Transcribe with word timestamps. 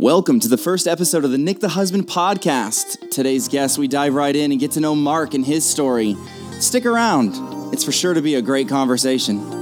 Welcome 0.00 0.38
to 0.40 0.48
the 0.48 0.56
first 0.56 0.86
episode 0.86 1.24
of 1.24 1.32
the 1.32 1.38
Nick 1.38 1.58
the 1.58 1.70
Husband 1.70 2.06
podcast. 2.06 3.10
Today's 3.10 3.48
guest, 3.48 3.78
we 3.78 3.88
dive 3.88 4.14
right 4.14 4.36
in 4.36 4.52
and 4.52 4.60
get 4.60 4.70
to 4.72 4.80
know 4.80 4.94
Mark 4.94 5.34
and 5.34 5.44
his 5.44 5.68
story. 5.68 6.16
Stick 6.60 6.86
around, 6.86 7.34
it's 7.74 7.82
for 7.82 7.90
sure 7.90 8.14
to 8.14 8.22
be 8.22 8.36
a 8.36 8.40
great 8.40 8.68
conversation. 8.68 9.57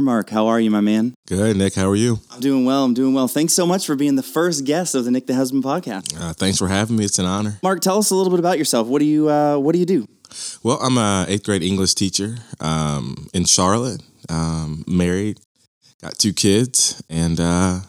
Mr. 0.00 0.04
Mark, 0.04 0.30
how 0.30 0.46
are 0.46 0.58
you, 0.58 0.70
my 0.70 0.80
man? 0.80 1.14
Good, 1.28 1.56
Nick. 1.58 1.74
How 1.74 1.88
are 1.90 1.96
you? 1.96 2.20
I'm 2.32 2.40
doing 2.40 2.64
well. 2.64 2.84
I'm 2.84 2.94
doing 2.94 3.12
well. 3.12 3.28
Thanks 3.28 3.52
so 3.52 3.66
much 3.66 3.86
for 3.86 3.96
being 3.96 4.16
the 4.16 4.22
first 4.22 4.64
guest 4.64 4.94
of 4.94 5.04
the 5.04 5.10
Nick 5.10 5.26
the 5.26 5.34
Husband 5.34 5.62
podcast. 5.62 6.18
Uh, 6.18 6.32
thanks 6.32 6.58
for 6.58 6.68
having 6.68 6.96
me. 6.96 7.04
It's 7.04 7.18
an 7.18 7.26
honor. 7.26 7.58
Mark, 7.62 7.80
tell 7.82 7.98
us 7.98 8.10
a 8.10 8.14
little 8.14 8.30
bit 8.30 8.38
about 8.38 8.56
yourself. 8.56 8.86
What 8.88 9.00
do 9.00 9.04
you 9.04 9.28
uh, 9.28 9.58
What 9.58 9.72
do 9.74 9.78
you 9.78 9.84
do? 9.84 10.08
Well, 10.62 10.78
I'm 10.80 10.96
a 10.96 11.26
eighth 11.28 11.44
grade 11.44 11.62
English 11.62 11.94
teacher 11.94 12.36
um, 12.60 13.28
in 13.34 13.44
Charlotte. 13.44 14.02
Um, 14.30 14.84
married, 14.86 15.38
got 16.00 16.16
two 16.16 16.32
kids, 16.32 17.02
and 17.10 17.38
uh, 17.38 17.80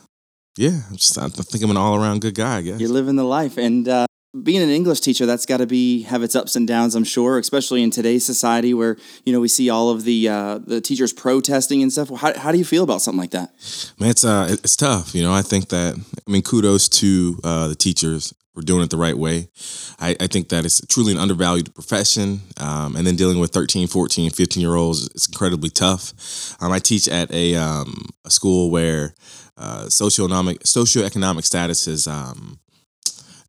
yeah, 0.58 0.82
I'm 0.90 0.98
just 0.98 1.18
I 1.18 1.30
think 1.30 1.64
I'm 1.64 1.72
an 1.72 1.78
all 1.78 1.96
around 1.96 2.22
good 2.22 2.36
guy. 2.36 2.58
I 2.58 2.62
guess 2.62 2.80
You're 2.80 2.90
living 2.90 3.16
the 3.16 3.24
life, 3.24 3.58
and 3.58 3.88
uh, 3.88 4.08
being 4.44 4.62
an 4.62 4.70
English 4.70 5.02
teacher, 5.02 5.26
that's 5.26 5.45
got 5.45 5.58
to 5.58 5.67
be 5.67 6.03
have 6.03 6.23
its 6.23 6.35
ups 6.35 6.55
and 6.55 6.67
downs. 6.67 6.95
I'm 6.95 7.03
sure, 7.03 7.38
especially 7.38 7.84
in 7.84 7.91
today's 7.91 8.26
society 8.26 8.73
where 8.73 8.98
you 9.26 9.34
know 9.34 9.40
we 9.40 9.48
see 9.48 9.70
all 9.70 9.90
of 9.90 10.04
the 10.04 10.30
uh, 10.30 10.59
the 10.59 10.81
teachers 10.81 11.13
protesting 11.13 11.81
and 11.81 11.91
stuff. 11.91 12.09
How, 12.09 12.38
how 12.38 12.52
do 12.52 12.57
you 12.57 12.66
feel 12.66 12.84
about 12.84 13.02
something 13.02 13.20
like 13.20 13.31
that? 13.31 13.52
man, 13.99 14.09
it's 14.09 14.23
uh, 14.23 14.48
it's 14.49 14.76
tough. 14.76 15.13
You 15.13 15.23
know, 15.23 15.34
I 15.34 15.41
think 15.41 15.70
that 15.70 15.95
I 15.95 16.31
mean, 16.31 16.41
kudos 16.41 16.88
to 16.90 17.40
uh, 17.44 17.67
the 17.67 17.76
teachers 17.76 18.34
for 18.54 18.62
doing 18.62 18.81
it 18.81 18.90
the 18.90 18.98
right 18.98 19.17
way. 19.17 19.49
I, 19.99 20.16
I 20.20 20.27
think 20.27 20.49
that 20.49 20.66
it's 20.66 20.85
truly 20.88 21.13
an 21.13 21.20
undervalued 21.20 21.73
profession. 21.73 22.41
Um, 22.57 22.98
and 22.98 23.07
then 23.07 23.16
dealing 23.16 23.40
with 23.40 23.52
13, 23.52 23.88
14, 23.88 24.29
15 24.29 24.62
year 24.62 24.76
olds, 24.76 25.07
it's 25.07 25.27
incredibly 25.27 25.70
tough. 25.70 26.13
Um, 26.62 26.71
I 26.73 26.79
teach 26.79 27.07
at 27.07 27.32
a, 27.32 27.55
um, 27.55 28.10
a 28.26 28.29
school 28.29 28.70
where 28.70 29.13
uh, 29.55 29.85
socioeconomic 29.85 30.63
socioeconomic 30.63 31.45
status 31.45 31.88
is 31.88 32.07
um, 32.07 32.60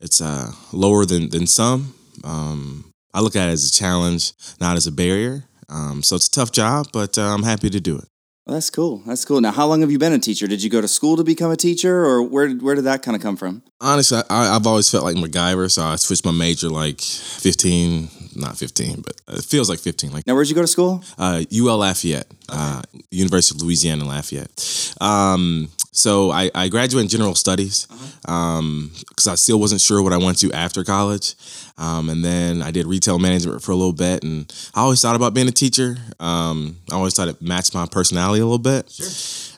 it's 0.02 0.20
uh, 0.20 0.52
lower 0.72 1.04
than 1.06 1.30
than 1.30 1.46
some. 1.46 1.94
Um, 2.24 2.92
I 3.14 3.20
look 3.20 3.36
at 3.36 3.48
it 3.48 3.52
as 3.52 3.68
a 3.68 3.72
challenge, 3.72 4.32
not 4.60 4.76
as 4.76 4.86
a 4.86 4.92
barrier. 4.92 5.44
Um, 5.68 6.02
so 6.02 6.16
it's 6.16 6.28
a 6.28 6.30
tough 6.30 6.52
job, 6.52 6.88
but 6.92 7.16
uh, 7.16 7.22
I'm 7.22 7.42
happy 7.44 7.70
to 7.70 7.80
do 7.80 7.96
it. 7.96 8.04
Well, 8.46 8.54
that's 8.54 8.70
cool. 8.70 9.02
That's 9.06 9.24
cool. 9.24 9.40
Now, 9.40 9.52
how 9.52 9.66
long 9.68 9.82
have 9.82 9.92
you 9.92 9.98
been 9.98 10.12
a 10.12 10.18
teacher? 10.18 10.48
Did 10.48 10.62
you 10.64 10.68
go 10.68 10.80
to 10.80 10.88
school 10.88 11.16
to 11.16 11.22
become 11.24 11.52
a 11.52 11.56
teacher, 11.56 12.04
or 12.04 12.22
where 12.24 12.50
where 12.50 12.74
did 12.74 12.84
that 12.84 13.02
kind 13.02 13.14
of 13.16 13.22
come 13.22 13.36
from? 13.36 13.62
Honestly, 13.80 14.18
I, 14.28 14.56
I've 14.56 14.66
always 14.66 14.90
felt 14.90 15.04
like 15.04 15.16
MacGyver, 15.16 15.70
so 15.70 15.82
I 15.82 15.96
switched 15.96 16.24
my 16.24 16.32
major 16.32 16.68
like 16.68 17.00
15, 17.00 18.08
not 18.36 18.56
15, 18.58 19.02
but 19.02 19.14
it 19.38 19.44
feels 19.44 19.68
like 19.70 19.78
15. 19.78 20.12
Like 20.12 20.26
Now, 20.26 20.34
where'd 20.34 20.48
you 20.48 20.54
go 20.56 20.62
to 20.62 20.66
school? 20.66 21.04
uh, 21.18 21.44
UL 21.56 21.78
Lafayette, 21.78 22.26
uh, 22.48 22.82
University 23.12 23.56
of 23.56 23.62
Louisiana 23.62 24.04
Lafayette. 24.04 24.94
Um, 25.00 25.68
so 25.92 26.30
I, 26.30 26.50
I 26.54 26.68
graduated 26.68 27.04
in 27.04 27.08
general 27.08 27.34
studies 27.34 27.86
because 28.22 29.28
I 29.28 29.34
still 29.34 29.60
wasn't 29.60 29.82
sure 29.82 30.02
what 30.02 30.12
I 30.12 30.16
wanted 30.16 30.48
to 30.48 30.52
after 30.56 30.82
college. 30.84 31.34
Um, 31.78 32.08
and 32.08 32.24
then 32.24 32.62
I 32.62 32.70
did 32.70 32.86
retail 32.86 33.18
management 33.18 33.62
for 33.62 33.72
a 33.72 33.76
little 33.76 33.92
bit, 33.92 34.22
and 34.22 34.52
I 34.74 34.80
always 34.80 35.00
thought 35.00 35.16
about 35.16 35.34
being 35.34 35.48
a 35.48 35.52
teacher. 35.52 35.96
Um, 36.20 36.78
I 36.90 36.94
always 36.94 37.14
thought 37.14 37.28
it 37.28 37.40
matched 37.42 37.74
my 37.74 37.86
personality 37.86 38.40
a 38.40 38.44
little 38.44 38.58
bit. 38.58 38.90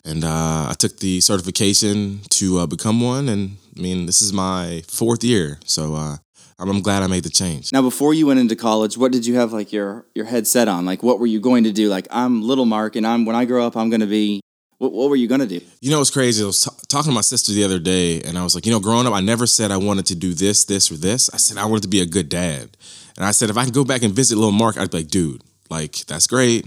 And 0.05 0.23
uh, 0.23 0.67
I 0.69 0.75
took 0.77 0.99
the 0.99 1.19
certification 1.21 2.21
to 2.31 2.59
uh, 2.59 2.65
become 2.67 3.01
one, 3.01 3.27
and 3.29 3.57
I 3.77 3.81
mean, 3.81 4.05
this 4.05 4.21
is 4.21 4.31
my 4.31 4.83
fourth 4.87 5.23
year, 5.23 5.59
so 5.65 5.95
uh, 5.95 6.17
I'm, 6.59 6.69
I'm 6.69 6.81
glad 6.81 7.03
I 7.03 7.07
made 7.07 7.23
the 7.23 7.29
change. 7.29 7.73
Now, 7.73 7.81
before 7.81 8.13
you 8.13 8.27
went 8.27 8.39
into 8.39 8.55
college, 8.55 8.97
what 8.97 9.11
did 9.11 9.25
you 9.25 9.35
have 9.35 9.51
like 9.51 9.73
your 9.73 10.05
your 10.13 10.25
head 10.25 10.47
set 10.47 10.67
on? 10.67 10.85
Like, 10.85 11.01
what 11.03 11.19
were 11.19 11.25
you 11.25 11.39
going 11.39 11.63
to 11.65 11.71
do? 11.71 11.89
Like, 11.89 12.07
I'm 12.11 12.41
little 12.41 12.65
Mark, 12.65 12.95
and 12.95 13.05
I'm 13.05 13.25
when 13.25 13.35
I 13.35 13.45
grow 13.45 13.65
up, 13.65 13.75
I'm 13.75 13.89
going 13.89 14.01
to 14.01 14.07
be. 14.07 14.41
What, 14.77 14.91
what 14.91 15.09
were 15.09 15.15
you 15.15 15.27
going 15.27 15.39
to 15.41 15.47
do? 15.47 15.61
You 15.79 15.91
know, 15.91 16.01
it's 16.01 16.11
crazy. 16.11 16.43
I 16.43 16.47
was 16.47 16.61
t- 16.61 16.69
talking 16.89 17.11
to 17.11 17.15
my 17.15 17.21
sister 17.21 17.53
the 17.53 17.63
other 17.63 17.79
day, 17.79 18.21
and 18.21 18.37
I 18.37 18.43
was 18.43 18.55
like, 18.55 18.65
you 18.65 18.71
know, 18.71 18.79
growing 18.79 19.07
up, 19.07 19.13
I 19.13 19.21
never 19.21 19.47
said 19.47 19.71
I 19.71 19.77
wanted 19.77 20.05
to 20.07 20.15
do 20.15 20.33
this, 20.33 20.65
this, 20.65 20.91
or 20.91 20.95
this. 20.95 21.29
I 21.33 21.37
said 21.37 21.57
I 21.57 21.65
wanted 21.65 21.83
to 21.83 21.87
be 21.89 22.01
a 22.01 22.05
good 22.05 22.27
dad. 22.29 22.75
And 23.15 23.25
I 23.25 23.31
said, 23.31 23.49
if 23.49 23.57
I 23.57 23.63
could 23.65 23.73
go 23.73 23.85
back 23.85 24.03
and 24.03 24.13
visit 24.13 24.35
little 24.35 24.51
Mark, 24.51 24.77
I'd 24.77 24.91
be 24.91 24.97
like, 24.97 25.07
dude, 25.07 25.41
like, 25.69 25.95
that's 26.07 26.27
great. 26.27 26.65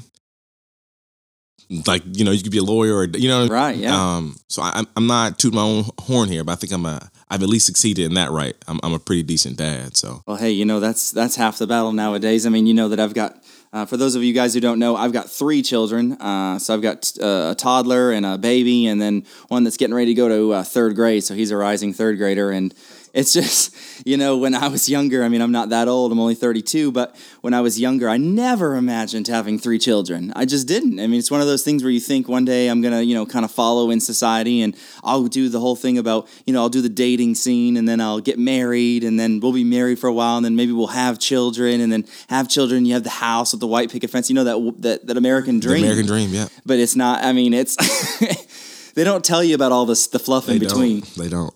Like, 1.87 2.03
you 2.13 2.25
know, 2.25 2.31
you 2.31 2.43
could 2.43 2.51
be 2.53 2.57
a 2.59 2.63
lawyer 2.63 2.97
or, 2.97 3.05
you 3.05 3.29
know. 3.29 3.47
Right, 3.47 3.77
yeah. 3.77 3.95
Um, 4.17 4.37
so 4.49 4.63
I, 4.63 4.71
I'm- 4.71 4.87
I'm 4.97 5.07
not 5.07 5.39
tooting 5.39 5.57
my 5.57 5.63
own 5.63 5.85
horn 6.01 6.31
here, 6.31 6.43
but 6.43 6.53
I 6.53 6.55
think 6.55 6.73
I'm 6.73 6.87
a, 6.87 7.11
I've 7.29 7.43
at 7.43 7.49
least 7.51 7.67
succeeded 7.67 8.07
in 8.07 8.15
that 8.15 8.31
right. 8.31 8.57
I'm, 8.67 8.81
I'm 8.83 8.95
a 8.95 8.99
pretty 8.99 9.23
decent 9.23 9.59
dad. 9.59 9.95
So, 9.99 10.23
Well, 10.27 10.37
hey, 10.39 10.51
you 10.53 10.65
know 10.65 10.81
that's 10.81 11.11
that's 11.11 11.37
half 11.37 11.59
the 11.59 11.67
battle 11.67 11.93
nowadays. 11.93 12.47
I 12.47 12.49
mean, 12.49 12.67
you 12.67 12.73
know 12.73 12.89
that 12.89 12.99
I've 13.01 13.13
got. 13.13 13.37
Uh, 13.73 13.85
for 13.85 13.97
those 13.97 14.15
of 14.15 14.25
you 14.25 14.33
guys 14.33 14.55
who 14.55 14.61
don't 14.61 14.79
know, 14.79 14.97
I've 14.97 15.13
got 15.13 15.31
three 15.31 15.63
children. 15.63 16.13
Uh, 16.13 16.59
so 16.59 16.75
I've 16.75 16.83
got 16.83 17.13
uh, 17.21 17.51
a 17.51 17.55
toddler 17.55 18.13
and 18.13 18.25
a 18.25 18.39
baby, 18.39 18.87
and 18.87 19.01
then 19.01 19.25
one 19.49 19.65
that's 19.65 19.77
getting 19.77 19.95
ready 19.95 20.15
to 20.15 20.15
go 20.15 20.29
to 20.29 20.53
uh, 20.55 20.63
third 20.63 20.95
grade. 20.95 21.25
So 21.25 21.35
he's 21.35 21.51
a 21.51 21.57
rising 21.57 21.93
third 21.93 22.17
grader, 22.17 22.51
and 22.51 22.73
it's 23.13 23.33
just 23.33 23.75
you 24.07 24.17
know 24.17 24.37
when 24.37 24.55
I 24.55 24.69
was 24.69 24.89
younger. 24.89 25.25
I 25.25 25.29
mean, 25.29 25.41
I'm 25.41 25.53
not 25.53 25.71
that 25.71 25.89
old. 25.89 26.13
I'm 26.13 26.21
only 26.21 26.35
32, 26.35 26.93
but 26.93 27.17
when 27.41 27.55
I 27.55 27.61
was 27.61 27.81
younger, 27.81 28.09
I 28.09 28.17
never 28.17 28.77
imagined 28.77 29.29
having 29.29 29.59
three 29.59 29.79
children. 29.79 30.33
I 30.37 30.45
just 30.45 30.67
didn't. 30.67 31.01
I 31.01 31.07
mean, 31.07 31.19
it's 31.19 31.31
one 31.31 31.41
of 31.41 31.47
those 31.47 31.63
things 31.63 31.83
where 31.83 31.91
you 31.91 32.01
think 32.01 32.29
one 32.29 32.45
day 32.45 32.69
I'm 32.69 32.81
gonna 32.81 33.03
you 33.03 33.15
know 33.15 33.27
kind 33.27 33.45
of 33.45 33.51
follow 33.51 33.91
in 33.91 34.01
society, 34.01 34.63
and 34.63 34.77
I'll 35.03 35.25
do 35.25 35.49
the 35.49 35.61
whole 35.61 35.77
thing 35.77 35.99
about 35.99 36.29
you 36.47 36.53
know 36.53 36.61
I'll 36.61 36.69
do 36.69 36.83
the 36.83 36.89
dating 36.89 37.35
scene, 37.35 37.77
and 37.77 37.89
then 37.89 38.01
I'll 38.01 38.21
get 38.21 38.39
married, 38.39 39.05
and 39.05 39.19
then 39.19 39.41
we'll 39.41 39.53
be 39.53 39.65
married 39.65 39.99
for 39.99 40.09
a 40.09 40.13
while, 40.13 40.37
and 40.37 40.45
then 40.45 40.57
maybe 40.57 40.73
we'll 40.73 40.89
have 40.89 41.19
children, 41.19 41.81
and 41.81 41.93
then 41.93 42.07
have 42.29 42.49
children. 42.49 42.85
You 42.85 42.95
have 42.95 43.05
the 43.05 43.11
house 43.11 43.53
with 43.53 43.61
the 43.61 43.67
white 43.67 43.91
picket 43.91 44.11
fence. 44.11 44.29
You 44.29 44.35
know 44.35 44.45
that 44.45 44.83
that 44.83 45.07
that 45.07 45.17
American 45.17 45.61
dream. 45.61 45.83
the. 45.83 45.89
American 45.89 46.07
dream, 46.07 46.31
yeah. 46.31 46.49
But 46.67 46.79
it's 46.79 46.97
not. 46.97 47.25
I 47.25 47.33
mean, 47.33 47.55
it's 47.55 47.77
they 48.95 49.05
don't 49.05 49.25
tell 49.25 49.43
you 49.43 49.55
about 49.55 49.73
all 49.73 49.87
this 49.87 50.07
the 50.09 50.19
fluff 50.19 50.49
in 50.49 50.59
between. 50.59 51.01
Don't. 51.01 51.15
They 51.15 51.29
don't. 51.29 51.55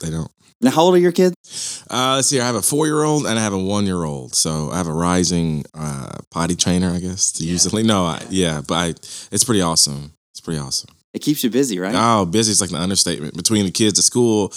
They 0.00 0.10
don't. 0.10 0.30
Now, 0.62 0.70
how 0.70 0.82
old 0.82 0.94
are 0.94 0.98
your 0.98 1.12
kids? 1.12 1.34
Uh, 1.90 2.14
let's 2.16 2.28
see. 2.28 2.40
I 2.40 2.46
have 2.46 2.54
a 2.54 2.62
four-year-old 2.62 3.26
and 3.26 3.36
I 3.36 3.42
have 3.42 3.52
a 3.52 3.58
one-year-old. 3.58 4.36
So 4.36 4.70
I 4.70 4.76
have 4.76 4.86
a 4.86 4.92
rising 4.92 5.64
uh, 5.74 6.18
potty 6.30 6.54
trainer, 6.54 6.90
I 6.90 7.00
guess. 7.00 7.32
To 7.32 7.44
use 7.44 7.64
the 7.64 7.82
no, 7.82 8.04
I, 8.04 8.24
yeah, 8.30 8.62
but 8.66 8.74
I, 8.74 8.86
it's 9.32 9.44
pretty 9.44 9.60
awesome. 9.60 10.12
It's 10.30 10.40
pretty 10.40 10.60
awesome. 10.60 10.94
It 11.12 11.20
keeps 11.20 11.42
you 11.44 11.50
busy, 11.50 11.78
right? 11.78 11.94
Oh, 11.94 12.24
busy 12.24 12.52
is 12.52 12.60
like 12.60 12.70
the 12.70 12.78
understatement. 12.78 13.36
Between 13.36 13.66
the 13.66 13.70
kids 13.72 13.98
at 13.98 14.04
school, 14.04 14.48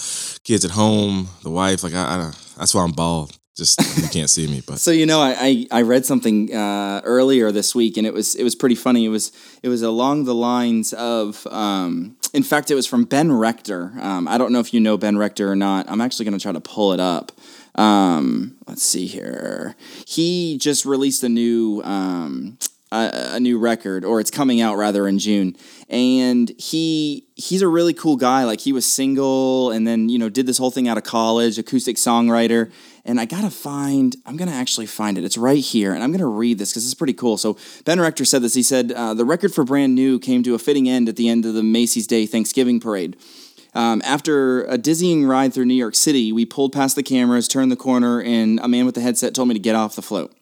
kids 0.44 0.64
at 0.64 0.70
home, 0.70 1.28
the 1.42 1.50
wife, 1.50 1.82
like 1.82 1.92
I, 1.92 2.04
I 2.04 2.32
that's 2.56 2.74
why 2.74 2.82
I'm 2.82 2.92
bald. 2.92 3.36
Just 3.56 3.80
you 3.96 4.08
can't 4.08 4.28
see 4.28 4.46
me, 4.46 4.62
but 4.66 4.78
So 4.78 4.90
you 4.90 5.06
know, 5.06 5.20
I 5.20 5.34
I, 5.38 5.78
I 5.78 5.82
read 5.82 6.04
something 6.04 6.54
uh, 6.54 7.00
earlier 7.04 7.50
this 7.50 7.74
week, 7.74 7.96
and 7.96 8.06
it 8.06 8.12
was 8.12 8.34
it 8.34 8.44
was 8.44 8.54
pretty 8.54 8.74
funny. 8.74 9.06
It 9.06 9.08
was 9.08 9.32
it 9.62 9.68
was 9.68 9.82
along 9.82 10.24
the 10.24 10.34
lines 10.34 10.92
of, 10.92 11.46
um, 11.46 12.16
in 12.34 12.42
fact, 12.42 12.70
it 12.70 12.74
was 12.74 12.86
from 12.86 13.04
Ben 13.04 13.32
Rector. 13.32 13.92
Um, 13.98 14.28
I 14.28 14.36
don't 14.36 14.52
know 14.52 14.60
if 14.60 14.74
you 14.74 14.80
know 14.80 14.98
Ben 14.98 15.16
Rector 15.16 15.50
or 15.50 15.56
not. 15.56 15.90
I'm 15.90 16.02
actually 16.02 16.26
going 16.26 16.38
to 16.38 16.42
try 16.42 16.52
to 16.52 16.60
pull 16.60 16.92
it 16.92 17.00
up. 17.00 17.32
Um, 17.76 18.56
let's 18.66 18.82
see 18.82 19.06
here. 19.06 19.74
He 20.06 20.58
just 20.58 20.84
released 20.84 21.22
a 21.22 21.28
new 21.28 21.82
um, 21.82 22.58
a, 22.92 23.30
a 23.34 23.40
new 23.40 23.58
record, 23.58 24.04
or 24.04 24.20
it's 24.20 24.30
coming 24.30 24.60
out 24.60 24.76
rather 24.76 25.08
in 25.08 25.18
June. 25.18 25.56
And 25.88 26.52
he 26.58 27.26
he's 27.36 27.62
a 27.62 27.68
really 27.68 27.94
cool 27.94 28.16
guy. 28.16 28.44
Like 28.44 28.60
he 28.60 28.72
was 28.72 28.86
single, 28.86 29.70
and 29.70 29.86
then 29.86 30.08
you 30.08 30.18
know 30.18 30.28
did 30.28 30.46
this 30.46 30.58
whole 30.58 30.70
thing 30.70 30.88
out 30.88 30.98
of 30.98 31.04
college, 31.04 31.58
acoustic 31.58 31.96
songwriter. 31.96 32.70
And 33.06 33.20
I 33.20 33.24
gotta 33.24 33.50
find, 33.50 34.16
I'm 34.26 34.36
gonna 34.36 34.50
actually 34.50 34.86
find 34.86 35.16
it. 35.16 35.24
It's 35.24 35.38
right 35.38 35.62
here, 35.62 35.94
and 35.94 36.02
I'm 36.02 36.10
gonna 36.10 36.26
read 36.26 36.58
this 36.58 36.72
because 36.72 36.84
it's 36.84 36.94
pretty 36.94 37.12
cool. 37.12 37.36
So 37.36 37.56
Ben 37.84 38.00
Rector 38.00 38.24
said 38.24 38.42
this. 38.42 38.54
He 38.54 38.64
said 38.64 38.90
uh, 38.90 39.14
the 39.14 39.24
record 39.24 39.54
for 39.54 39.64
Brand 39.64 39.94
New 39.94 40.18
came 40.18 40.42
to 40.42 40.54
a 40.54 40.58
fitting 40.58 40.88
end 40.88 41.08
at 41.08 41.14
the 41.14 41.28
end 41.28 41.46
of 41.46 41.54
the 41.54 41.62
Macy's 41.62 42.08
Day 42.08 42.26
Thanksgiving 42.26 42.80
Parade. 42.80 43.16
Um, 43.74 44.02
after 44.04 44.64
a 44.64 44.76
dizzying 44.76 45.24
ride 45.24 45.54
through 45.54 45.66
New 45.66 45.74
York 45.74 45.94
City, 45.94 46.32
we 46.32 46.44
pulled 46.44 46.72
past 46.72 46.96
the 46.96 47.02
cameras, 47.02 47.46
turned 47.46 47.70
the 47.70 47.76
corner, 47.76 48.20
and 48.20 48.58
a 48.60 48.68
man 48.68 48.86
with 48.86 48.96
a 48.96 49.02
headset 49.02 49.34
told 49.34 49.48
me 49.48 49.54
to 49.54 49.60
get 49.60 49.76
off 49.76 49.94
the 49.94 50.02
float. 50.02 50.34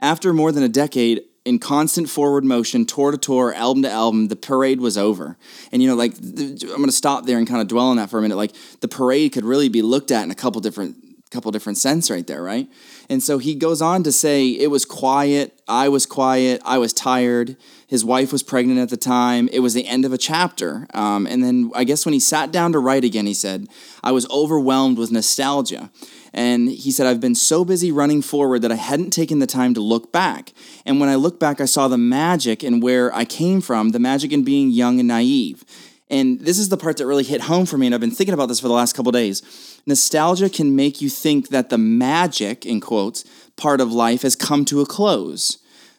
After 0.00 0.32
more 0.32 0.52
than 0.52 0.62
a 0.62 0.68
decade 0.68 1.22
in 1.44 1.58
constant 1.58 2.08
forward 2.08 2.44
motion, 2.44 2.84
tour 2.84 3.10
to 3.10 3.18
tour, 3.18 3.54
album 3.54 3.82
to 3.82 3.90
album, 3.90 4.28
the 4.28 4.36
parade 4.36 4.80
was 4.80 4.96
over. 4.96 5.36
And 5.72 5.82
you 5.82 5.88
know, 5.88 5.94
like 5.94 6.16
I'm 6.18 6.58
going 6.58 6.86
to 6.86 6.92
stop 6.92 7.26
there 7.26 7.38
and 7.38 7.48
kind 7.48 7.60
of 7.60 7.68
dwell 7.68 7.86
on 7.88 7.96
that 7.96 8.10
for 8.10 8.18
a 8.18 8.22
minute. 8.22 8.36
Like 8.36 8.52
the 8.80 8.88
parade 8.88 9.32
could 9.32 9.44
really 9.44 9.68
be 9.68 9.82
looked 9.82 10.10
at 10.10 10.22
in 10.22 10.30
a 10.30 10.34
couple 10.34 10.60
different 10.60 10.96
couple 11.30 11.50
different 11.52 11.78
sense 11.78 12.10
right 12.10 12.26
there, 12.26 12.42
right? 12.42 12.68
And 13.08 13.22
so 13.22 13.38
he 13.38 13.54
goes 13.54 13.80
on 13.80 14.02
to 14.02 14.12
say 14.12 14.48
it 14.48 14.70
was 14.70 14.84
quiet, 14.84 15.60
I 15.68 15.88
was 15.88 16.04
quiet, 16.04 16.60
I 16.64 16.78
was 16.78 16.92
tired. 16.92 17.56
His 17.86 18.04
wife 18.04 18.32
was 18.32 18.42
pregnant 18.42 18.78
at 18.78 18.88
the 18.88 18.96
time. 18.96 19.48
It 19.52 19.60
was 19.60 19.74
the 19.74 19.86
end 19.86 20.04
of 20.04 20.12
a 20.12 20.18
chapter. 20.18 20.86
Um, 20.94 21.26
and 21.26 21.42
then 21.42 21.70
I 21.74 21.84
guess 21.84 22.04
when 22.04 22.12
he 22.12 22.20
sat 22.20 22.52
down 22.52 22.72
to 22.72 22.78
write 22.78 23.04
again, 23.04 23.26
he 23.26 23.34
said, 23.34 23.68
I 24.02 24.12
was 24.12 24.28
overwhelmed 24.30 24.98
with 24.98 25.10
nostalgia. 25.10 25.90
And 26.32 26.68
he 26.68 26.92
said, 26.92 27.06
I've 27.06 27.20
been 27.20 27.34
so 27.34 27.64
busy 27.64 27.90
running 27.90 28.22
forward 28.22 28.62
that 28.62 28.70
I 28.70 28.76
hadn't 28.76 29.10
taken 29.10 29.40
the 29.40 29.46
time 29.46 29.74
to 29.74 29.80
look 29.80 30.12
back. 30.12 30.52
And 30.86 31.00
when 31.00 31.08
I 31.08 31.16
look 31.16 31.40
back, 31.40 31.60
I 31.60 31.64
saw 31.64 31.88
the 31.88 31.98
magic 31.98 32.62
in 32.62 32.80
where 32.80 33.12
I 33.14 33.24
came 33.24 33.60
from, 33.60 33.90
the 33.90 33.98
magic 33.98 34.32
in 34.32 34.44
being 34.44 34.70
young 34.70 35.00
and 35.00 35.08
naive. 35.08 35.64
And 36.10 36.40
this 36.40 36.58
is 36.58 36.68
the 36.68 36.76
part 36.76 36.96
that 36.96 37.06
really 37.06 37.22
hit 37.22 37.42
home 37.42 37.66
for 37.66 37.78
me, 37.78 37.86
and 37.86 37.94
I've 37.94 38.00
been 38.00 38.10
thinking 38.10 38.34
about 38.34 38.46
this 38.46 38.60
for 38.60 38.68
the 38.68 38.74
last 38.74 38.94
couple 38.94 39.12
days. 39.12 39.80
Nostalgia 39.86 40.50
can 40.50 40.74
make 40.74 41.00
you 41.00 41.08
think 41.08 41.48
that 41.48 41.70
the 41.70 41.78
magic, 41.78 42.66
in 42.66 42.80
quotes, 42.80 43.24
part 43.56 43.80
of 43.80 43.92
life 43.92 44.22
has 44.22 44.34
come 44.34 44.64
to 44.66 44.80
a 44.80 44.86
close. 44.86 45.58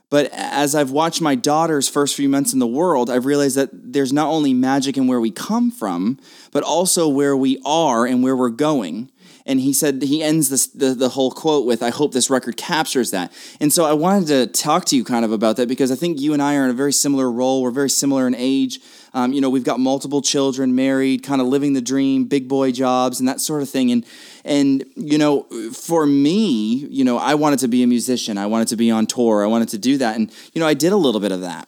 But 0.10 0.30
as 0.34 0.76
I've 0.76 0.92
watched 0.92 1.22
my 1.22 1.36
daughter's 1.36 1.88
first 1.88 2.18
few 2.18 2.28
months 2.28 2.52
in 2.52 2.60
the 2.60 2.68
world, 2.68 3.10
I've 3.10 3.26
realized 3.26 3.56
that 3.56 3.70
there's 3.72 4.12
not 4.12 4.28
only 4.28 4.54
magic 4.54 4.98
in 4.98 5.08
where 5.08 5.22
we 5.22 5.32
come 5.32 5.72
from, 5.72 6.20
but 6.52 6.64
also 6.64 7.08
where 7.08 7.36
we 7.38 7.62
are 7.66 8.06
and 8.06 8.22
where 8.22 8.36
we're 8.36 8.50
going. 8.50 9.10
And 9.46 9.62
he 9.62 9.72
said 9.72 10.02
he 10.04 10.22
ends 10.22 10.50
this 10.50 10.68
the, 10.68 10.94
the 10.94 11.10
whole 11.10 11.32
quote 11.32 11.66
with, 11.66 11.82
"I 11.82 11.90
hope 11.90 12.12
this 12.12 12.30
record 12.30 12.58
captures 12.58 13.12
that." 13.12 13.32
And 13.60 13.72
so 13.74 13.86
I 13.86 13.94
wanted 13.94 14.28
to 14.28 14.48
talk 14.48 14.86
to 14.86 14.96
you 14.98 15.04
kind 15.04 15.26
of 15.26 15.32
about 15.32 15.56
that 15.56 15.68
because 15.68 15.92
I 15.92 15.96
think 15.96 16.20
you 16.20 16.34
and 16.34 16.42
I 16.42 16.58
are 16.58 16.66
in 16.66 16.70
a 16.70 16.74
very 16.74 16.94
similar 16.94 17.32
role. 17.32 17.64
We're 17.64 17.72
very 17.72 17.90
similar 17.90 18.28
in 18.28 18.36
age. 18.36 18.82
Um, 19.14 19.34
you 19.34 19.42
know, 19.42 19.50
we've 19.50 19.64
got 19.64 19.80
multiple 19.80 20.22
children, 20.22 20.74
married, 20.74 21.24
kind 21.24 21.42
of 21.42 21.48
living 21.48 21.74
the 21.74 21.82
dream, 21.82 22.26
big 22.26 22.48
boy 22.48 22.72
jobs, 22.72 23.20
and 23.20 23.28
that 23.28 23.42
sort 23.42 23.62
of 23.62 23.70
thing. 23.70 23.92
And 23.92 24.06
and 24.46 24.86
you 24.96 25.18
know, 25.18 25.44
for 25.74 26.06
me, 26.06 26.88
you 26.90 27.04
know, 27.04 27.18
I 27.18 27.36
wanted 27.36 27.60
to 27.60 27.68
be 27.68 27.84
a 27.84 27.88
musician. 27.88 28.38
I 28.38 28.46
wanted 28.46 28.70
to 28.70 28.78
be 28.78 28.90
on 28.90 29.06
tour. 29.08 29.44
I 29.44 29.48
wanted 29.48 29.70
to 29.70 29.78
do 29.78 29.98
that, 29.98 30.16
and 30.16 30.32
you 30.54 30.62
know, 30.62 30.68
I 30.68 30.74
did 30.74 30.94
a 30.94 30.98
little 30.98 31.20
bit 31.20 31.32
of 31.32 31.42
that. 31.42 31.68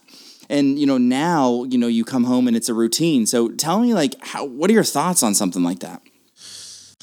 And 0.50 0.80
you 0.80 0.86
know, 0.86 0.98
now 0.98 1.64
you 1.66 1.78
know, 1.78 1.88
you 1.88 2.06
come 2.06 2.24
home 2.24 2.48
and 2.48 2.56
it's 2.56 2.70
a 2.70 2.74
routine. 2.74 3.26
So 3.26 3.50
tell 3.50 3.80
me, 3.80 3.94
like, 3.94 4.16
how? 4.22 4.46
What 4.46 4.70
are 4.70 4.74
your 4.74 4.84
thoughts 4.84 5.22
on 5.24 5.36
something 5.36 5.64
like 5.64 5.80
that? 5.80 6.02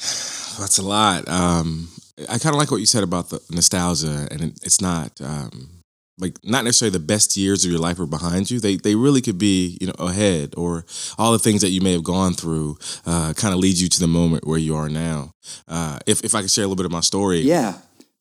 That's 0.59 0.79
a 0.79 0.83
lot. 0.83 1.27
Um, 1.29 1.89
I 2.29 2.37
kind 2.37 2.53
of 2.53 2.59
like 2.59 2.71
what 2.71 2.77
you 2.77 2.85
said 2.85 3.03
about 3.03 3.29
the 3.29 3.41
nostalgia, 3.51 4.27
and 4.31 4.41
it, 4.41 4.59
it's 4.63 4.81
not 4.81 5.19
um, 5.21 5.80
like 6.21 6.37
not 6.43 6.63
necessarily 6.63 6.93
the 6.93 7.03
best 7.05 7.35
years 7.35 7.65
of 7.65 7.71
your 7.71 7.79
life 7.79 7.99
are 7.99 8.05
behind 8.05 8.49
you. 8.51 8.59
They 8.59 8.77
they 8.77 8.95
really 8.95 9.21
could 9.21 9.37
be 9.37 9.77
you 9.81 9.87
know 9.87 9.95
ahead, 9.99 10.53
or 10.55 10.85
all 11.17 11.31
the 11.31 11.39
things 11.39 11.61
that 11.61 11.69
you 11.71 11.81
may 11.81 11.91
have 11.93 12.03
gone 12.03 12.33
through 12.33 12.77
uh, 13.05 13.33
kind 13.33 13.53
of 13.53 13.59
lead 13.59 13.77
you 13.77 13.89
to 13.89 13.99
the 13.99 14.07
moment 14.07 14.45
where 14.47 14.59
you 14.59 14.75
are 14.75 14.89
now. 14.89 15.33
Uh, 15.67 15.99
if 16.05 16.23
if 16.23 16.35
I 16.35 16.41
could 16.41 16.51
share 16.51 16.63
a 16.63 16.67
little 16.67 16.77
bit 16.77 16.85
of 16.85 16.91
my 16.91 17.01
story, 17.01 17.39
Yeah, 17.41 17.73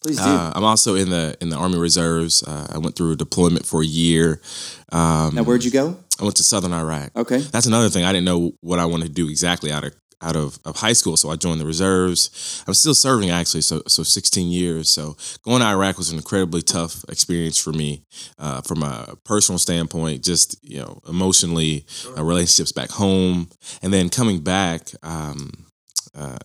please 0.03 0.17
do. 0.17 0.25
uh, 0.25 0.53
I'm 0.55 0.65
also 0.65 0.95
in 0.97 1.11
the 1.11 1.37
in 1.41 1.51
the 1.51 1.57
Army 1.57 1.79
Reserves. 1.79 2.43
Uh, 2.43 2.67
I 2.75 2.79
went 2.79 2.97
through 2.97 3.13
a 3.13 3.17
deployment 3.17 3.67
for 3.67 3.83
a 3.83 3.87
year. 3.87 4.41
Um, 4.93 5.35
now, 5.35 5.43
where'd 5.43 5.65
you 5.65 5.71
go? 5.71 5.97
I 6.19 6.25
went 6.25 6.37
to 6.37 6.45
Southern 6.45 6.73
Iraq. 6.75 7.13
Okay. 7.17 7.39
That's 7.39 7.67
another 7.67 7.89
thing. 7.89 8.05
I 8.05 8.13
didn't 8.13 8.27
know 8.27 8.53
what 8.61 8.79
I 8.79 8.85
wanted 8.85 9.07
to 9.07 9.13
do 9.13 9.29
exactly 9.31 9.73
out 9.73 9.85
of 9.85 9.95
out 10.23 10.37
of, 10.37 10.59
of 10.65 10.77
high 10.77 10.93
school, 10.93 11.17
so 11.17 11.31
I 11.31 11.37
joined 11.37 11.61
the 11.61 11.67
reserves. 11.67 12.63
I'm 12.67 12.75
still 12.75 12.95
serving 12.95 13.31
actually, 13.31 13.63
so 13.63 13.83
so 13.87 14.03
16 14.03 14.49
years. 14.49 14.91
So 14.91 15.17
going 15.43 15.61
to 15.61 15.67
Iraq 15.67 15.99
was 15.99 16.11
an 16.11 16.19
incredibly 16.19 16.63
tough 16.63 17.05
experience 17.09 17.59
for 17.59 17.73
me, 17.73 18.03
uh, 18.39 18.61
from 18.63 18.83
a 18.83 19.17
personal 19.25 19.59
standpoint, 19.59 20.25
just 20.25 20.57
you 20.63 20.79
know 20.79 21.01
emotionally, 21.09 21.87
uh, 22.17 22.23
relationships 22.23 22.73
back 22.73 22.91
home, 22.91 23.49
and 23.83 23.93
then 23.93 24.09
coming 24.09 24.41
back. 24.41 24.91
Um, 25.03 25.67
uh, 26.15 26.39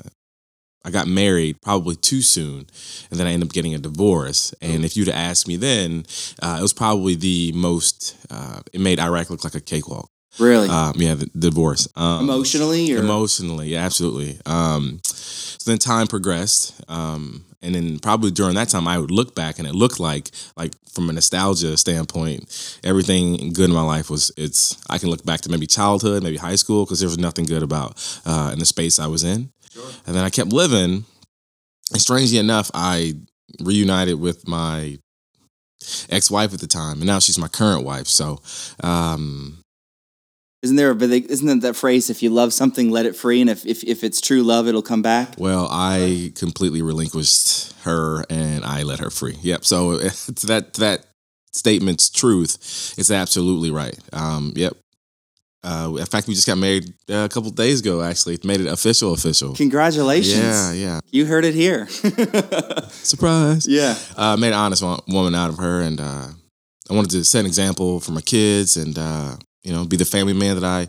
I 0.86 0.92
got 0.92 1.08
married 1.08 1.62
probably 1.64 1.96
too 1.96 2.22
soon, 2.22 2.68
and 3.10 3.20
then 3.20 3.26
I 3.26 3.32
ended 3.32 3.50
up 3.50 3.54
getting 3.54 3.74
a 3.74 3.80
divorce. 3.80 4.54
And 4.62 4.86
if 4.86 4.96
you'd 4.96 5.10
asked 5.10 5.48
me 5.48 5.56
then, 5.56 6.06
uh, 6.44 6.58
it 6.60 6.62
was 6.62 6.74
probably 6.74 7.16
the 7.16 7.52
most. 7.54 8.16
Uh, 8.30 8.60
it 8.72 8.80
made 8.80 9.00
Iraq 9.00 9.32
look 9.32 9.44
like 9.44 9.56
a 9.56 9.60
cakewalk. 9.60 10.12
Really? 10.40 10.68
Um, 10.70 10.94
yeah, 10.98 11.14
the, 11.14 11.30
the 11.34 11.50
divorce. 11.50 11.88
Um, 11.96 12.22
Emotionally, 12.22 12.94
or 12.94 13.00
Emotionally, 13.00 13.70
yeah, 13.70 13.86
absolutely. 13.86 14.40
Um, 14.46 15.00
so 15.04 15.72
then 15.72 15.78
time 15.80 16.08
progressed, 16.08 16.74
um, 16.90 17.46
and 17.62 17.74
then 17.74 18.00
probably 18.00 18.32
during 18.32 18.56
that 18.56 18.70
time, 18.70 18.88
I 18.88 18.98
would 18.98 19.12
look 19.12 19.34
back, 19.34 19.60
and 19.60 19.68
it 19.68 19.74
looked 19.74 20.00
like, 20.00 20.30
like 20.56 20.74
from 20.94 21.10
a 21.10 21.14
nostalgia 21.14 21.78
standpoint, 21.78 22.80
everything 22.84 23.54
good 23.54 23.70
in 23.70 23.76
my 23.76 23.82
life 23.82 24.10
was. 24.10 24.32
It's 24.38 24.78
I 24.90 24.98
can 24.98 25.10
look 25.10 25.26
back 25.26 25.42
to 25.42 25.50
maybe 25.50 25.68
childhood, 25.68 26.22
maybe 26.22 26.38
high 26.38 26.56
school, 26.58 26.86
because 26.86 27.00
there 27.00 27.10
was 27.10 27.18
nothing 27.18 27.46
good 27.46 27.64
about 27.64 28.22
uh, 28.26 28.50
in 28.54 28.60
the 28.60 28.66
space 28.66 29.00
I 29.00 29.08
was 29.08 29.24
in. 29.24 29.50
And 30.06 30.16
then 30.16 30.24
I 30.24 30.30
kept 30.30 30.54
living, 30.54 31.06
and 31.92 32.02
strangely 32.02 32.38
enough, 32.38 32.70
I 32.74 33.14
reunited 33.62 34.20
with 34.20 34.48
my 34.48 35.00
ex-wife 36.10 36.54
at 36.54 36.60
the 36.60 36.68
time, 36.68 36.98
and 36.98 37.06
now 37.06 37.20
she's 37.20 37.40
my 37.40 37.48
current 37.48 37.86
wife. 37.86 38.08
So. 38.08 38.42
Um, 38.84 39.62
isn't 40.66 40.76
there? 40.76 40.94
But 40.96 41.12
isn't 41.12 41.48
that 41.48 41.62
that 41.62 41.76
phrase? 41.76 42.10
If 42.10 42.24
you 42.24 42.32
love 42.32 42.52
something, 42.52 42.90
let 42.90 43.06
it 43.06 43.16
free, 43.16 43.40
and 43.40 43.50
if 43.50 43.66
if, 43.66 43.84
if 43.84 44.04
it's 44.04 44.20
true 44.20 44.42
love, 44.44 44.68
it'll 44.68 44.82
come 44.82 45.02
back. 45.02 45.36
Well, 45.38 45.68
I 45.72 46.34
completely 46.36 46.82
relinquished 46.82 47.74
her 47.84 48.26
and 48.30 48.66
I 48.66 48.82
let 48.84 49.00
her 49.00 49.10
free. 49.12 49.38
Yep. 49.42 49.64
So 49.64 50.00
to 50.00 50.48
that 50.48 50.74
that 50.74 51.06
statement's 51.52 52.10
truth, 52.10 52.56
it's 52.98 53.12
absolutely 53.12 53.72
right. 53.72 53.98
Um, 54.12 54.54
yep. 54.56 54.74
Uh, 55.64 55.96
in 55.98 56.06
fact, 56.06 56.28
we 56.28 56.34
just 56.36 56.46
got 56.46 56.58
married 56.58 56.94
uh, 57.10 57.26
a 57.26 57.30
couple 57.30 57.50
days 57.50 57.82
ago. 57.82 58.02
Actually, 58.02 58.38
made 58.44 58.60
it 58.62 58.68
official. 58.68 59.14
Official. 59.14 59.56
Congratulations! 59.56 60.38
Yeah, 60.38 60.74
yeah. 60.74 61.00
You 61.12 61.26
heard 61.26 61.46
it 61.46 61.56
here. 61.56 61.88
Surprise. 62.90 63.68
yeah. 63.68 63.96
Uh, 64.16 64.38
made 64.38 64.50
an 64.50 64.54
honest 64.54 64.84
woman 65.08 65.34
out 65.34 65.50
of 65.50 65.58
her, 65.58 65.82
and 65.82 66.00
uh, 66.00 66.28
I 66.90 66.94
wanted 66.94 67.12
to 67.12 67.24
set 67.24 67.40
an 67.40 67.46
example 67.48 68.00
for 68.00 68.12
my 68.12 68.22
kids, 68.22 68.78
and 68.78 68.96
uh, 68.98 69.38
you 69.66 69.74
know, 69.74 69.84
be 69.84 69.98
the 69.98 70.06
family 70.06 70.34
man 70.34 70.56
that 70.56 70.64
I 70.64 70.88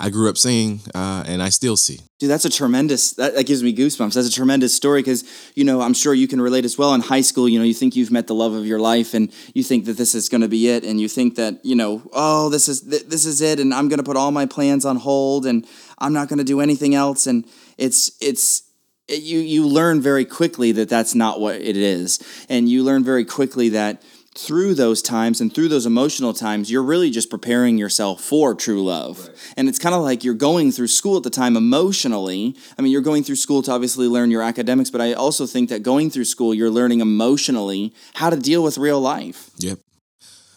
I 0.00 0.10
grew 0.10 0.28
up 0.28 0.38
seeing, 0.38 0.80
uh, 0.94 1.24
and 1.26 1.42
I 1.42 1.48
still 1.48 1.76
see. 1.76 1.98
Dude, 2.20 2.30
that's 2.30 2.44
a 2.44 2.50
tremendous. 2.50 3.12
That, 3.14 3.34
that 3.34 3.46
gives 3.46 3.64
me 3.64 3.74
goosebumps. 3.74 4.14
That's 4.14 4.28
a 4.28 4.32
tremendous 4.32 4.72
story 4.72 5.00
because 5.00 5.24
you 5.56 5.64
know 5.64 5.80
I'm 5.80 5.94
sure 5.94 6.14
you 6.14 6.28
can 6.28 6.40
relate 6.40 6.64
as 6.64 6.78
well. 6.78 6.94
In 6.94 7.00
high 7.00 7.22
school, 7.22 7.48
you 7.48 7.58
know, 7.58 7.64
you 7.64 7.74
think 7.74 7.96
you've 7.96 8.12
met 8.12 8.26
the 8.28 8.34
love 8.34 8.52
of 8.52 8.64
your 8.66 8.78
life, 8.78 9.14
and 9.14 9.32
you 9.54 9.64
think 9.64 9.86
that 9.86 9.96
this 9.96 10.14
is 10.14 10.28
going 10.28 10.42
to 10.42 10.48
be 10.48 10.68
it, 10.68 10.84
and 10.84 11.00
you 11.00 11.08
think 11.08 11.34
that 11.36 11.64
you 11.64 11.74
know, 11.74 12.02
oh, 12.12 12.48
this 12.50 12.68
is 12.68 12.82
th- 12.82 13.06
this 13.06 13.24
is 13.24 13.40
it, 13.40 13.58
and 13.58 13.74
I'm 13.74 13.88
going 13.88 13.98
to 13.98 14.04
put 14.04 14.16
all 14.16 14.30
my 14.30 14.46
plans 14.46 14.84
on 14.84 14.96
hold, 14.96 15.46
and 15.46 15.66
I'm 15.98 16.12
not 16.12 16.28
going 16.28 16.38
to 16.38 16.44
do 16.44 16.60
anything 16.60 16.94
else, 16.94 17.26
and 17.26 17.44
it's 17.76 18.12
it's 18.20 18.62
it, 19.08 19.22
you 19.22 19.40
you 19.40 19.66
learn 19.66 20.00
very 20.00 20.26
quickly 20.26 20.70
that 20.72 20.88
that's 20.88 21.14
not 21.14 21.40
what 21.40 21.56
it 21.56 21.76
is, 21.76 22.20
and 22.48 22.68
you 22.68 22.84
learn 22.84 23.02
very 23.02 23.24
quickly 23.24 23.70
that 23.70 24.02
through 24.38 24.72
those 24.74 25.02
times 25.02 25.40
and 25.40 25.52
through 25.52 25.68
those 25.68 25.84
emotional 25.84 26.32
times, 26.32 26.70
you're 26.70 26.82
really 26.82 27.10
just 27.10 27.28
preparing 27.28 27.76
yourself 27.76 28.20
for 28.22 28.54
true 28.54 28.84
love. 28.84 29.26
Right. 29.26 29.54
And 29.56 29.68
it's 29.68 29.80
kind 29.80 29.94
of 29.94 30.02
like 30.02 30.22
you're 30.22 30.34
going 30.34 30.70
through 30.70 30.86
school 30.86 31.16
at 31.16 31.24
the 31.24 31.30
time 31.30 31.56
emotionally. 31.56 32.54
I 32.78 32.82
mean, 32.82 32.92
you're 32.92 33.02
going 33.02 33.24
through 33.24 33.36
school 33.36 33.62
to 33.62 33.72
obviously 33.72 34.06
learn 34.06 34.30
your 34.30 34.42
academics, 34.42 34.90
but 34.90 35.00
I 35.00 35.12
also 35.12 35.44
think 35.44 35.70
that 35.70 35.82
going 35.82 36.10
through 36.10 36.26
school, 36.26 36.54
you're 36.54 36.70
learning 36.70 37.00
emotionally 37.00 37.92
how 38.14 38.30
to 38.30 38.36
deal 38.36 38.62
with 38.62 38.78
real 38.78 39.00
life. 39.00 39.50
Yep. 39.58 39.80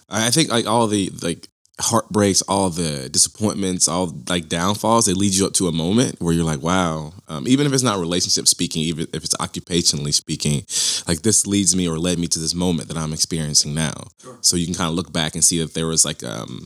I 0.10 0.30
think 0.30 0.50
like 0.50 0.68
all 0.68 0.88
the 0.88 1.10
like 1.24 1.48
heartbreaks, 1.82 2.42
all 2.44 2.70
the 2.70 3.10
disappointments, 3.10 3.88
all 3.88 4.14
like 4.30 4.48
downfalls, 4.48 5.08
it 5.08 5.18
leads 5.18 5.40
you 5.40 5.46
up 5.46 5.54
to 5.54 5.68
a 5.68 5.72
moment 5.72 6.20
where 6.20 6.34
you're 6.34 6.46
like, 6.46 6.62
wow, 6.62 7.14
um, 7.28 7.48
even 7.48 7.66
if 7.66 7.74
it's 7.74 7.84
not 7.84 8.00
relationship 8.00 8.48
speaking, 8.48 8.82
even 8.84 9.08
if 9.14 9.24
it's 9.24 9.36
occupationally 9.38 10.14
speaking, 10.14 10.64
like 11.08 11.24
this 11.24 11.46
leads 11.46 11.76
me 11.76 11.88
or 11.88 11.98
led 11.98 12.20
me 12.20 12.28
to 12.28 12.40
this 12.40 12.56
moment 12.56 12.88
that 12.88 12.98
I'm 12.98 13.14
experiencing 13.14 13.74
now. 13.74 13.94
Sure. 14.22 14.38
So 14.42 14.56
you 14.56 14.66
can 14.66 14.76
kind 14.76 14.90
of 14.90 14.96
look 14.96 15.12
back 15.12 15.36
and 15.36 15.44
see 15.44 15.60
that 15.60 15.74
there 15.74 15.88
was 15.88 16.06
like, 16.06 16.24
um, 16.24 16.66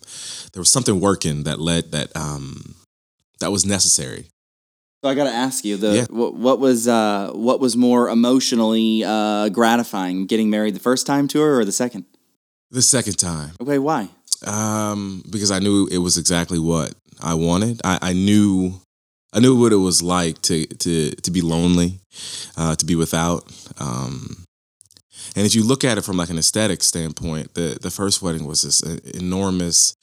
there 0.54 0.62
was 0.62 0.72
something 0.72 1.00
working 1.00 1.44
that 1.44 1.60
led 1.60 1.92
that, 1.92 2.16
um, 2.16 2.76
that 3.40 3.52
was 3.52 3.66
necessary. 3.66 4.28
So 5.04 5.10
I 5.10 5.14
got 5.14 5.26
to 5.26 5.34
ask 5.34 5.64
you, 5.64 5.78
the 5.78 5.96
yeah. 5.96 6.06
what, 6.10 6.34
what, 6.34 6.60
was 6.60 6.88
uh, 6.88 7.30
what 7.34 7.60
was 7.60 7.78
more 7.78 8.10
emotionally 8.10 9.04
uh, 9.04 9.50
gratifying, 9.50 10.26
getting 10.26 10.50
married 10.50 10.74
the 10.74 10.80
first 10.80 11.06
time 11.06 11.28
to 11.28 11.42
her 11.42 11.60
or 11.60 11.66
the 11.66 11.72
second? 11.72 12.06
The 12.72 12.82
second 12.82 13.20
time. 13.20 13.52
Okay, 13.62 13.78
why? 13.78 14.10
Um, 14.46 15.24
because 15.30 15.52
I 15.52 15.60
knew 15.60 15.88
it 15.92 16.00
was 16.00 16.18
exactly 16.18 16.60
what 16.60 16.94
I 17.22 17.34
wanted. 17.34 17.82
I, 17.84 18.00
I 18.02 18.14
knew 18.14 18.80
I 19.34 19.40
knew 19.40 19.60
what 19.60 19.74
it 19.74 19.78
was 19.78 20.02
like 20.02 20.42
to 20.44 20.66
to 20.66 21.12
to 21.12 21.32
be 21.32 21.42
lonely, 21.42 22.00
uh, 22.58 22.76
to 22.76 22.86
be 22.86 22.96
without. 22.96 23.44
Um, 23.80 24.46
and 25.36 25.46
if 25.46 25.54
you 25.54 25.64
look 25.64 25.84
at 25.84 25.98
it 25.98 26.06
from 26.06 26.16
like 26.16 26.30
an 26.30 26.38
aesthetic 26.38 26.82
standpoint, 26.82 27.54
the 27.54 27.78
the 27.82 27.92
first 27.92 28.22
wedding 28.22 28.46
was 28.46 28.62
this 28.62 28.82
enormous 28.82 29.96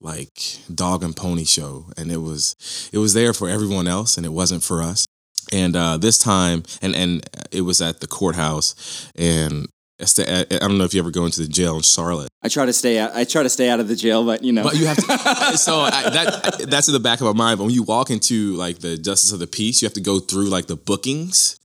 like 0.00 0.58
dog 0.74 1.04
and 1.04 1.16
pony 1.16 1.44
show, 1.44 1.86
and 1.96 2.10
it 2.10 2.18
was 2.18 2.56
it 2.92 2.98
was 2.98 3.14
there 3.14 3.32
for 3.32 3.48
everyone 3.48 3.86
else, 3.86 4.16
and 4.16 4.26
it 4.26 4.30
wasn't 4.30 4.64
for 4.64 4.82
us. 4.82 5.06
And 5.52 5.76
uh, 5.76 5.96
this 5.96 6.18
time, 6.18 6.64
and 6.82 6.96
and 6.96 7.28
it 7.52 7.62
was 7.62 7.80
at 7.80 8.00
the 8.00 8.08
courthouse, 8.08 8.74
and 9.14 9.68
I 10.00 10.44
don't 10.58 10.78
know 10.78 10.84
if 10.84 10.94
you 10.94 11.00
ever 11.00 11.10
go 11.10 11.24
into 11.24 11.42
the 11.42 11.48
jail 11.48 11.76
in 11.76 11.82
Charlotte. 11.82 12.28
I 12.42 12.48
try 12.48 12.64
to 12.64 12.72
stay 12.72 12.98
out. 12.98 13.14
I 13.14 13.24
try 13.24 13.42
to 13.42 13.50
stay 13.50 13.68
out 13.68 13.80
of 13.80 13.88
the 13.88 13.96
jail, 13.96 14.24
but 14.24 14.42
you 14.42 14.52
know. 14.52 14.62
But 14.62 14.76
you 14.76 14.86
have 14.86 14.96
to. 14.96 15.02
so 15.58 15.80
I, 15.80 16.10
that 16.10 16.66
that's 16.68 16.88
in 16.88 16.94
the 16.94 17.00
back 17.00 17.20
of 17.20 17.26
my 17.26 17.32
mind. 17.32 17.58
But 17.58 17.64
when 17.64 17.74
you 17.74 17.82
walk 17.82 18.10
into 18.10 18.54
like 18.54 18.78
the 18.78 18.96
justice 18.96 19.32
of 19.32 19.38
the 19.38 19.46
peace, 19.46 19.82
you 19.82 19.86
have 19.86 19.94
to 19.94 20.00
go 20.00 20.18
through 20.18 20.46
like 20.46 20.66
the 20.66 20.76
bookings 20.76 21.58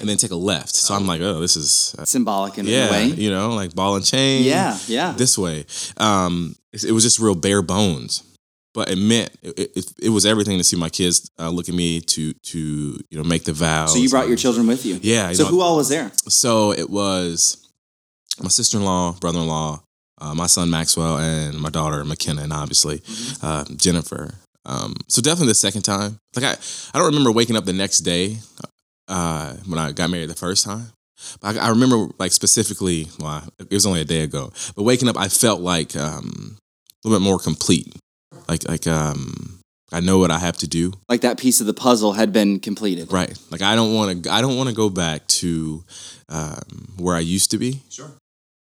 and 0.00 0.08
then 0.08 0.16
take 0.16 0.30
a 0.30 0.36
left. 0.36 0.74
So 0.74 0.94
I'm 0.94 1.06
like, 1.06 1.20
oh, 1.20 1.40
this 1.40 1.56
is 1.56 1.94
uh, 1.98 2.04
symbolic 2.04 2.56
in 2.56 2.66
yeah, 2.66 2.88
a 2.88 2.90
way. 2.90 3.04
You 3.06 3.30
know, 3.30 3.50
like 3.50 3.74
ball 3.74 3.96
and 3.96 4.04
chain. 4.04 4.44
Yeah, 4.44 4.78
yeah. 4.86 5.12
This 5.12 5.36
way, 5.36 5.66
um, 5.98 6.56
it, 6.72 6.84
it 6.84 6.92
was 6.92 7.04
just 7.04 7.18
real 7.18 7.34
bare 7.34 7.62
bones 7.62 8.24
but 8.74 8.90
it 8.90 8.96
meant 8.96 9.30
it, 9.42 9.70
it, 9.76 9.92
it, 10.04 10.08
was 10.08 10.24
everything 10.24 10.58
to 10.58 10.64
see 10.64 10.76
my 10.76 10.88
kids 10.88 11.30
uh, 11.38 11.50
look 11.50 11.68
at 11.68 11.74
me 11.74 12.00
to 12.00 12.32
to 12.32 12.58
you 12.58 13.18
know 13.18 13.22
make 13.22 13.44
the 13.44 13.52
vows. 13.52 13.92
So 13.92 13.98
you 13.98 14.08
brought 14.08 14.28
your 14.28 14.36
children 14.36 14.66
with 14.66 14.86
you. 14.86 14.98
Yeah. 15.02 15.28
You 15.28 15.34
so 15.34 15.44
know, 15.44 15.50
who 15.50 15.60
all 15.60 15.76
was 15.76 15.88
there? 15.88 16.10
So 16.28 16.72
it 16.72 16.88
was 16.88 17.61
my 18.42 18.48
sister 18.48 18.78
in 18.78 18.84
law, 18.84 19.12
brother 19.20 19.40
in 19.40 19.46
law, 19.46 19.82
uh, 20.20 20.34
my 20.34 20.46
son 20.46 20.70
Maxwell, 20.70 21.18
and 21.18 21.58
my 21.58 21.70
daughter 21.70 22.04
McKenna, 22.04 22.42
and 22.42 22.52
obviously 22.52 22.98
mm-hmm. 22.98 23.46
uh, 23.46 23.64
Jennifer. 23.76 24.34
Um, 24.64 24.94
so 25.08 25.20
definitely 25.20 25.48
the 25.48 25.54
second 25.54 25.82
time. 25.82 26.18
Like 26.36 26.44
I, 26.44 26.52
I 26.94 26.98
don't 26.98 27.08
remember 27.08 27.32
waking 27.32 27.56
up 27.56 27.64
the 27.64 27.72
next 27.72 27.98
day 27.98 28.38
uh, 29.08 29.54
when 29.66 29.78
I 29.78 29.92
got 29.92 30.10
married 30.10 30.30
the 30.30 30.34
first 30.34 30.64
time. 30.64 30.92
But 31.40 31.56
I, 31.56 31.66
I 31.66 31.68
remember 31.70 32.08
like 32.18 32.32
specifically, 32.32 33.08
well, 33.18 33.44
it 33.58 33.70
was 33.70 33.86
only 33.86 34.00
a 34.00 34.04
day 34.04 34.22
ago. 34.22 34.52
But 34.76 34.84
waking 34.84 35.08
up, 35.08 35.16
I 35.16 35.28
felt 35.28 35.60
like 35.60 35.96
um, 35.96 36.56
a 37.04 37.08
little 37.08 37.20
bit 37.20 37.24
more 37.24 37.38
complete. 37.38 37.94
Like 38.48 38.68
like 38.68 38.86
um, 38.86 39.60
I 39.92 40.00
know 40.00 40.18
what 40.18 40.30
I 40.30 40.38
have 40.38 40.56
to 40.58 40.68
do. 40.68 40.92
Like 41.08 41.20
that 41.20 41.38
piece 41.38 41.60
of 41.60 41.66
the 41.66 41.74
puzzle 41.74 42.12
had 42.12 42.32
been 42.32 42.60
completed. 42.60 43.12
Right. 43.12 43.36
Like 43.50 43.62
I 43.62 43.74
don't 43.74 43.94
want 43.94 44.24
to. 44.24 44.32
I 44.32 44.40
don't 44.40 44.56
want 44.56 44.68
to 44.68 44.74
go 44.74 44.88
back 44.88 45.26
to 45.28 45.84
um, 46.28 46.94
where 46.98 47.14
I 47.14 47.20
used 47.20 47.50
to 47.52 47.58
be. 47.58 47.82
Sure. 47.90 48.10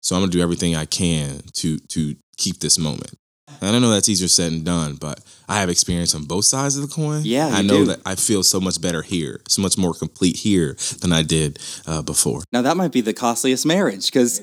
So 0.07 0.15
I'm 0.15 0.23
gonna 0.23 0.31
do 0.31 0.41
everything 0.41 0.77
I 0.77 0.85
can 0.85 1.41
to 1.55 1.79
to 1.79 2.15
keep 2.37 2.61
this 2.61 2.79
moment. 2.79 3.13
And 3.61 3.75
I 3.75 3.81
know 3.81 3.91
that's 3.91 4.09
easier 4.09 4.29
said 4.29 4.53
than 4.53 4.63
done, 4.63 4.95
but 4.95 5.19
I 5.49 5.59
have 5.59 5.69
experience 5.69 6.15
on 6.15 6.27
both 6.27 6.45
sides 6.45 6.77
of 6.77 6.89
the 6.89 6.95
coin. 6.95 7.23
Yeah, 7.25 7.49
I 7.49 7.63
know 7.63 7.79
do. 7.79 7.87
that 7.87 8.03
I 8.07 8.15
feel 8.15 8.45
so 8.45 8.61
much 8.61 8.81
better 8.81 9.03
here, 9.03 9.41
so 9.49 9.63
much 9.63 9.77
more 9.77 9.95
complete 9.95 10.37
here 10.37 10.77
than 11.01 11.13
I 11.13 11.23
did 11.23 11.59
uh, 11.89 12.03
before. 12.03 12.45
Now 12.53 12.63
that 12.63 12.77
might 12.77 12.93
be 12.93 13.01
the 13.01 13.13
costliest 13.13 13.67
marriage 13.67 14.07
because 14.07 14.43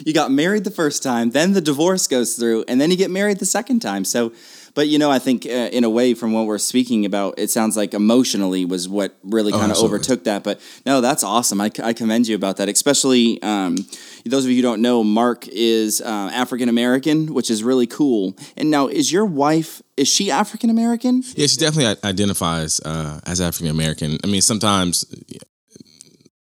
you 0.06 0.14
got 0.14 0.30
married 0.30 0.64
the 0.64 0.70
first 0.70 1.02
time, 1.02 1.32
then 1.32 1.52
the 1.52 1.60
divorce 1.60 2.06
goes 2.06 2.34
through, 2.34 2.64
and 2.66 2.80
then 2.80 2.90
you 2.90 2.96
get 2.96 3.10
married 3.10 3.40
the 3.40 3.46
second 3.46 3.80
time. 3.80 4.06
So, 4.06 4.32
but 4.74 4.88
you 4.88 4.98
know, 4.98 5.10
I 5.10 5.18
think 5.18 5.46
uh, 5.46 5.50
in 5.72 5.84
a 5.84 5.90
way, 5.90 6.14
from 6.14 6.32
what 6.32 6.46
we're 6.46 6.58
speaking 6.58 7.04
about, 7.06 7.34
it 7.38 7.50
sounds 7.50 7.76
like 7.76 7.94
emotionally 7.94 8.64
was 8.64 8.88
what 8.88 9.16
really 9.22 9.52
Oh, 9.52 9.58
kind 9.58 9.64
of 9.66 9.70
absolutely. 9.70 9.96
overtook 9.96 10.24
that. 10.24 10.42
But 10.44 10.60
no, 10.84 11.00
that's 11.00 11.22
awesome. 11.24 11.60
I, 11.60 11.70
I 11.82 11.92
commend 11.92 12.26
you 12.28 12.34
about 12.34 12.56
that. 12.56 12.68
Especially 12.68 13.40
um, 13.42 13.76
those 14.24 14.44
of 14.44 14.50
you 14.50 14.56
who 14.56 14.62
don't 14.62 14.82
know, 14.82 15.04
Mark 15.04 15.46
is 15.48 16.00
uh, 16.00 16.30
African 16.32 16.68
American, 16.68 17.32
which 17.34 17.50
is 17.50 17.62
really 17.62 17.86
cool. 17.86 18.36
And 18.56 18.70
now, 18.70 18.88
is 18.88 19.10
your 19.12 19.24
wife 19.26 19.80
is 19.96 20.08
she 20.08 20.30
African 20.30 20.70
American? 20.70 21.22
Yeah, 21.36 21.46
she 21.46 21.56
definitely 21.56 21.96
identifies 22.02 22.80
uh, 22.80 23.20
as 23.26 23.40
African 23.40 23.68
American. 23.70 24.18
I 24.24 24.26
mean, 24.26 24.42
sometimes 24.42 25.04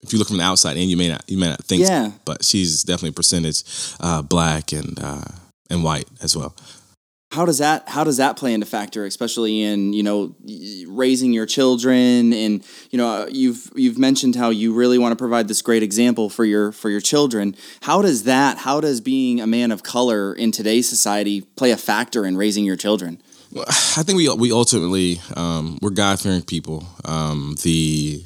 if 0.02 0.12
you 0.12 0.18
look 0.18 0.28
from 0.28 0.38
the 0.38 0.42
outside 0.44 0.76
in, 0.76 0.88
you 0.88 0.96
may 0.96 1.08
not 1.08 1.22
you 1.28 1.36
may 1.38 1.48
not 1.48 1.62
think, 1.64 1.84
so, 1.84 1.92
Yeah. 1.92 2.10
but 2.24 2.44
she's 2.44 2.82
definitely 2.82 3.10
a 3.10 3.12
percentage 3.12 3.62
uh, 4.00 4.22
black 4.22 4.72
and 4.72 4.98
uh, 5.00 5.24
and 5.70 5.84
white 5.84 6.08
as 6.22 6.36
well. 6.36 6.54
How 7.32 7.46
does 7.46 7.58
that 7.58 7.88
how 7.88 8.04
does 8.04 8.18
that 8.18 8.36
play 8.36 8.52
into 8.52 8.66
factor 8.66 9.04
especially 9.04 9.62
in 9.62 9.92
you 9.92 10.02
know 10.02 10.34
raising 10.86 11.32
your 11.32 11.46
children 11.46 12.32
and 12.32 12.64
you 12.90 12.98
know 12.98 13.26
you've 13.30 13.70
you've 13.74 13.98
mentioned 13.98 14.36
how 14.36 14.50
you 14.50 14.74
really 14.74 14.98
want 14.98 15.12
to 15.12 15.16
provide 15.16 15.48
this 15.48 15.62
great 15.62 15.82
example 15.82 16.28
for 16.28 16.44
your 16.44 16.72
for 16.72 16.90
your 16.90 17.00
children 17.00 17.56
how 17.82 18.02
does 18.02 18.24
that 18.24 18.58
how 18.58 18.80
does 18.80 19.00
being 19.00 19.40
a 19.40 19.46
man 19.46 19.72
of 19.72 19.82
color 19.82 20.32
in 20.34 20.52
today's 20.52 20.88
society 20.88 21.40
play 21.40 21.70
a 21.70 21.76
factor 21.76 22.26
in 22.26 22.36
raising 22.36 22.64
your 22.64 22.76
children 22.76 23.20
Well, 23.50 23.64
I 23.68 24.02
think 24.02 24.16
we 24.16 24.28
we 24.34 24.52
ultimately 24.52 25.20
um, 25.36 25.78
we're 25.82 25.90
God 25.90 26.20
fearing 26.20 26.42
people. 26.42 26.86
Um, 27.04 27.56
the 27.62 28.24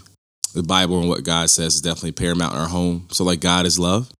the 0.55 0.63
Bible 0.63 0.99
and 1.01 1.09
what 1.09 1.23
God 1.23 1.51
says 1.51 1.75
is 1.75 1.81
definitely 1.83 2.13
paramount 2.13 2.55
in 2.55 2.61
our 2.61 2.69
home. 2.69 3.09
So 3.11 3.25
like 3.25 3.41
God 3.41 3.67
is 3.67 3.79
love. 3.79 4.11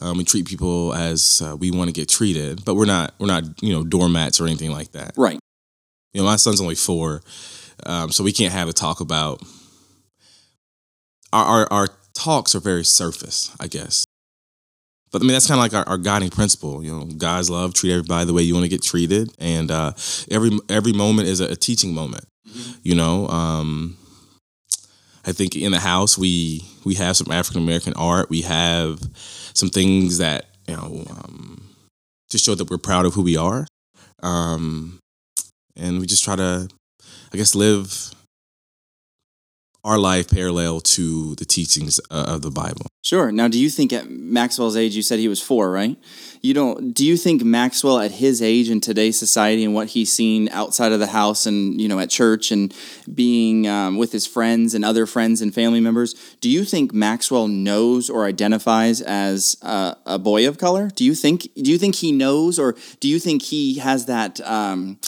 Um, 0.00 0.18
we 0.18 0.24
treat 0.24 0.46
people 0.46 0.92
as 0.94 1.42
uh, 1.44 1.56
we 1.56 1.70
want 1.70 1.88
to 1.88 1.92
get 1.92 2.08
treated, 2.08 2.64
but 2.64 2.74
we're 2.74 2.86
not 2.86 3.14
we're 3.18 3.26
not 3.26 3.44
you 3.62 3.72
know 3.72 3.84
doormats 3.84 4.40
or 4.40 4.46
anything 4.46 4.72
like 4.72 4.92
that. 4.92 5.12
right 5.16 5.38
You 6.12 6.20
know, 6.20 6.26
my 6.26 6.36
son's 6.36 6.60
only 6.60 6.74
four, 6.74 7.22
um, 7.86 8.10
so 8.10 8.24
we 8.24 8.32
can't 8.32 8.52
have 8.52 8.68
a 8.68 8.72
talk 8.72 9.00
about 9.00 9.42
our, 11.32 11.44
our 11.44 11.68
our 11.70 11.88
talks 12.14 12.54
are 12.54 12.60
very 12.60 12.84
surface, 12.84 13.54
I 13.60 13.66
guess. 13.66 14.04
But 15.10 15.22
I 15.22 15.24
mean, 15.24 15.32
that's 15.32 15.46
kind 15.46 15.58
of 15.58 15.62
like 15.62 15.74
our, 15.74 15.88
our 15.90 15.98
guiding 15.98 16.30
principle. 16.30 16.84
You 16.84 16.92
know, 16.92 17.04
God's 17.04 17.48
love, 17.48 17.72
treat 17.72 17.92
everybody 17.92 18.26
the 18.26 18.34
way 18.34 18.42
you 18.42 18.54
want 18.54 18.64
to 18.64 18.68
get 18.68 18.82
treated, 18.82 19.30
and 19.38 19.70
uh, 19.70 19.92
every 20.30 20.50
every 20.68 20.92
moment 20.92 21.28
is 21.28 21.40
a, 21.40 21.52
a 21.52 21.56
teaching 21.56 21.94
moment. 21.94 22.26
You 22.82 22.94
know, 22.94 23.28
um, 23.28 23.96
I 25.26 25.32
think 25.32 25.56
in 25.56 25.72
the 25.72 25.80
house 25.80 26.18
we 26.18 26.62
we 26.84 26.94
have 26.94 27.16
some 27.16 27.32
African 27.32 27.62
American 27.62 27.94
art. 27.94 28.28
We 28.28 28.42
have 28.42 29.00
some 29.58 29.68
things 29.70 30.18
that 30.18 30.46
you 30.68 30.76
know 30.76 31.04
um, 31.10 31.68
to 32.30 32.38
show 32.38 32.54
that 32.54 32.70
we're 32.70 32.78
proud 32.78 33.06
of 33.06 33.14
who 33.14 33.22
we 33.22 33.36
are, 33.36 33.66
um, 34.22 35.00
and 35.76 35.98
we 35.98 36.06
just 36.06 36.22
try 36.24 36.36
to, 36.36 36.68
I 37.32 37.36
guess, 37.36 37.54
live 37.54 38.14
our 39.84 39.98
life 39.98 40.30
parallel 40.30 40.80
to 40.80 41.34
the 41.36 41.44
teachings 41.44 41.98
of 42.10 42.42
the 42.42 42.50
Bible. 42.50 42.86
Sure. 43.02 43.32
Now, 43.32 43.48
do 43.48 43.58
you 43.58 43.70
think 43.70 43.92
at 43.92 44.10
Maxwell's 44.10 44.76
age, 44.76 44.94
you 44.94 45.02
said 45.02 45.18
he 45.18 45.28
was 45.28 45.40
four, 45.40 45.70
right? 45.70 45.96
You 46.42 46.54
don't. 46.54 46.92
Do 46.92 47.04
you 47.04 47.16
think 47.16 47.42
Maxwell 47.42 47.98
at 47.98 48.12
his 48.12 48.40
age 48.42 48.70
in 48.70 48.80
today's 48.80 49.18
society 49.18 49.64
and 49.64 49.74
what 49.74 49.88
he's 49.88 50.12
seen 50.12 50.48
outside 50.50 50.92
of 50.92 51.00
the 51.00 51.08
house 51.08 51.46
and 51.46 51.80
you 51.80 51.88
know 51.88 51.98
at 51.98 52.10
church 52.10 52.50
and 52.50 52.74
being 53.12 53.66
um, 53.66 53.96
with 53.96 54.12
his 54.12 54.26
friends 54.26 54.74
and 54.74 54.84
other 54.84 55.06
friends 55.06 55.40
and 55.40 55.54
family 55.54 55.80
members, 55.80 56.14
do 56.40 56.48
you 56.48 56.64
think 56.64 56.92
Maxwell 56.92 57.48
knows 57.48 58.08
or 58.08 58.24
identifies 58.24 59.00
as 59.00 59.56
uh, 59.62 59.94
a 60.06 60.18
boy 60.18 60.46
of 60.46 60.58
color? 60.58 60.90
Do 60.94 61.04
you 61.04 61.14
think? 61.14 61.48
Do 61.54 61.70
you 61.70 61.78
think 61.78 61.96
he 61.96 62.12
knows, 62.12 62.58
or 62.58 62.76
do 63.00 63.08
you 63.08 63.18
think 63.18 63.42
he 63.42 63.78
has 63.78 64.06
that? 64.06 64.40
Um, 64.40 64.98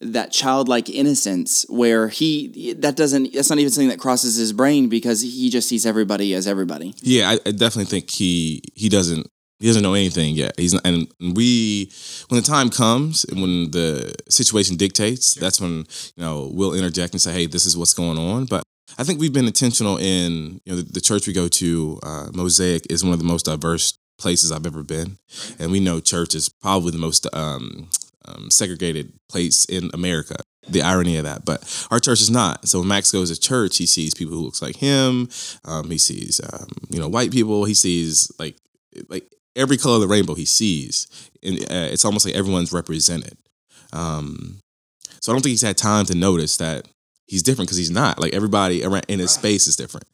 that 0.00 0.32
childlike 0.32 0.88
innocence 0.88 1.66
where 1.68 2.08
he 2.08 2.72
that 2.78 2.96
doesn't 2.96 3.34
that's 3.34 3.50
not 3.50 3.58
even 3.58 3.70
something 3.70 3.90
that 3.90 3.98
crosses 3.98 4.36
his 4.36 4.52
brain 4.52 4.88
because 4.88 5.20
he 5.20 5.50
just 5.50 5.68
sees 5.68 5.84
everybody 5.84 6.32
as 6.32 6.46
everybody 6.46 6.94
Yeah, 7.02 7.28
I, 7.28 7.32
I 7.46 7.50
definitely 7.52 7.84
think 7.84 8.08
he 8.08 8.62
he 8.74 8.88
doesn't 8.88 9.30
he 9.60 9.66
doesn't 9.66 9.82
know 9.82 9.94
anything 9.94 10.34
yet. 10.34 10.58
He's 10.58 10.72
not, 10.72 10.86
and 10.86 11.06
we 11.20 11.92
when 12.28 12.40
the 12.40 12.46
time 12.46 12.70
comes 12.70 13.24
and 13.24 13.42
when 13.42 13.70
the 13.70 14.14
situation 14.28 14.76
dictates, 14.76 15.34
that's 15.34 15.60
when 15.60 15.84
you 16.16 16.22
know 16.24 16.50
we'll 16.52 16.74
interject 16.74 17.12
and 17.12 17.20
say, 17.20 17.32
"Hey, 17.32 17.46
this 17.46 17.66
is 17.66 17.76
what's 17.76 17.92
going 17.92 18.18
on." 18.18 18.46
But 18.46 18.62
I 18.98 19.04
think 19.04 19.20
we've 19.20 19.32
been 19.32 19.46
intentional 19.46 19.98
in 19.98 20.60
you 20.64 20.72
know 20.72 20.76
the, 20.76 20.92
the 20.92 21.00
church 21.00 21.26
we 21.26 21.34
go 21.34 21.46
to. 21.46 22.00
Uh, 22.02 22.28
Mosaic 22.32 22.90
is 22.90 23.04
one 23.04 23.12
of 23.12 23.18
the 23.18 23.24
most 23.24 23.44
diverse 23.44 23.98
places 24.18 24.50
I've 24.50 24.66
ever 24.66 24.82
been, 24.82 25.18
and 25.58 25.70
we 25.70 25.78
know 25.78 26.00
church 26.00 26.34
is 26.34 26.48
probably 26.48 26.92
the 26.92 26.98
most 26.98 27.26
um, 27.34 27.90
um, 28.24 28.50
segregated 28.50 29.12
place 29.28 29.66
in 29.66 29.90
America. 29.92 30.36
The 30.68 30.82
irony 30.82 31.16
of 31.16 31.24
that, 31.24 31.44
but 31.44 31.86
our 31.90 31.98
church 31.98 32.20
is 32.20 32.30
not. 32.30 32.68
So 32.68 32.78
when 32.78 32.88
Max 32.88 33.10
goes 33.10 33.30
to 33.30 33.40
church, 33.40 33.78
he 33.78 33.86
sees 33.86 34.14
people 34.14 34.34
who 34.34 34.44
looks 34.44 34.62
like 34.62 34.76
him. 34.76 35.28
Um, 35.64 35.90
he 35.90 35.98
sees 35.98 36.40
um, 36.52 36.68
you 36.88 36.98
know 36.98 37.08
white 37.08 37.30
people. 37.30 37.64
He 37.64 37.74
sees 37.74 38.30
like 38.38 38.56
like 39.08 39.24
every 39.56 39.76
color 39.76 39.96
of 39.96 40.00
the 40.00 40.08
rainbow. 40.08 40.34
He 40.34 40.44
sees, 40.44 41.30
and 41.42 41.60
uh, 41.62 41.88
it's 41.90 42.04
almost 42.04 42.26
like 42.26 42.34
everyone's 42.34 42.72
represented. 42.72 43.36
Um, 43.92 44.60
so 45.20 45.32
I 45.32 45.34
don't 45.34 45.42
think 45.42 45.50
he's 45.50 45.62
had 45.62 45.76
time 45.76 46.06
to 46.06 46.14
notice 46.14 46.56
that 46.58 46.88
he's 47.26 47.42
different 47.42 47.68
because 47.68 47.78
he's 47.78 47.90
not. 47.90 48.20
Like 48.20 48.34
everybody 48.34 48.84
around 48.84 49.06
in 49.08 49.18
his 49.18 49.32
space 49.32 49.66
is 49.66 49.76
different. 49.76 50.06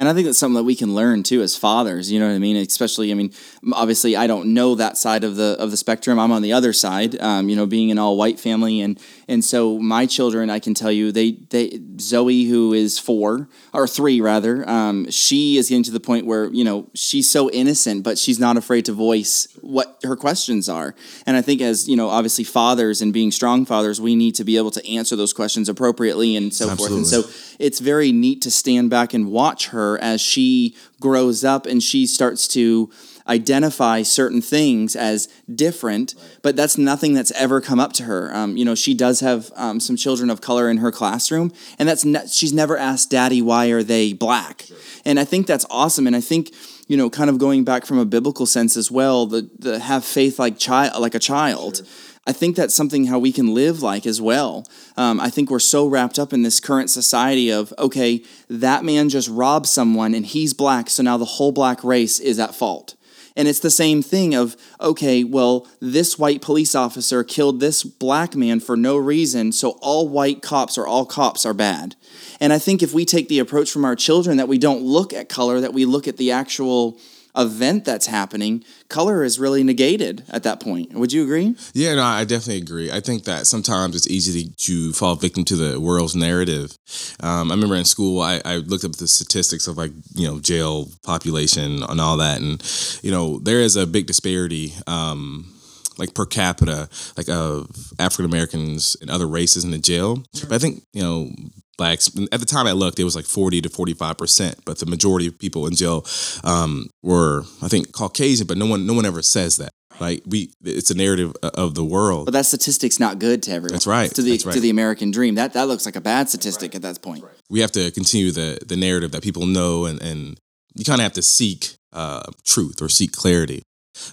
And 0.00 0.08
I 0.08 0.12
think 0.12 0.26
that's 0.26 0.38
something 0.38 0.56
that 0.56 0.64
we 0.64 0.74
can 0.74 0.94
learn 0.94 1.22
too 1.22 1.40
as 1.40 1.56
fathers. 1.56 2.10
You 2.10 2.18
know 2.18 2.26
what 2.26 2.34
I 2.34 2.38
mean? 2.38 2.56
Especially, 2.56 3.12
I 3.12 3.14
mean, 3.14 3.32
obviously, 3.72 4.16
I 4.16 4.26
don't 4.26 4.52
know 4.52 4.74
that 4.74 4.98
side 4.98 5.22
of 5.22 5.36
the 5.36 5.56
of 5.60 5.70
the 5.70 5.76
spectrum. 5.76 6.18
I'm 6.18 6.32
on 6.32 6.42
the 6.42 6.52
other 6.52 6.72
side. 6.72 7.18
Um, 7.20 7.48
you 7.48 7.54
know, 7.54 7.64
being 7.64 7.92
an 7.92 7.98
all 7.98 8.16
white 8.16 8.40
family, 8.40 8.80
and 8.80 9.00
and 9.28 9.44
so 9.44 9.78
my 9.78 10.06
children, 10.06 10.50
I 10.50 10.58
can 10.58 10.74
tell 10.74 10.92
you, 10.92 11.12
they 11.12 11.32
they 11.32 11.80
Zoe, 11.98 12.44
who 12.44 12.72
is 12.72 12.98
four 12.98 13.48
or 13.72 13.86
three 13.86 14.20
rather, 14.20 14.68
um, 14.68 15.10
she 15.10 15.56
is 15.56 15.68
getting 15.68 15.84
to 15.84 15.90
the 15.90 16.00
point 16.00 16.26
where 16.26 16.52
you 16.52 16.64
know 16.64 16.88
she's 16.94 17.30
so 17.30 17.50
innocent, 17.50 18.02
but 18.02 18.18
she's 18.18 18.38
not 18.38 18.56
afraid 18.56 18.84
to 18.86 18.92
voice 18.92 19.48
what 19.60 19.98
her 20.02 20.16
questions 20.16 20.68
are. 20.68 20.94
And 21.26 21.36
I 21.36 21.42
think 21.42 21.60
as 21.60 21.88
you 21.88 21.96
know, 21.96 22.08
obviously, 22.08 22.44
fathers 22.44 23.00
and 23.00 23.12
being 23.12 23.30
strong 23.30 23.64
fathers, 23.64 24.00
we 24.00 24.14
need 24.14 24.34
to 24.36 24.44
be 24.44 24.56
able 24.56 24.70
to 24.72 24.88
answer 24.88 25.16
those 25.16 25.32
questions 25.32 25.68
appropriately 25.68 26.36
and 26.36 26.52
so 26.52 26.68
forth. 26.76 26.92
And 26.92 27.06
so 27.06 27.22
it's 27.58 27.80
very 27.80 28.12
neat 28.12 28.42
to 28.42 28.50
stand 28.50 28.90
back 28.90 29.14
and 29.14 29.30
watch 29.30 29.68
her 29.68 29.98
as 30.00 30.20
she 30.20 30.76
grows 31.00 31.44
up 31.44 31.66
and 31.66 31.82
she 31.82 32.06
starts 32.06 32.48
to 32.48 32.90
identify 33.26 34.02
certain 34.02 34.42
things 34.42 34.94
as 34.94 35.28
different, 35.52 36.14
but 36.42 36.56
that's 36.56 36.76
nothing 36.76 37.14
that's 37.14 37.32
ever 37.32 37.60
come 37.60 37.80
up 37.80 37.92
to 37.94 38.04
her. 38.04 38.34
Um, 38.34 38.56
you 38.56 38.64
know, 38.64 38.74
she 38.74 38.94
does 38.94 39.20
have 39.20 39.50
um, 39.56 39.80
some 39.80 39.96
children 39.96 40.30
of 40.30 40.40
color 40.40 40.68
in 40.68 40.78
her 40.78 40.92
classroom, 40.92 41.52
and 41.78 41.88
that's 41.88 42.04
ne- 42.04 42.26
she's 42.26 42.52
never 42.52 42.76
asked 42.76 43.10
Daddy 43.10 43.40
why 43.40 43.66
are 43.68 43.82
they 43.82 44.12
black, 44.12 44.66
and 45.04 45.18
I 45.18 45.24
think 45.24 45.46
that's 45.46 45.66
awesome. 45.70 46.06
And 46.06 46.16
I 46.16 46.20
think 46.20 46.52
you 46.86 46.96
know, 46.96 47.08
kind 47.08 47.30
of 47.30 47.38
going 47.38 47.64
back 47.64 47.86
from 47.86 47.98
a 47.98 48.04
biblical 48.04 48.46
sense 48.46 48.76
as 48.76 48.90
well, 48.90 49.26
the 49.26 49.48
the 49.58 49.78
have 49.78 50.04
faith 50.04 50.38
like 50.38 50.58
child 50.58 51.00
like 51.00 51.14
a 51.14 51.18
child. 51.20 51.82
I 52.26 52.32
think 52.32 52.56
that's 52.56 52.74
something 52.74 53.06
how 53.06 53.18
we 53.18 53.32
can 53.32 53.52
live 53.52 53.82
like 53.82 54.06
as 54.06 54.18
well. 54.18 54.66
Um, 54.96 55.20
I 55.20 55.28
think 55.28 55.50
we're 55.50 55.58
so 55.58 55.86
wrapped 55.86 56.18
up 56.18 56.32
in 56.32 56.42
this 56.42 56.58
current 56.58 56.88
society 56.88 57.50
of, 57.50 57.74
okay, 57.78 58.22
that 58.48 58.82
man 58.82 59.10
just 59.10 59.28
robbed 59.28 59.66
someone 59.66 60.14
and 60.14 60.24
he's 60.24 60.54
black, 60.54 60.88
so 60.88 61.02
now 61.02 61.18
the 61.18 61.26
whole 61.26 61.52
black 61.52 61.84
race 61.84 62.18
is 62.18 62.38
at 62.38 62.54
fault. 62.54 62.94
And 63.36 63.48
it's 63.48 63.60
the 63.60 63.70
same 63.70 64.00
thing 64.00 64.34
of, 64.34 64.56
okay, 64.80 65.24
well, 65.24 65.66
this 65.80 66.18
white 66.18 66.40
police 66.40 66.74
officer 66.74 67.24
killed 67.24 67.58
this 67.58 67.82
black 67.82 68.36
man 68.36 68.60
for 68.60 68.76
no 68.76 68.96
reason, 68.96 69.50
so 69.50 69.70
all 69.82 70.08
white 70.08 70.40
cops 70.40 70.78
or 70.78 70.86
all 70.86 71.04
cops 71.04 71.44
are 71.44 71.54
bad. 71.54 71.96
And 72.40 72.52
I 72.52 72.58
think 72.58 72.82
if 72.82 72.94
we 72.94 73.04
take 73.04 73.28
the 73.28 73.40
approach 73.40 73.72
from 73.72 73.84
our 73.84 73.96
children 73.96 74.36
that 74.36 74.48
we 74.48 74.58
don't 74.58 74.82
look 74.82 75.12
at 75.12 75.28
color, 75.28 75.60
that 75.60 75.74
we 75.74 75.84
look 75.84 76.06
at 76.06 76.16
the 76.16 76.30
actual 76.30 76.98
event 77.36 77.84
that's 77.84 78.06
happening, 78.06 78.64
color 78.88 79.24
is 79.24 79.38
really 79.38 79.62
negated 79.62 80.24
at 80.28 80.42
that 80.44 80.60
point. 80.60 80.92
Would 80.92 81.12
you 81.12 81.24
agree? 81.24 81.56
Yeah, 81.72 81.94
no, 81.94 82.02
I 82.02 82.24
definitely 82.24 82.62
agree. 82.62 82.90
I 82.90 83.00
think 83.00 83.24
that 83.24 83.46
sometimes 83.46 83.96
it's 83.96 84.08
easy 84.08 84.44
to, 84.44 84.56
to 84.56 84.92
fall 84.92 85.16
victim 85.16 85.44
to 85.46 85.56
the 85.56 85.80
world's 85.80 86.14
narrative. 86.14 86.76
Um, 87.20 87.50
I 87.50 87.54
remember 87.54 87.76
in 87.76 87.84
school, 87.84 88.20
I, 88.20 88.40
I 88.44 88.56
looked 88.56 88.84
up 88.84 88.92
the 88.92 89.08
statistics 89.08 89.66
of 89.66 89.76
like, 89.76 89.92
you 90.14 90.28
know, 90.28 90.40
jail 90.40 90.88
population 91.02 91.82
and 91.82 92.00
all 92.00 92.16
that. 92.18 92.40
And, 92.40 92.62
you 93.02 93.10
know, 93.10 93.38
there 93.38 93.60
is 93.60 93.76
a 93.76 93.86
big 93.86 94.06
disparity. 94.06 94.72
Um, 94.86 95.50
like 95.96 96.14
per 96.14 96.26
capita, 96.26 96.88
like 97.16 97.28
of 97.28 97.68
African 97.98 98.24
Americans 98.24 98.96
and 99.00 99.10
other 99.10 99.26
races 99.28 99.64
in 99.64 99.70
the 99.70 99.78
jail. 99.78 100.24
But 100.32 100.52
I 100.52 100.58
think 100.58 100.82
you 100.92 101.02
know 101.02 101.30
blacks 101.76 102.08
at 102.32 102.40
the 102.40 102.46
time 102.46 102.66
I 102.66 102.72
looked, 102.72 102.98
it 102.98 103.04
was 103.04 103.16
like 103.16 103.24
forty 103.24 103.60
to 103.60 103.68
forty 103.68 103.94
five 103.94 104.16
percent. 104.18 104.64
But 104.64 104.78
the 104.78 104.86
majority 104.86 105.26
of 105.26 105.38
people 105.38 105.66
in 105.66 105.74
jail 105.74 106.04
um, 106.42 106.88
were, 107.02 107.44
I 107.62 107.68
think, 107.68 107.92
Caucasian. 107.92 108.46
But 108.46 108.58
no 108.58 108.66
one, 108.66 108.86
no 108.86 108.94
one 108.94 109.06
ever 109.06 109.22
says 109.22 109.56
that. 109.56 109.70
Like 110.00 110.22
we, 110.26 110.52
it's 110.64 110.90
a 110.90 110.96
narrative 110.96 111.36
of 111.42 111.74
the 111.74 111.84
world. 111.84 112.26
But 112.26 112.32
that 112.34 112.46
statistic's 112.46 112.98
not 112.98 113.18
good 113.20 113.42
to 113.44 113.52
everyone. 113.52 113.74
That's 113.74 113.86
right. 113.86 114.12
To 114.12 114.22
the 114.22 114.32
That's 114.32 114.46
right. 114.46 114.54
to 114.54 114.60
the 114.60 114.70
American 114.70 115.10
dream, 115.12 115.36
that 115.36 115.52
that 115.52 115.68
looks 115.68 115.86
like 115.86 115.96
a 115.96 116.00
bad 116.00 116.28
statistic 116.28 116.74
at 116.74 116.82
that 116.82 117.00
point. 117.00 117.24
we 117.48 117.60
have 117.60 117.72
to 117.72 117.90
continue 117.92 118.30
the 118.32 118.58
the 118.66 118.76
narrative 118.76 119.12
that 119.12 119.22
people 119.22 119.46
know, 119.46 119.84
and 119.84 120.02
and 120.02 120.38
you 120.74 120.84
kind 120.84 121.00
of 121.00 121.04
have 121.04 121.12
to 121.12 121.22
seek 121.22 121.74
uh, 121.92 122.24
truth 122.44 122.82
or 122.82 122.88
seek 122.88 123.12
clarity. 123.12 123.62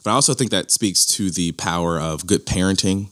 But 0.03 0.11
I 0.11 0.13
also 0.13 0.35
think 0.35 0.51
that 0.51 0.69
speaks 0.69 1.05
to 1.17 1.31
the 1.31 1.53
power 1.53 1.99
of 1.99 2.27
good 2.27 2.45
parenting, 2.45 3.11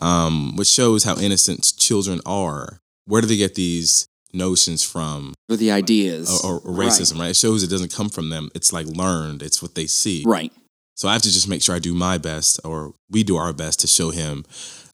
um, 0.00 0.56
which 0.56 0.68
shows 0.68 1.04
how 1.04 1.16
innocent 1.18 1.74
children 1.78 2.20
are. 2.24 2.78
Where 3.06 3.20
do 3.22 3.26
they 3.28 3.36
get 3.36 3.54
these 3.54 4.08
notions 4.32 4.82
from, 4.82 5.34
Or 5.48 5.56
the 5.56 5.70
ideas. 5.70 6.42
or, 6.44 6.60
or 6.60 6.74
racism? 6.74 7.18
Right. 7.18 7.30
It 7.30 7.36
shows 7.36 7.62
it 7.62 7.70
doesn't 7.70 7.92
come 7.92 8.08
from 8.08 8.30
them. 8.30 8.50
It's 8.54 8.72
like 8.72 8.86
learned. 8.86 9.42
It's 9.42 9.62
what 9.62 9.74
they 9.74 9.86
see. 9.86 10.24
Right. 10.26 10.52
So 10.94 11.08
I 11.08 11.12
have 11.12 11.22
to 11.22 11.30
just 11.30 11.48
make 11.48 11.62
sure 11.62 11.74
I 11.74 11.78
do 11.78 11.94
my 11.94 12.16
best, 12.18 12.58
or 12.64 12.94
we 13.10 13.22
do 13.22 13.36
our 13.36 13.52
best 13.52 13.80
to 13.80 13.86
show 13.86 14.10
him 14.10 14.44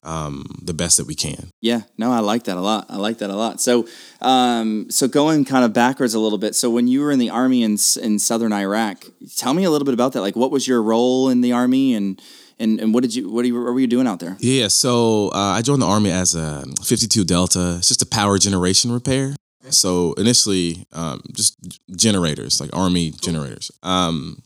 um, 0.03 0.43
the 0.61 0.73
best 0.73 0.97
that 0.97 1.07
we 1.07 1.15
can. 1.15 1.49
Yeah, 1.61 1.83
no, 1.97 2.11
I 2.11 2.19
like 2.19 2.43
that 2.43 2.57
a 2.57 2.61
lot. 2.61 2.87
I 2.89 2.97
like 2.97 3.19
that 3.19 3.29
a 3.29 3.35
lot. 3.35 3.61
So, 3.61 3.87
um, 4.21 4.87
so 4.89 5.07
going 5.07 5.45
kind 5.45 5.63
of 5.63 5.71
backwards 5.71 6.13
a 6.13 6.19
little 6.19 6.37
bit. 6.37 6.55
So, 6.55 6.69
when 6.69 6.89
you 6.89 6.99
were 7.01 7.11
in 7.11 7.19
the 7.19 7.29
army 7.29 7.63
in 7.63 7.77
in 8.01 8.19
southern 8.19 8.51
Iraq, 8.51 9.05
tell 9.37 9.53
me 9.53 9.63
a 9.63 9.69
little 9.69 9.85
bit 9.85 9.93
about 9.93 10.11
that. 10.13 10.21
Like, 10.21 10.35
what 10.35 10.51
was 10.51 10.67
your 10.67 10.83
role 10.83 11.29
in 11.29 11.39
the 11.39 11.53
army, 11.53 11.93
and 11.93 12.21
and, 12.59 12.79
and 12.79 12.93
what 12.93 13.03
did 13.03 13.15
you 13.15 13.29
what, 13.29 13.45
you, 13.45 13.55
what 13.55 13.73
were 13.73 13.79
you 13.79 13.87
doing 13.87 14.07
out 14.07 14.19
there? 14.19 14.37
Yeah, 14.39 14.67
so 14.67 15.29
uh, 15.29 15.55
I 15.57 15.61
joined 15.61 15.81
the 15.81 15.87
army 15.87 16.11
as 16.11 16.35
a 16.35 16.63
52 16.83 17.23
Delta. 17.25 17.75
It's 17.77 17.87
just 17.87 18.01
a 18.01 18.05
power 18.05 18.37
generation 18.37 18.91
repair. 18.91 19.35
So 19.69 20.13
initially, 20.13 20.85
um, 20.91 21.21
just 21.31 21.57
generators, 21.95 22.59
like 22.59 22.75
army 22.75 23.11
generators. 23.11 23.71
Um, 23.81 24.41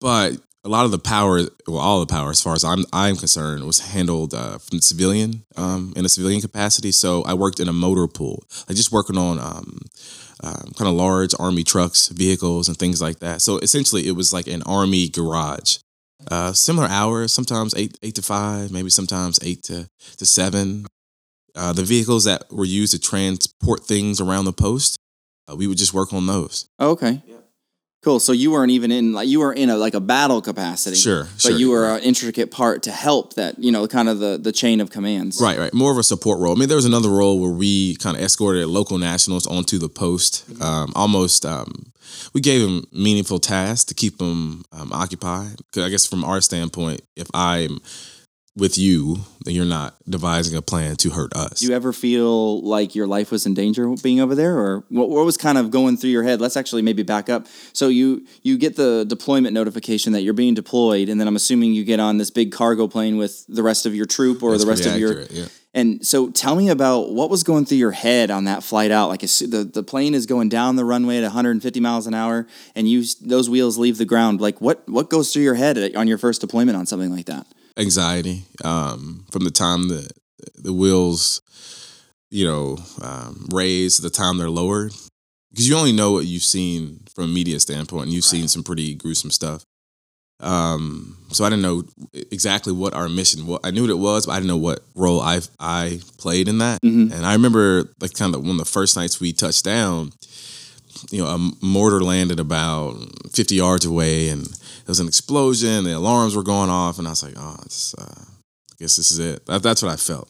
but 0.00 0.36
a 0.64 0.68
lot 0.68 0.84
of 0.84 0.90
the 0.90 0.98
power, 0.98 1.42
well, 1.68 1.78
all 1.78 2.00
the 2.00 2.12
power, 2.12 2.30
as 2.30 2.42
far 2.42 2.54
as 2.54 2.64
I'm 2.64 2.84
I'm 2.92 3.16
concerned, 3.16 3.64
was 3.64 3.78
handled 3.78 4.34
uh, 4.34 4.58
from 4.58 4.80
civilian 4.80 5.44
um, 5.56 5.92
in 5.96 6.04
a 6.04 6.08
civilian 6.08 6.40
capacity. 6.40 6.90
So 6.90 7.22
I 7.22 7.34
worked 7.34 7.60
in 7.60 7.68
a 7.68 7.72
motor 7.72 8.08
pool, 8.08 8.44
like 8.68 8.76
just 8.76 8.90
working 8.90 9.16
on 9.16 9.38
um, 9.38 9.78
um, 10.42 10.72
kind 10.76 10.88
of 10.88 10.94
large 10.94 11.34
army 11.38 11.62
trucks, 11.62 12.08
vehicles, 12.08 12.68
and 12.68 12.76
things 12.76 13.00
like 13.00 13.20
that. 13.20 13.42
So 13.42 13.58
essentially, 13.58 14.08
it 14.08 14.16
was 14.16 14.32
like 14.32 14.48
an 14.48 14.62
army 14.64 15.08
garage. 15.08 15.78
Uh, 16.30 16.52
similar 16.52 16.88
hours, 16.88 17.32
sometimes 17.32 17.74
eight 17.76 17.96
eight 18.02 18.14
to 18.16 18.22
five, 18.22 18.70
maybe 18.72 18.90
sometimes 18.90 19.38
eight 19.42 19.62
to 19.64 19.88
to 20.18 20.26
seven. 20.26 20.86
Uh, 21.54 21.72
the 21.72 21.84
vehicles 21.84 22.24
that 22.24 22.44
were 22.52 22.66
used 22.66 22.92
to 22.92 22.98
transport 22.98 23.84
things 23.84 24.20
around 24.20 24.44
the 24.44 24.52
post, 24.52 24.98
uh, 25.50 25.56
we 25.56 25.66
would 25.66 25.78
just 25.78 25.94
work 25.94 26.12
on 26.12 26.26
those. 26.26 26.68
Oh, 26.78 26.90
okay, 26.90 27.22
cool. 28.02 28.20
So 28.20 28.32
you 28.32 28.50
weren't 28.50 28.70
even 28.72 28.92
in 28.92 29.12
like 29.14 29.26
you 29.28 29.40
were 29.40 29.52
in 29.54 29.70
a 29.70 29.76
like 29.76 29.94
a 29.94 30.00
battle 30.00 30.42
capacity, 30.42 30.96
Sure, 30.96 31.24
but 31.24 31.40
sure. 31.40 31.56
you 31.56 31.70
were 31.70 31.96
an 31.96 32.02
intricate 32.02 32.50
part 32.50 32.82
to 32.82 32.90
help 32.90 33.34
that 33.34 33.58
you 33.58 33.72
know 33.72 33.86
kind 33.88 34.08
of 34.08 34.18
the 34.18 34.36
the 34.36 34.52
chain 34.52 34.80
of 34.80 34.90
commands. 34.90 35.40
Right, 35.40 35.58
right. 35.58 35.72
More 35.72 35.92
of 35.92 35.98
a 35.98 36.02
support 36.02 36.40
role. 36.40 36.52
I 36.54 36.58
mean, 36.58 36.68
there 36.68 36.76
was 36.76 36.84
another 36.84 37.08
role 37.10 37.40
where 37.40 37.50
we 37.52 37.96
kind 37.96 38.16
of 38.16 38.22
escorted 38.22 38.66
local 38.66 38.98
nationals 38.98 39.46
onto 39.46 39.78
the 39.78 39.88
post. 39.88 40.44
Um, 40.60 40.92
almost, 40.94 41.46
um, 41.46 41.92
we 42.32 42.40
gave 42.40 42.60
them 42.62 42.84
meaningful 42.92 43.38
tasks 43.38 43.84
to 43.84 43.94
keep 43.94 44.18
them 44.18 44.64
um, 44.72 44.92
occupied. 44.92 45.60
'Cause 45.72 45.84
I 45.84 45.88
guess 45.90 46.06
from 46.06 46.24
our 46.24 46.40
standpoint, 46.40 47.00
if 47.16 47.28
I'm 47.34 47.80
with 48.56 48.78
you, 48.78 49.18
then 49.44 49.54
you're 49.54 49.66
not 49.66 49.94
devising 50.08 50.56
a 50.56 50.62
plan 50.62 50.96
to 50.96 51.10
hurt 51.10 51.30
us. 51.36 51.58
Do 51.60 51.66
you 51.66 51.74
ever 51.74 51.92
feel 51.92 52.62
like 52.62 52.94
your 52.94 53.06
life 53.06 53.30
was 53.30 53.44
in 53.44 53.52
danger 53.52 53.86
being 54.02 54.18
over 54.18 54.34
there, 54.34 54.56
or 54.56 54.82
what, 54.88 55.10
what 55.10 55.26
was 55.26 55.36
kind 55.36 55.58
of 55.58 55.70
going 55.70 55.98
through 55.98 56.08
your 56.08 56.22
head? 56.22 56.40
Let's 56.40 56.56
actually 56.56 56.80
maybe 56.80 57.02
back 57.02 57.28
up. 57.28 57.46
So 57.74 57.88
you 57.88 58.24
you 58.42 58.56
get 58.56 58.76
the 58.76 59.04
deployment 59.06 59.52
notification 59.52 60.14
that 60.14 60.22
you're 60.22 60.32
being 60.32 60.54
deployed, 60.54 61.10
and 61.10 61.20
then 61.20 61.28
I'm 61.28 61.36
assuming 61.36 61.74
you 61.74 61.84
get 61.84 62.00
on 62.00 62.16
this 62.16 62.30
big 62.30 62.50
cargo 62.50 62.88
plane 62.88 63.18
with 63.18 63.44
the 63.46 63.62
rest 63.62 63.84
of 63.84 63.94
your 63.94 64.06
troop 64.06 64.42
or 64.42 64.52
That's 64.52 64.64
the 64.64 64.70
rest 64.70 64.86
of 64.86 64.98
your. 64.98 65.10
accurate, 65.10 65.32
yeah. 65.32 65.46
And 65.76 66.04
so 66.04 66.30
tell 66.30 66.56
me 66.56 66.68
about 66.68 67.12
what 67.12 67.30
was 67.30 67.44
going 67.44 67.66
through 67.66 67.78
your 67.78 67.92
head 67.92 68.32
on 68.32 68.44
that 68.44 68.64
flight 68.64 68.90
out. 68.90 69.08
Like 69.08 69.20
the 69.20 69.70
the 69.72 69.84
plane 69.84 70.14
is 70.14 70.26
going 70.26 70.48
down 70.48 70.74
the 70.74 70.84
runway 70.84 71.18
at 71.18 71.22
150 71.22 71.78
miles 71.78 72.08
an 72.08 72.14
hour, 72.14 72.48
and 72.74 72.88
you 72.88 73.04
those 73.20 73.48
wheels 73.48 73.78
leave 73.78 73.98
the 73.98 74.04
ground. 74.04 74.40
Like 74.40 74.60
what 74.60 74.82
what 74.88 75.10
goes 75.10 75.32
through 75.32 75.44
your 75.44 75.54
head 75.54 75.94
on 75.94 76.08
your 76.08 76.18
first 76.18 76.40
deployment 76.40 76.76
on 76.76 76.86
something 76.86 77.14
like 77.14 77.26
that? 77.26 77.46
anxiety 77.76 78.44
um, 78.64 79.24
from 79.30 79.44
the 79.44 79.50
time 79.50 79.88
the 79.88 80.08
the 80.54 80.72
wheels, 80.72 81.40
you 82.30 82.46
know, 82.46 82.76
um, 83.02 83.46
raise 83.52 83.96
to 83.96 84.02
the 84.02 84.10
time 84.10 84.38
they're 84.38 84.50
lowered, 84.50 84.92
because 85.50 85.68
you 85.68 85.76
only 85.76 85.92
know 85.92 86.12
what 86.12 86.26
you've 86.26 86.42
seen 86.42 87.00
from 87.14 87.24
a 87.24 87.28
media 87.28 87.58
standpoint, 87.58 88.04
and 88.04 88.12
you've 88.12 88.24
seen 88.24 88.48
some 88.48 88.62
pretty 88.62 88.94
gruesome 88.94 89.30
stuff. 89.30 89.64
Um, 90.40 91.16
so 91.32 91.44
I 91.44 91.50
didn't 91.50 91.62
know 91.62 91.84
exactly 92.30 92.72
what 92.72 92.94
our 92.94 93.08
mission. 93.08 93.46
was. 93.46 93.60
I 93.64 93.70
knew 93.70 93.82
what 93.82 93.90
it 93.90 93.98
was, 93.98 94.26
but 94.26 94.32
I 94.32 94.36
didn't 94.36 94.48
know 94.48 94.56
what 94.58 94.80
role 94.94 95.20
I 95.20 95.40
I 95.58 96.00
played 96.18 96.48
in 96.48 96.58
that. 96.58 96.82
Mhm. 96.82 97.12
And 97.12 97.24
I 97.26 97.32
remember 97.32 97.88
like 98.00 98.12
kind 98.14 98.34
of 98.34 98.42
one 98.42 98.52
of 98.52 98.58
the 98.58 98.64
first 98.70 98.96
nights 98.96 99.20
we 99.20 99.32
touched 99.32 99.64
down. 99.64 100.12
You 101.10 101.22
know, 101.24 101.28
a 101.28 101.64
mortar 101.64 102.00
landed 102.02 102.40
about 102.40 102.96
50 103.32 103.54
yards 103.54 103.84
away, 103.84 104.28
and 104.28 104.44
there 104.46 104.88
was 104.88 105.00
an 105.00 105.08
explosion. 105.08 105.84
The 105.84 105.92
alarms 105.96 106.34
were 106.34 106.42
going 106.42 106.70
off, 106.70 106.98
and 106.98 107.06
I 107.06 107.10
was 107.10 107.22
like, 107.22 107.34
"Oh, 107.36 107.56
it's, 107.66 107.94
uh, 107.94 108.04
I 108.24 108.74
guess 108.78 108.96
this 108.96 109.10
is 109.10 109.18
it." 109.18 109.44
That, 109.46 109.62
that's 109.62 109.82
what 109.82 109.92
I 109.92 109.96
felt. 109.96 110.28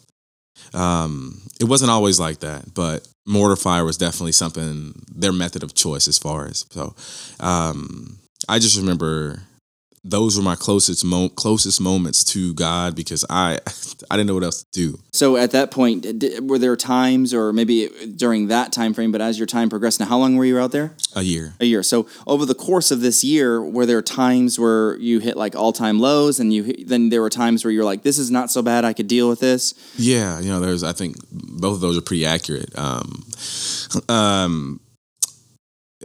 Um, 0.75 1.41
it 1.61 1.65
wasn't 1.65 1.91
always 1.93 2.19
like 2.19 2.41
that, 2.41 2.75
but 2.75 3.07
mortar 3.27 3.57
fire 3.57 3.85
was 3.85 3.97
definitely 3.97 4.33
something 4.33 4.93
their 5.15 5.33
method 5.33 5.63
of 5.63 5.75
choice 5.75 6.09
as 6.09 6.19
far 6.19 6.47
as 6.47 6.65
so. 6.71 6.95
Um, 7.39 8.19
I 8.49 8.59
just 8.59 8.77
remember 8.77 9.43
those 10.09 10.37
were 10.37 10.43
my 10.43 10.55
closest 10.55 11.05
mo- 11.05 11.29
closest 11.29 11.81
moments 11.81 12.25
to 12.25 12.55
God 12.55 12.95
because 12.95 13.25
I 13.29 13.59
I 14.11 14.17
didn't 14.17 14.27
know 14.29 14.35
what 14.35 14.45
else 14.45 14.63
to 14.63 14.71
do. 14.73 14.99
So 15.13 15.37
at 15.37 15.51
that 15.53 15.71
point, 15.71 16.19
d- 16.19 16.41
were 16.41 16.59
there 16.59 16.77
times, 16.77 17.33
or 17.35 17.53
maybe 17.53 17.89
during 18.17 18.49
that 18.49 18.73
time 18.73 18.95
frame, 18.95 19.11
but 19.13 19.21
as 19.21 19.39
your 19.39 19.47
time 19.47 19.69
progressed, 19.71 20.01
now 20.01 20.07
how 20.07 20.19
long 20.19 20.37
were 20.37 20.45
you 20.45 20.59
out 20.59 20.73
there? 20.73 20.95
A 21.15 21.23
year. 21.23 21.55
A 21.61 21.65
year. 21.65 21.83
So 21.83 22.07
over 22.27 22.45
the 22.45 22.55
course 22.55 22.91
of 22.91 23.01
this 23.01 23.25
year, 23.25 23.63
were 23.63 23.87
there 23.87 24.03
times 24.03 24.59
where 24.59 24.97
you 24.99 25.19
hit 25.19 25.37
like 25.37 25.57
all 25.57 25.73
time 25.73 25.99
lows, 25.99 26.39
and 26.41 26.53
you 26.53 26.63
hit, 26.65 26.89
then 26.89 27.09
there 27.09 27.23
were 27.23 27.31
times 27.31 27.65
where 27.65 27.73
you're 27.73 27.85
like, 27.85 28.03
"This 28.03 28.19
is 28.19 28.31
not 28.31 28.51
so 28.51 28.63
bad. 28.63 28.85
I 28.85 28.93
could 28.93 29.09
deal 29.09 29.29
with 29.29 29.41
this." 29.41 29.75
Yeah, 29.97 30.41
you 30.41 30.49
know, 30.51 30.61
there's 30.61 30.83
I 30.85 30.93
think 30.93 31.17
both 31.31 31.75
of 31.75 31.81
those 31.81 31.97
are 31.99 32.03
pretty 32.03 32.27
accurate. 32.27 32.77
Um, 32.79 33.25
um, 34.09 34.81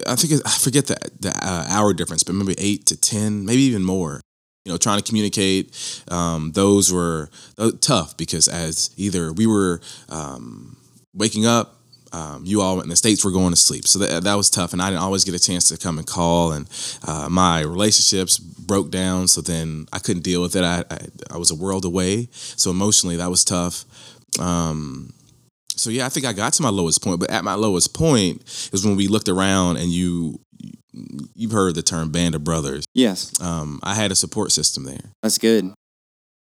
I 0.08 0.16
think 0.16 0.34
it, 0.34 0.42
I 0.46 0.52
forget 0.52 0.88
the 0.88 0.98
the 1.20 1.30
uh, 1.30 1.66
hour 1.70 1.94
difference, 1.94 2.24
but 2.24 2.36
maybe 2.36 2.56
eight 2.58 2.86
to 2.88 2.98
ten, 3.00 3.46
maybe 3.46 3.62
even 3.64 3.84
more. 3.84 4.22
You 4.66 4.72
know, 4.72 4.78
trying 4.78 5.00
to 5.00 5.04
communicate. 5.04 6.04
Um, 6.10 6.52
those 6.52 6.94
were 6.94 7.30
uh, 7.58 7.72
tough 7.82 8.16
because 8.16 8.48
as 8.48 8.92
either 8.96 9.34
we 9.34 9.48
were 9.48 9.82
um, 10.08 10.78
waking 11.16 11.48
up, 11.48 11.78
um, 12.14 12.44
you 12.46 12.62
all 12.62 12.80
in 12.80 12.90
the 12.90 12.96
states 12.96 13.26
were 13.26 13.32
going 13.32 13.52
to 13.52 13.60
sleep, 13.60 13.88
so 13.88 14.00
that 14.00 14.24
that 14.24 14.36
was 14.36 14.50
tough, 14.50 14.74
and 14.74 14.82
I 14.82 14.90
didn't 14.90 15.02
always 15.02 15.24
get 15.24 15.34
a 15.34 15.40
chance 15.40 15.68
to 15.70 15.78
come 15.78 15.98
and 15.98 16.06
call, 16.06 16.52
and 16.52 16.70
uh, 17.08 17.28
my 17.30 17.62
relationships 17.62 18.38
broke 18.38 18.92
down. 18.92 19.28
So 19.28 19.42
then 19.42 19.88
I 19.92 20.00
couldn't 20.00 20.24
deal 20.24 20.42
with 20.42 20.56
it. 20.56 20.64
I, 20.64 20.84
I 20.90 21.00
I 21.32 21.38
was 21.38 21.52
a 21.52 21.56
world 21.56 21.86
away, 21.86 22.28
so 22.32 22.70
emotionally 22.70 23.16
that 23.18 23.30
was 23.30 23.44
tough. 23.44 23.86
Um, 24.40 25.14
so 25.78 25.90
yeah, 25.90 26.06
I 26.06 26.10
think 26.10 26.26
I 26.26 26.34
got 26.34 26.54
to 26.54 26.64
my 26.64 26.70
lowest 26.70 27.04
point, 27.04 27.20
but 27.20 27.30
at 27.32 27.44
my 27.44 27.56
lowest 27.56 27.94
point 27.94 28.42
is 28.74 28.86
when 28.86 28.96
we 28.96 29.08
looked 29.08 29.30
around 29.30 29.78
and 29.78 29.90
you 29.92 30.40
you've 31.36 31.52
heard 31.54 31.76
the 31.76 31.82
term 31.82 32.12
band 32.12 32.36
of 32.36 32.44
brothers. 32.44 32.84
Yes, 32.94 33.32
Um, 33.42 33.80
I 33.82 33.96
had 33.96 34.12
a 34.12 34.16
support 34.16 34.52
system 34.52 34.84
there. 34.84 35.00
that's 35.24 35.38
good. 35.38 35.74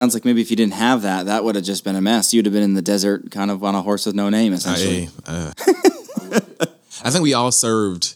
Sounds 0.03 0.13
like 0.13 0.25
maybe 0.25 0.41
if 0.43 0.51
you 0.51 0.57
didn't 0.57 0.75
have 0.75 1.03
that, 1.03 1.27
that 1.27 1.45
would 1.45 1.55
have 1.55 1.65
just 1.65 1.85
been 1.85 1.95
a 1.97 2.01
mess. 2.01 2.35
You'd 2.35 2.47
have 2.47 2.53
been 2.53 2.65
in 2.65 2.75
the 2.75 2.83
desert, 2.83 3.31
kind 3.31 3.51
of 3.51 3.63
on 3.63 3.75
a 3.77 3.81
horse 3.83 4.05
with 4.07 4.15
no 4.17 4.29
name, 4.29 4.53
essentially. 4.53 5.09
I, 5.27 5.33
uh, 5.33 5.53
I 7.05 7.11
think 7.11 7.23
we 7.23 7.33
all 7.33 7.53
served 7.53 8.15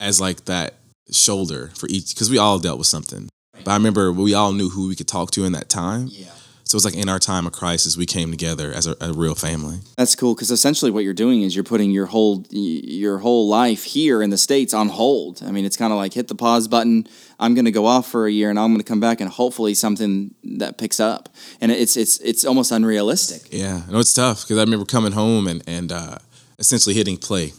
as 0.00 0.20
like 0.20 0.44
that 0.44 0.74
shoulder 1.10 1.70
for 1.74 1.88
each 1.88 2.14
because 2.14 2.30
we 2.30 2.38
all 2.38 2.58
dealt 2.58 2.78
with 2.78 2.86
something. 2.86 3.28
But 3.64 3.68
I 3.72 3.74
remember 3.74 4.12
we 4.12 4.32
all 4.34 4.52
knew 4.52 4.68
who 4.70 4.88
we 4.88 4.94
could 4.94 5.08
talk 5.08 5.30
to 5.32 5.44
in 5.44 5.52
that 5.52 5.68
time. 5.68 6.08
Yeah. 6.10 6.26
So 6.66 6.74
it's 6.74 6.84
like 6.84 6.96
in 6.96 7.08
our 7.08 7.20
time 7.20 7.46
of 7.46 7.52
crisis, 7.52 7.96
we 7.96 8.06
came 8.06 8.32
together 8.32 8.72
as 8.72 8.88
a, 8.88 8.96
a 9.00 9.12
real 9.12 9.36
family. 9.36 9.78
That's 9.96 10.16
cool 10.16 10.34
because 10.34 10.50
essentially 10.50 10.90
what 10.90 11.04
you're 11.04 11.14
doing 11.14 11.42
is 11.42 11.54
you're 11.54 11.62
putting 11.62 11.92
your 11.92 12.06
whole 12.06 12.44
your 12.50 13.18
whole 13.18 13.48
life 13.48 13.84
here 13.84 14.20
in 14.20 14.30
the 14.30 14.36
states 14.36 14.74
on 14.74 14.88
hold. 14.88 15.42
I 15.44 15.52
mean, 15.52 15.64
it's 15.64 15.76
kind 15.76 15.92
of 15.92 15.96
like 15.96 16.12
hit 16.12 16.26
the 16.26 16.34
pause 16.34 16.66
button. 16.66 17.06
I'm 17.38 17.54
going 17.54 17.66
to 17.66 17.70
go 17.70 17.86
off 17.86 18.10
for 18.10 18.26
a 18.26 18.32
year, 18.32 18.50
and 18.50 18.58
I'm 18.58 18.70
going 18.70 18.80
to 18.80 18.84
come 18.84 18.98
back, 18.98 19.20
and 19.20 19.30
hopefully 19.30 19.74
something 19.74 20.34
that 20.42 20.76
picks 20.76 20.98
up. 20.98 21.28
And 21.60 21.70
it's 21.70 21.96
it's 21.96 22.18
it's 22.18 22.44
almost 22.44 22.72
unrealistic. 22.72 23.52
Yeah, 23.52 23.82
no, 23.88 24.00
it's 24.00 24.12
tough 24.12 24.42
because 24.42 24.58
I 24.58 24.62
remember 24.62 24.86
coming 24.86 25.12
home 25.12 25.46
and 25.46 25.62
and 25.68 25.92
uh, 25.92 26.18
essentially 26.58 26.96
hitting 26.96 27.16
play 27.16 27.52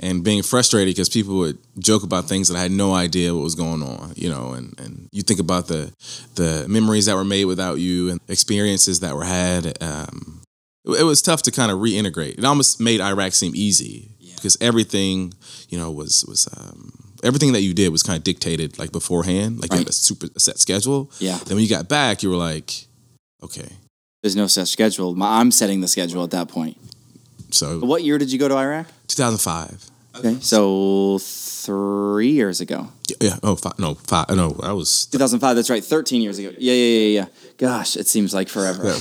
and 0.00 0.22
being 0.22 0.42
frustrated 0.42 0.94
because 0.94 1.08
people 1.08 1.38
would 1.38 1.58
joke 1.78 2.02
about 2.02 2.28
things 2.28 2.48
that 2.48 2.56
I 2.56 2.62
had 2.62 2.70
no 2.70 2.94
idea 2.94 3.34
what 3.34 3.42
was 3.42 3.54
going 3.54 3.82
on, 3.82 4.12
you 4.16 4.28
know, 4.28 4.52
and, 4.52 4.78
and 4.78 5.08
you 5.12 5.22
think 5.22 5.40
about 5.40 5.68
the 5.68 5.92
the 6.34 6.66
memories 6.68 7.06
that 7.06 7.14
were 7.14 7.24
made 7.24 7.46
without 7.46 7.78
you 7.78 8.10
and 8.10 8.20
experiences 8.28 9.00
that 9.00 9.14
were 9.14 9.24
had. 9.24 9.82
Um, 9.82 10.42
it, 10.84 11.00
it, 11.00 11.04
was 11.04 11.20
tough 11.20 11.42
to 11.42 11.50
kind 11.50 11.72
of 11.72 11.78
reintegrate. 11.78 12.38
It 12.38 12.44
almost 12.44 12.80
made 12.80 13.00
Iraq 13.00 13.32
seem 13.32 13.52
easy 13.54 14.10
yeah. 14.18 14.34
because 14.36 14.56
everything, 14.60 15.34
you 15.68 15.78
know, 15.78 15.90
was 15.90 16.24
was 16.26 16.48
um, 16.56 16.92
everything 17.24 17.52
that 17.52 17.62
you 17.62 17.74
did 17.74 17.90
was 17.90 18.02
kind 18.02 18.16
of 18.16 18.24
dictated 18.24 18.78
like 18.78 18.92
beforehand, 18.92 19.60
like 19.60 19.70
right. 19.70 19.78
you 19.78 19.84
had 19.84 19.88
a 19.88 19.92
super 19.92 20.28
set 20.38 20.58
schedule. 20.58 21.10
Yeah. 21.18 21.38
Then 21.38 21.56
when 21.56 21.64
you 21.64 21.70
got 21.70 21.88
back, 21.88 22.22
you 22.22 22.30
were 22.30 22.36
like, 22.36 22.86
okay, 23.42 23.68
there's 24.22 24.36
no 24.36 24.46
set 24.46 24.68
schedule. 24.68 25.20
I'm 25.22 25.50
setting 25.50 25.80
the 25.80 25.88
schedule 25.88 26.24
at 26.24 26.30
that 26.32 26.48
point. 26.48 26.76
So, 27.50 27.80
what 27.80 28.02
year 28.04 28.18
did 28.18 28.30
you 28.32 28.38
go 28.38 28.48
to 28.48 28.56
Iraq? 28.56 28.86
2005. 29.08 29.90
Okay, 30.16 30.36
so 30.40 31.18
three 31.20 32.30
years 32.30 32.60
ago. 32.60 32.88
Yeah. 33.20 33.36
Oh, 33.42 33.54
five, 33.56 33.78
no, 33.78 33.94
five. 33.94 34.28
No, 34.30 34.58
I 34.62 34.72
was 34.72 35.06
2005. 35.06 35.54
That's 35.56 35.70
right. 35.70 35.84
13 35.84 36.22
years 36.22 36.38
ago. 36.38 36.50
Yeah, 36.58 36.72
yeah, 36.72 36.98
yeah, 36.98 37.20
yeah. 37.20 37.26
Gosh, 37.58 37.96
it 37.96 38.06
seems 38.06 38.32
like 38.32 38.48
forever. 38.48 38.84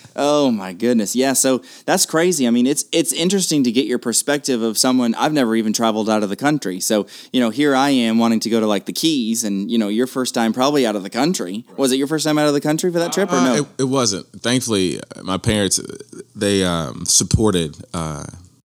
oh 0.16 0.50
my 0.50 0.72
goodness. 0.72 1.14
Yeah. 1.14 1.34
So 1.34 1.62
that's 1.84 2.06
crazy. 2.06 2.46
I 2.46 2.50
mean, 2.50 2.66
it's 2.66 2.86
it's 2.90 3.12
interesting 3.12 3.64
to 3.64 3.72
get 3.72 3.84
your 3.84 3.98
perspective 3.98 4.62
of 4.62 4.78
someone. 4.78 5.14
I've 5.14 5.34
never 5.34 5.54
even 5.54 5.74
traveled 5.74 6.08
out 6.08 6.22
of 6.22 6.30
the 6.30 6.36
country. 6.36 6.80
So 6.80 7.06
you 7.34 7.40
know, 7.40 7.50
here 7.50 7.76
I 7.76 7.90
am 7.90 8.16
wanting 8.16 8.40
to 8.40 8.50
go 8.50 8.60
to 8.60 8.66
like 8.66 8.86
the 8.86 8.94
Keys, 8.94 9.44
and 9.44 9.70
you 9.70 9.76
know, 9.76 9.88
your 9.88 10.06
first 10.06 10.34
time 10.34 10.54
probably 10.54 10.86
out 10.86 10.96
of 10.96 11.02
the 11.02 11.10
country. 11.10 11.66
Was 11.76 11.92
it 11.92 11.96
your 11.96 12.06
first 12.06 12.24
time 12.24 12.38
out 12.38 12.48
of 12.48 12.54
the 12.54 12.62
country 12.62 12.90
for 12.90 12.98
that 12.98 13.12
trip, 13.12 13.30
or 13.30 13.36
no? 13.36 13.52
Uh, 13.52 13.56
it, 13.56 13.66
it, 13.80 13.84
wasn't. 13.84 14.26
Thankfully, 14.40 15.00
my 15.22 15.36
parents 15.36 15.78
they 16.34 16.64
um, 16.64 17.04
supported. 17.04 17.76
Uh, 17.92 18.24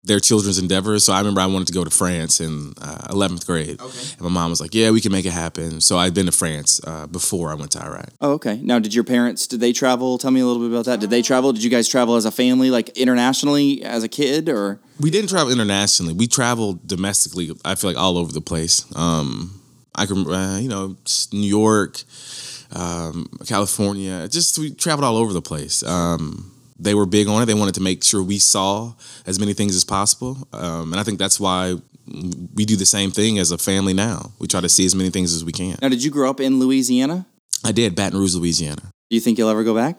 their 0.05 0.19
children's 0.19 0.59
endeavors. 0.59 1.03
So 1.03 1.13
I 1.13 1.19
remember 1.19 1.41
I 1.41 1.47
wanted 1.47 1.67
to 1.67 1.73
go 1.73 1.83
to 1.83 1.89
France 1.89 2.39
in 2.39 2.73
uh, 2.81 3.07
11th 3.09 3.45
grade. 3.45 3.81
Okay. 3.81 3.99
And 4.13 4.21
my 4.21 4.29
mom 4.29 4.51
was 4.51 4.61
like, 4.61 4.73
yeah, 4.73 4.91
we 4.91 5.01
can 5.01 5.11
make 5.11 5.25
it 5.25 5.31
happen. 5.31 5.81
So 5.81 5.97
I'd 5.97 6.13
been 6.13 6.27
to 6.27 6.31
France 6.31 6.79
uh, 6.85 7.07
before 7.07 7.51
I 7.51 7.55
went 7.55 7.71
to 7.71 7.83
Iraq. 7.83 8.09
Oh, 8.21 8.33
okay. 8.33 8.59
Now, 8.61 8.79
did 8.79 8.93
your 8.93 9.03
parents, 9.03 9.47
did 9.47 9.59
they 9.59 9.73
travel? 9.73 10.17
Tell 10.17 10.31
me 10.31 10.41
a 10.41 10.45
little 10.45 10.61
bit 10.61 10.71
about 10.71 10.85
that. 10.85 10.99
Did 10.99 11.09
they 11.09 11.21
travel? 11.21 11.53
Did 11.53 11.63
you 11.63 11.69
guys 11.69 11.87
travel 11.87 12.15
as 12.15 12.25
a 12.25 12.31
family, 12.31 12.69
like 12.69 12.89
internationally 12.89 13.83
as 13.83 14.03
a 14.03 14.07
kid 14.07 14.47
or? 14.47 14.79
We 14.99 15.09
didn't 15.09 15.29
travel 15.29 15.51
internationally. 15.51 16.13
We 16.13 16.27
traveled 16.27 16.87
domestically, 16.87 17.51
I 17.65 17.75
feel 17.75 17.89
like 17.89 17.97
all 17.97 18.17
over 18.17 18.31
the 18.31 18.41
place. 18.41 18.85
Um, 18.95 19.61
I 19.95 20.05
can, 20.05 20.29
uh, 20.29 20.59
you 20.61 20.69
know, 20.69 20.95
New 21.31 21.47
York, 21.47 22.01
um, 22.73 23.29
California, 23.45 24.27
just 24.27 24.57
we 24.59 24.73
traveled 24.73 25.05
all 25.05 25.17
over 25.17 25.33
the 25.33 25.41
place. 25.41 25.83
Um, 25.83 26.51
they 26.77 26.93
were 26.93 27.05
big 27.05 27.27
on 27.27 27.41
it. 27.41 27.45
They 27.45 27.53
wanted 27.53 27.75
to 27.75 27.81
make 27.81 28.03
sure 28.03 28.21
we 28.21 28.39
saw 28.39 28.93
as 29.25 29.39
many 29.39 29.53
things 29.53 29.75
as 29.75 29.83
possible, 29.83 30.47
um, 30.53 30.91
and 30.91 30.99
I 30.99 31.03
think 31.03 31.19
that's 31.19 31.39
why 31.39 31.75
we 32.53 32.65
do 32.65 32.75
the 32.75 32.85
same 32.85 33.11
thing 33.11 33.39
as 33.39 33.51
a 33.51 33.57
family 33.57 33.93
now. 33.93 34.31
We 34.39 34.47
try 34.47 34.61
to 34.61 34.69
see 34.69 34.85
as 34.85 34.93
many 34.93 35.09
things 35.09 35.33
as 35.33 35.43
we 35.43 35.51
can. 35.51 35.77
Now, 35.81 35.89
did 35.89 36.03
you 36.03 36.11
grow 36.11 36.29
up 36.29 36.39
in 36.39 36.59
Louisiana? 36.59 37.25
I 37.63 37.71
did, 37.71 37.95
Baton 37.95 38.19
Rouge, 38.19 38.35
Louisiana. 38.35 38.81
Do 39.09 39.15
you 39.15 39.21
think 39.21 39.37
you'll 39.37 39.49
ever 39.49 39.63
go 39.63 39.75
back? 39.75 39.97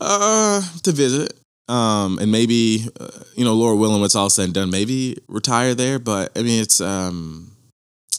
Uh, 0.00 0.62
to 0.82 0.92
visit, 0.92 1.34
um, 1.68 2.18
and 2.18 2.30
maybe 2.30 2.88
uh, 2.98 3.08
you 3.36 3.44
know, 3.44 3.54
Lord 3.54 3.78
willing, 3.78 4.00
what's 4.00 4.16
all 4.16 4.30
said 4.30 4.46
and 4.46 4.54
done, 4.54 4.70
maybe 4.70 5.18
retire 5.28 5.74
there. 5.74 5.98
But 5.98 6.32
I 6.36 6.42
mean, 6.42 6.62
it's 6.62 6.80
um, 6.80 7.52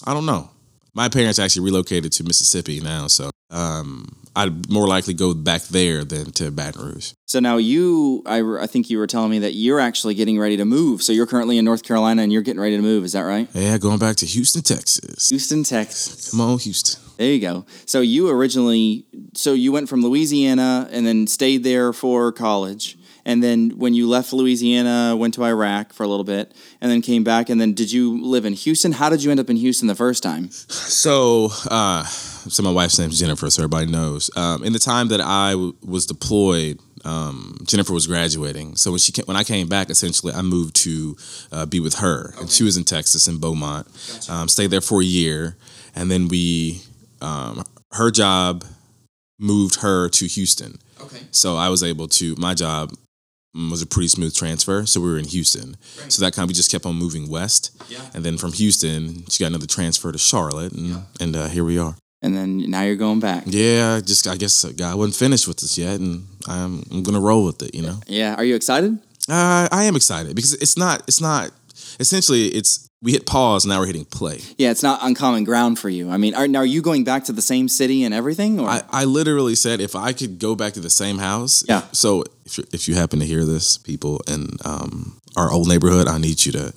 I 0.05 0.13
don't 0.13 0.25
know. 0.25 0.49
My 0.93 1.09
parents 1.09 1.39
actually 1.39 1.65
relocated 1.65 2.11
to 2.13 2.23
Mississippi 2.23 2.79
now, 2.79 3.07
so 3.07 3.29
um, 3.49 4.24
I'd 4.35 4.69
more 4.69 4.87
likely 4.87 5.13
go 5.13 5.33
back 5.33 5.63
there 5.63 6.03
than 6.03 6.31
to 6.33 6.51
Baton 6.51 6.81
Rouge. 6.81 7.13
So 7.25 7.39
now 7.39 7.57
you, 7.57 8.21
I, 8.25 8.41
I 8.61 8.67
think 8.67 8.89
you 8.89 8.97
were 8.97 9.07
telling 9.07 9.31
me 9.31 9.39
that 9.39 9.53
you're 9.53 9.79
actually 9.79 10.13
getting 10.13 10.37
ready 10.37 10.57
to 10.57 10.65
move. 10.65 11.01
So 11.01 11.13
you're 11.13 11.25
currently 11.25 11.57
in 11.57 11.65
North 11.65 11.83
Carolina 11.83 12.21
and 12.21 12.31
you're 12.33 12.41
getting 12.41 12.59
ready 12.59 12.75
to 12.75 12.81
move. 12.81 13.05
Is 13.05 13.13
that 13.13 13.21
right? 13.21 13.47
Yeah, 13.53 13.77
going 13.77 13.99
back 13.99 14.17
to 14.17 14.25
Houston, 14.25 14.61
Texas. 14.61 15.29
Houston, 15.29 15.63
Texas. 15.63 16.31
Come 16.31 16.41
on, 16.41 16.59
Houston. 16.59 17.01
There 17.17 17.31
you 17.31 17.39
go. 17.39 17.65
So 17.85 18.01
you 18.01 18.29
originally, 18.29 19.05
so 19.33 19.53
you 19.53 19.71
went 19.71 19.87
from 19.87 20.01
Louisiana 20.01 20.89
and 20.91 21.07
then 21.07 21.27
stayed 21.27 21.63
there 21.63 21.93
for 21.93 22.31
college. 22.31 22.97
And 23.27 23.41
then 23.41 23.71
when 23.71 23.95
you 23.95 24.07
left 24.07 24.33
Louisiana, 24.33 25.15
went 25.17 25.33
to 25.33 25.43
Iraq 25.43 25.93
for 25.93 26.03
a 26.03 26.07
little 26.07 26.23
bit, 26.23 26.53
and 26.79 26.91
then 26.91 27.01
came 27.01 27.23
back. 27.23 27.49
And 27.49 27.59
then 27.59 27.73
did 27.73 27.91
you 27.91 28.23
live 28.23 28.45
in 28.45 28.53
Houston? 28.53 28.91
How 28.91 29.09
did 29.09 29.23
you 29.23 29.31
end 29.31 29.39
up 29.39 29.49
in 29.49 29.55
Houston 29.55 29.87
the 29.87 29.95
first 29.95 30.21
time? 30.21 30.51
So, 30.51 31.49
uh, 31.71 32.05
so 32.47 32.63
my 32.63 32.71
wife's 32.71 32.99
name's 32.99 33.19
Jennifer, 33.19 33.49
so 33.49 33.61
everybody 33.63 33.91
knows. 33.91 34.29
Um, 34.35 34.63
in 34.63 34.73
the 34.73 34.79
time 34.79 35.07
that 35.09 35.21
I 35.21 35.51
w- 35.51 35.75
was 35.83 36.05
deployed, 36.05 36.79
um, 37.03 37.57
Jennifer 37.65 37.93
was 37.93 38.07
graduating. 38.07 38.75
So 38.75 38.91
when 38.91 38.99
she 38.99 39.11
came, 39.11 39.25
when 39.25 39.37
I 39.37 39.43
came 39.43 39.67
back, 39.67 39.89
essentially 39.89 40.33
I 40.33 40.41
moved 40.41 40.75
to 40.77 41.15
uh, 41.51 41.65
be 41.65 41.79
with 41.79 41.95
her, 41.95 42.29
okay. 42.29 42.41
and 42.41 42.49
she 42.49 42.63
was 42.63 42.77
in 42.77 42.83
Texas 42.83 43.27
in 43.27 43.39
Beaumont. 43.39 43.87
Gotcha. 43.87 44.33
Um, 44.33 44.47
stayed 44.47 44.71
there 44.71 44.81
for 44.81 45.01
a 45.01 45.05
year, 45.05 45.57
and 45.95 46.09
then 46.11 46.27
we, 46.27 46.81
um, 47.21 47.63
her 47.93 48.11
job 48.11 48.63
moved 49.39 49.81
her 49.81 50.09
to 50.09 50.27
Houston. 50.27 50.79
Okay. 51.01 51.21
So 51.31 51.57
I 51.57 51.69
was 51.69 51.83
able 51.83 52.07
to 52.07 52.35
my 52.37 52.53
job 52.53 52.93
was 53.53 53.81
a 53.81 53.87
pretty 53.87 54.09
smooth 54.09 54.35
transfer. 54.35 54.85
So 54.85 54.99
we 54.99 55.07
were 55.07 55.17
in 55.17 55.25
Houston. 55.25 55.77
Right. 56.01 56.11
So 56.11 56.23
that 56.23 56.33
kind 56.33 56.43
of 56.43 56.49
we 56.49 56.53
just 56.53 56.69
kept 56.69 56.85
on 56.85 56.95
moving 56.95 57.29
west. 57.29 57.71
Yeah. 57.89 58.01
And 58.13 58.23
then 58.23 58.37
from 58.37 58.51
Houston, 58.51 59.25
she 59.29 59.43
got 59.43 59.47
another 59.47 59.67
transfer 59.67 60.11
to 60.11 60.17
Charlotte, 60.17 60.73
and 60.73 60.87
yeah. 60.87 61.01
and 61.19 61.35
uh, 61.35 61.47
here 61.47 61.63
we 61.63 61.77
are 61.77 61.95
and 62.25 62.35
then 62.35 62.69
now 62.71 62.81
you're 62.81 62.95
going 62.95 63.19
back. 63.19 63.43
Yeah, 63.45 64.01
just 64.03 64.27
I 64.27 64.35
guess 64.35 64.65
God 64.65 64.97
wasn't 64.97 65.15
finished 65.15 65.47
with 65.47 65.57
this 65.57 65.77
yet, 65.77 65.99
and 65.99 66.25
I'm 66.47 66.83
I'm 66.91 67.03
gonna 67.03 67.19
roll 67.19 67.45
with 67.45 67.61
it. 67.61 67.75
You 67.75 67.83
know. 67.83 67.99
Yeah. 68.07 68.33
Are 68.35 68.43
you 68.43 68.55
excited? 68.55 68.97
Uh, 69.29 69.67
I 69.71 69.83
am 69.85 69.95
excited 69.95 70.35
because 70.35 70.53
it's 70.53 70.75
not 70.75 71.03
it's 71.07 71.21
not 71.21 71.51
essentially 71.99 72.47
it's 72.47 72.89
we 73.01 73.11
hit 73.11 73.25
pause 73.25 73.65
now 73.65 73.79
we're 73.79 73.85
hitting 73.85 74.05
play. 74.05 74.39
Yeah, 74.57 74.71
it's 74.71 74.83
not 74.83 74.99
uncommon 75.03 75.43
ground 75.43 75.77
for 75.77 75.89
you. 75.89 76.09
I 76.09 76.17
mean, 76.17 76.33
are, 76.33 76.47
are 76.61 76.65
you 76.65 76.81
going 76.81 77.03
back 77.03 77.25
to 77.25 77.33
the 77.33 77.41
same 77.41 77.67
city 77.67 78.03
and 78.03 78.13
everything? 78.13 78.59
Or? 78.59 78.67
I, 78.67 78.81
I 78.89 79.05
literally 79.05 79.55
said 79.55 79.79
if 79.79 79.95
I 79.95 80.13
could 80.13 80.39
go 80.39 80.55
back 80.55 80.73
to 80.73 80.79
the 80.79 80.89
same 80.89 81.19
house. 81.19 81.63
Yeah. 81.67 81.83
So 81.91 82.23
if, 82.45 82.59
if 82.73 82.87
you 82.87 82.95
happen 82.95 83.19
to 83.19 83.25
hear 83.25 83.45
this, 83.45 83.77
people, 83.77 84.21
in 84.27 84.57
um, 84.65 85.21
our 85.35 85.51
old 85.51 85.67
neighborhood, 85.67 86.07
I 86.07 86.17
need 86.17 86.45
you 86.45 86.51
to 86.53 86.73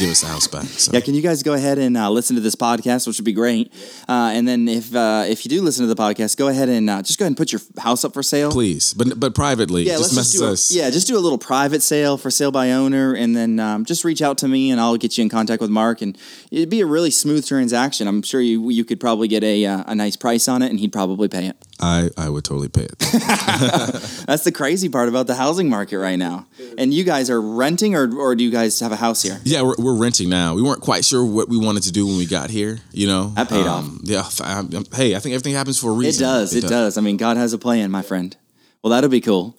give 0.00 0.10
us 0.10 0.22
the 0.22 0.28
house 0.28 0.46
back. 0.46 0.64
So. 0.64 0.92
Yeah, 0.92 1.00
can 1.00 1.14
you 1.14 1.22
guys 1.22 1.42
go 1.42 1.52
ahead 1.52 1.78
and 1.78 1.96
uh, 1.96 2.08
listen 2.10 2.36
to 2.36 2.42
this 2.42 2.54
podcast, 2.54 3.06
which 3.06 3.18
would 3.18 3.24
be 3.24 3.32
great. 3.32 3.72
Uh, 4.08 4.32
and 4.32 4.48
then 4.48 4.66
if 4.66 4.94
uh, 4.94 5.24
if 5.26 5.44
you 5.44 5.50
do 5.50 5.60
listen 5.60 5.86
to 5.86 5.94
the 5.94 6.00
podcast, 6.00 6.36
go 6.36 6.48
ahead 6.48 6.68
and 6.68 6.88
uh, 6.88 7.02
just 7.02 7.18
go 7.18 7.24
ahead 7.24 7.30
and 7.30 7.36
put 7.36 7.52
your 7.52 7.60
house 7.78 8.04
up 8.04 8.14
for 8.14 8.22
sale, 8.22 8.50
please. 8.50 8.94
But 8.94 9.20
but 9.20 9.34
privately, 9.34 9.82
yeah, 9.84 9.98
just 9.98 10.16
message 10.16 10.40
us. 10.40 10.70
A, 10.70 10.74
yeah, 10.74 10.90
just 10.90 11.06
do 11.06 11.18
a 11.18 11.20
little 11.20 11.38
private 11.38 11.82
sale 11.82 12.16
for 12.16 12.30
sale 12.30 12.50
by 12.50 12.72
owner, 12.72 13.12
and 13.14 13.36
then 13.36 13.60
um, 13.60 13.84
just 13.84 14.04
reach 14.04 14.22
out 14.22 14.38
to 14.38 14.48
me, 14.48 14.70
and 14.70 14.80
I'll 14.80 14.96
get 14.96 15.18
you 15.18 15.22
in 15.22 15.28
contact 15.28 15.41
with 15.50 15.70
Mark, 15.70 16.02
and 16.02 16.16
it'd 16.50 16.70
be 16.70 16.80
a 16.80 16.86
really 16.86 17.10
smooth 17.10 17.46
transaction. 17.46 18.08
I'm 18.08 18.22
sure 18.22 18.40
you 18.40 18.70
you 18.70 18.84
could 18.84 19.00
probably 19.00 19.28
get 19.28 19.44
a 19.44 19.64
uh, 19.66 19.84
a 19.86 19.94
nice 19.94 20.16
price 20.16 20.48
on 20.48 20.62
it, 20.62 20.70
and 20.70 20.78
he'd 20.80 20.92
probably 20.92 21.28
pay 21.28 21.46
it. 21.46 21.56
I, 21.82 22.10
I 22.16 22.28
would 22.28 22.44
totally 22.44 22.68
pay 22.68 22.84
it. 22.84 22.98
That's 22.98 24.44
the 24.44 24.52
crazy 24.52 24.88
part 24.88 25.08
about 25.08 25.26
the 25.26 25.34
housing 25.34 25.68
market 25.68 25.98
right 25.98 26.16
now. 26.16 26.46
And 26.78 26.94
you 26.94 27.02
guys 27.02 27.28
are 27.28 27.40
renting, 27.40 27.96
or, 27.96 28.16
or 28.16 28.36
do 28.36 28.44
you 28.44 28.50
guys 28.52 28.78
have 28.78 28.92
a 28.92 28.96
house 28.96 29.22
here? 29.22 29.40
Yeah, 29.42 29.62
we're, 29.62 29.74
we're 29.78 29.96
renting 29.96 30.28
now. 30.28 30.54
We 30.54 30.62
weren't 30.62 30.80
quite 30.80 31.04
sure 31.04 31.24
what 31.24 31.48
we 31.48 31.58
wanted 31.58 31.82
to 31.84 31.92
do 31.92 32.06
when 32.06 32.18
we 32.18 32.26
got 32.26 32.50
here. 32.50 32.78
You 32.92 33.08
know, 33.08 33.28
that 33.30 33.48
paid 33.48 33.66
um, 33.66 34.00
off. 34.00 34.00
Yeah. 34.04 34.28
I, 34.40 34.62
hey, 34.94 35.16
I 35.16 35.18
think 35.18 35.34
everything 35.34 35.54
happens 35.54 35.80
for 35.80 35.90
a 35.90 35.94
reason. 35.94 36.22
It 36.22 36.28
does. 36.28 36.54
It, 36.54 36.58
it 36.58 36.60
does. 36.62 36.70
does. 36.70 36.98
I 36.98 37.00
mean, 37.00 37.16
God 37.16 37.36
has 37.36 37.52
a 37.52 37.58
plan, 37.58 37.90
my 37.90 38.02
friend. 38.02 38.36
Well, 38.82 38.92
that'll 38.92 39.10
be 39.10 39.20
cool. 39.20 39.56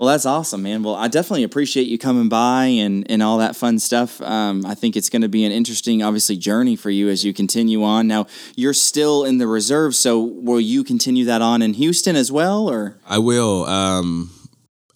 Well, 0.00 0.08
that's 0.08 0.24
awesome, 0.24 0.62
man. 0.62 0.82
Well, 0.82 0.94
I 0.94 1.08
definitely 1.08 1.42
appreciate 1.42 1.86
you 1.86 1.98
coming 1.98 2.30
by 2.30 2.64
and, 2.64 3.08
and 3.10 3.22
all 3.22 3.36
that 3.36 3.54
fun 3.54 3.78
stuff. 3.78 4.18
Um, 4.22 4.64
I 4.64 4.74
think 4.74 4.96
it's 4.96 5.10
going 5.10 5.20
to 5.20 5.28
be 5.28 5.44
an 5.44 5.52
interesting, 5.52 6.02
obviously, 6.02 6.38
journey 6.38 6.74
for 6.74 6.88
you 6.88 7.10
as 7.10 7.22
you 7.22 7.34
continue 7.34 7.84
on. 7.84 8.06
Now, 8.06 8.26
you're 8.56 8.72
still 8.72 9.26
in 9.26 9.36
the 9.36 9.46
reserve, 9.46 9.94
so 9.94 10.18
will 10.18 10.58
you 10.58 10.84
continue 10.84 11.26
that 11.26 11.42
on 11.42 11.60
in 11.60 11.74
Houston 11.74 12.16
as 12.16 12.32
well, 12.32 12.66
or? 12.66 12.96
I 13.06 13.18
will. 13.18 13.66
Um, 13.66 14.30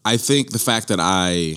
I 0.06 0.16
think 0.16 0.52
the 0.52 0.58
fact 0.58 0.88
that 0.88 1.00
I 1.00 1.56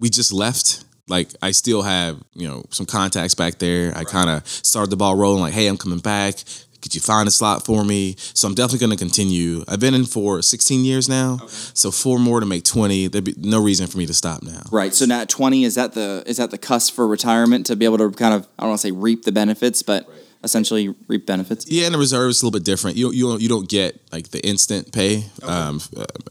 we 0.00 0.08
just 0.08 0.32
left 0.32 0.84
like 1.08 1.28
I 1.42 1.50
still 1.50 1.82
have, 1.82 2.22
you 2.32 2.48
know, 2.48 2.64
some 2.70 2.86
contacts 2.86 3.34
back 3.34 3.58
there. 3.58 3.92
I 3.94 4.04
kind 4.04 4.30
of 4.30 4.46
started 4.48 4.88
the 4.88 4.96
ball 4.96 5.14
rolling 5.14 5.40
like, 5.40 5.52
"Hey, 5.52 5.66
I'm 5.66 5.76
coming 5.76 5.98
back 5.98 6.36
could 6.80 6.94
you 6.94 7.00
find 7.00 7.26
a 7.26 7.30
slot 7.30 7.64
for 7.64 7.84
me? 7.84 8.14
So 8.18 8.46
I'm 8.48 8.54
definitely 8.54 8.86
going 8.86 8.96
to 8.96 9.04
continue. 9.04 9.64
I've 9.68 9.80
been 9.80 9.94
in 9.94 10.04
for 10.04 10.42
16 10.42 10.84
years 10.84 11.08
now, 11.08 11.34
okay. 11.34 11.46
so 11.48 11.90
four 11.90 12.18
more 12.18 12.40
to 12.40 12.46
make 12.46 12.64
20. 12.64 13.08
There'd 13.08 13.24
be 13.24 13.34
no 13.36 13.62
reason 13.62 13.86
for 13.86 13.98
me 13.98 14.06
to 14.06 14.14
stop 14.14 14.42
now. 14.42 14.62
Right. 14.70 14.94
So 14.94 15.06
now 15.06 15.20
at 15.20 15.28
20 15.28 15.64
is 15.64 15.74
that 15.74 15.94
the 15.94 16.22
is 16.26 16.36
that 16.36 16.50
the 16.50 16.58
cusp 16.58 16.94
for 16.94 17.06
retirement 17.06 17.66
to 17.66 17.76
be 17.76 17.84
able 17.84 17.98
to 17.98 18.10
kind 18.10 18.34
of 18.34 18.46
I 18.58 18.62
don't 18.62 18.70
want 18.70 18.80
to 18.80 18.86
say 18.86 18.92
reap 18.92 19.24
the 19.24 19.32
benefits, 19.32 19.82
but 19.82 20.08
right. 20.08 20.18
essentially 20.44 20.94
reap 21.08 21.26
benefits. 21.26 21.68
Yeah, 21.68 21.86
and 21.86 21.94
the 21.94 21.98
reserve 21.98 22.30
is 22.30 22.42
a 22.42 22.46
little 22.46 22.58
bit 22.58 22.64
different. 22.64 22.96
You 22.96 23.12
you 23.12 23.24
don't, 23.24 23.40
you 23.40 23.48
don't 23.48 23.68
get 23.68 24.00
like 24.12 24.30
the 24.30 24.46
instant 24.46 24.92
pay, 24.92 25.24
um, 25.42 25.80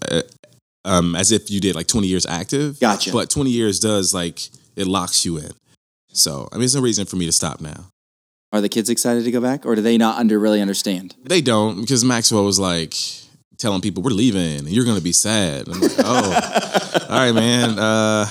uh, 0.10 0.22
um, 0.86 1.16
as 1.16 1.32
if 1.32 1.52
you 1.52 1.60
did 1.60 1.76
like 1.76 1.88
twenty 1.88 2.08
years 2.08 2.26
active. 2.26 2.80
Gotcha. 2.80 3.12
But 3.12 3.30
twenty 3.30 3.52
years 3.52 3.80
does 3.80 4.14
like 4.14 4.50
it 4.76 4.88
locks 4.88 5.26
you 5.26 5.38
in. 5.38 5.52
So 6.14 6.48
I 6.52 6.56
mean, 6.56 6.62
there's 6.62 6.76
no 6.76 6.82
reason 6.82 7.06
for 7.06 7.18
me 7.18 7.26
to 7.26 7.32
stop 7.32 7.60
now. 7.62 7.92
Are 8.54 8.62
the 8.62 8.70
kids 8.70 8.90
excited 8.90 9.26
to 9.26 9.32
go 9.32 9.42
back, 9.42 9.66
or 9.66 9.76
do 9.76 9.82
they 9.82 9.98
not 9.98 10.18
under 10.18 10.40
really 10.40 10.62
understand? 10.62 11.16
They 11.24 11.42
don't 11.42 11.82
because 11.82 12.06
Maxwell 12.06 12.46
was 12.46 12.60
like 12.60 12.94
telling 13.58 13.82
people 13.82 14.04
we're 14.04 14.12
leaving 14.12 14.60
and 14.60 14.70
you're 14.70 14.86
going 14.86 14.98
to 14.98 15.04
be 15.04 15.12
sad. 15.12 15.68
I'm 15.68 15.82
like, 15.82 15.92
oh, 16.00 17.00
all 17.10 17.18
right, 17.18 17.34
man. 17.34 17.78
Uh, 17.78 18.28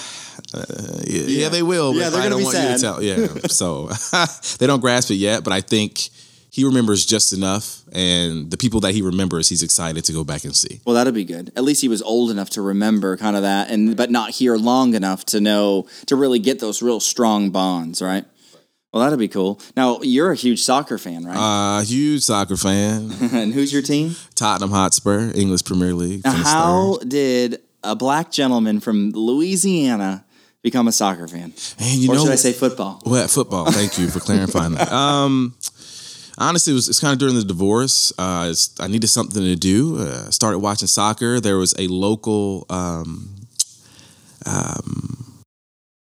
uh, 0.55 0.65
yeah, 1.07 1.23
yeah, 1.27 1.49
they 1.49 1.63
will. 1.63 1.95
Yeah, 1.95 2.05
but 2.05 2.11
they're 2.11 2.21
I 2.21 2.29
gonna 2.29 2.31
don't 2.31 2.39
be 2.39 2.45
want 2.45 2.57
you 2.57 2.63
sad. 2.63 2.77
to 2.77 2.83
tell. 2.83 3.03
Yeah, 3.03 3.27
so 3.49 3.89
they 4.59 4.67
don't 4.67 4.81
grasp 4.81 5.11
it 5.11 5.15
yet, 5.17 5.45
but 5.45 5.53
I 5.53 5.61
think 5.61 6.09
he 6.51 6.65
remembers 6.65 7.05
just 7.05 7.33
enough, 7.35 7.83
and 7.93 8.51
the 8.51 8.57
people 8.57 8.81
that 8.81 8.95
he 8.95 9.03
remembers, 9.03 9.49
he's 9.51 9.63
excited 9.63 10.05
to 10.05 10.13
go 10.13 10.25
back 10.25 10.45
and 10.45 10.57
see. 10.57 10.81
Well, 10.87 10.95
that'd 10.95 11.13
be 11.13 11.25
good. 11.25 11.53
At 11.57 11.65
least 11.65 11.83
he 11.83 11.89
was 11.89 12.01
old 12.01 12.31
enough 12.31 12.49
to 12.51 12.63
remember 12.63 13.17
kind 13.19 13.37
of 13.37 13.43
that, 13.43 13.71
and 13.71 13.97
but 13.97 14.11
not 14.11 14.31
here 14.31 14.57
long 14.57 14.95
enough 14.95 15.27
to 15.27 15.41
know 15.41 15.87
to 16.07 16.17
really 16.17 16.39
get 16.39 16.61
those 16.61 16.81
real 16.81 17.01
strong 17.01 17.51
bonds, 17.51 18.01
right? 18.01 18.25
Well, 18.93 19.03
that'd 19.05 19.19
be 19.19 19.29
cool. 19.29 19.61
Now 19.77 20.01
you're 20.03 20.31
a 20.33 20.37
huge 20.37 20.63
soccer 20.63 20.97
fan, 20.97 21.25
right? 21.25 21.37
Uh, 21.37 21.83
huge 21.83 22.23
soccer 22.23 22.57
fan, 22.57 23.11
and 23.33 23.53
who's 23.53 23.73
your 23.73 23.83
team? 23.83 24.17
Tottenham 24.35 24.71
Hotspur, 24.71 25.33
English 25.35 25.65
Premier 25.65 25.93
League. 25.93 26.25
Now, 26.25 26.33
how 26.33 26.99
did 27.07 27.61
a 27.83 27.95
black 27.95 28.31
gentleman 28.31 28.81
from 28.81 29.11
Louisiana 29.11 30.25
become 30.63 30.89
a 30.89 30.93
soccer 30.93 31.29
fan, 31.29 31.53
And 31.79 31.99
you 31.99 32.11
or 32.11 32.15
know, 32.15 32.25
should 32.25 32.33
I 32.33 32.37
say 32.37 32.53
football? 32.53 33.01
Well, 33.07 33.29
football. 33.29 33.71
Thank 33.71 33.99
you 33.99 34.09
for 34.09 34.21
clarifying 34.21 34.73
that. 34.75 34.91
Um, 34.93 35.55
honestly, 36.39 36.73
it 36.73 36.75
was 36.75 36.89
it's 36.89 36.99
kind 37.01 37.13
of 37.13 37.19
during 37.19 37.35
the 37.35 37.45
divorce. 37.45 38.13
Uh, 38.19 38.53
I 38.81 38.89
needed 38.89 39.09
something 39.09 39.43
to 39.43 39.57
do. 39.57 39.99
Uh, 39.99 40.31
started 40.31 40.59
watching 40.61 40.89
soccer. 40.89 41.39
There 41.41 41.59
was 41.59 41.75
a 41.79 41.87
local. 41.89 42.67
Um, 42.71 43.31
um, 44.47 45.26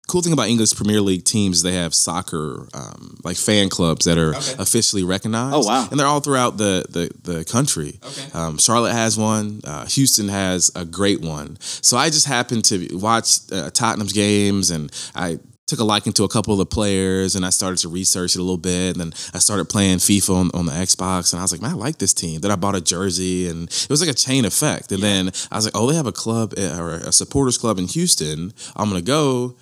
cool 0.09 0.21
thing 0.21 0.33
about 0.33 0.49
English 0.49 0.75
Premier 0.75 1.01
League 1.01 1.23
teams, 1.23 1.61
they 1.61 1.73
have 1.73 1.93
soccer 1.93 2.67
um, 2.73 3.17
like 3.23 3.37
fan 3.37 3.69
clubs 3.69 4.05
that 4.05 4.17
are 4.17 4.33
officially 4.61 5.03
recognized. 5.03 5.55
Oh, 5.55 5.67
wow. 5.67 5.87
And 5.89 5.99
they're 5.99 6.07
all 6.07 6.19
throughout 6.19 6.57
the 6.57 6.83
the, 6.89 7.31
the 7.31 7.45
country. 7.45 7.99
Okay. 8.03 8.31
Um, 8.33 8.57
Charlotte 8.57 8.93
has 8.93 9.17
one. 9.17 9.61
Uh, 9.63 9.85
Houston 9.85 10.27
has 10.27 10.71
a 10.75 10.83
great 10.83 11.21
one. 11.21 11.57
So 11.61 11.95
I 11.95 12.09
just 12.09 12.25
happened 12.25 12.65
to 12.65 12.97
watch 12.97 13.39
uh, 13.51 13.69
Tottenham's 13.69 14.13
games, 14.13 14.71
and 14.71 14.91
I 15.15 15.39
took 15.67 15.79
a 15.79 15.83
liking 15.83 16.13
to 16.13 16.23
a 16.23 16.27
couple 16.27 16.51
of 16.51 16.57
the 16.57 16.65
players, 16.65 17.35
and 17.35 17.45
I 17.45 17.51
started 17.51 17.77
to 17.79 17.89
research 17.89 18.35
it 18.35 18.39
a 18.39 18.41
little 18.41 18.57
bit. 18.57 18.97
And 18.97 18.99
then 18.99 19.13
I 19.35 19.37
started 19.37 19.69
playing 19.69 19.99
FIFA 19.99 20.35
on, 20.35 20.51
on 20.55 20.65
the 20.65 20.71
Xbox, 20.71 21.31
and 21.31 21.39
I 21.39 21.43
was 21.43 21.51
like, 21.51 21.61
man, 21.61 21.71
I 21.71 21.75
like 21.75 21.99
this 21.99 22.13
team. 22.13 22.41
Then 22.41 22.51
I 22.51 22.55
bought 22.55 22.75
a 22.75 22.81
jersey, 22.81 23.47
and 23.47 23.69
it 23.69 23.89
was 23.89 24.01
like 24.01 24.09
a 24.09 24.15
chain 24.15 24.45
effect. 24.45 24.91
And 24.91 25.03
then 25.03 25.27
I 25.51 25.55
was 25.55 25.65
like, 25.65 25.77
oh, 25.77 25.87
they 25.87 25.95
have 25.95 26.07
a 26.07 26.11
club 26.11 26.55
uh, 26.57 26.81
or 26.81 26.95
a 26.95 27.11
supporters 27.11 27.59
club 27.59 27.77
in 27.77 27.87
Houston. 27.87 28.53
I'm 28.75 28.89
gonna 28.89 29.01
go. 29.01 29.55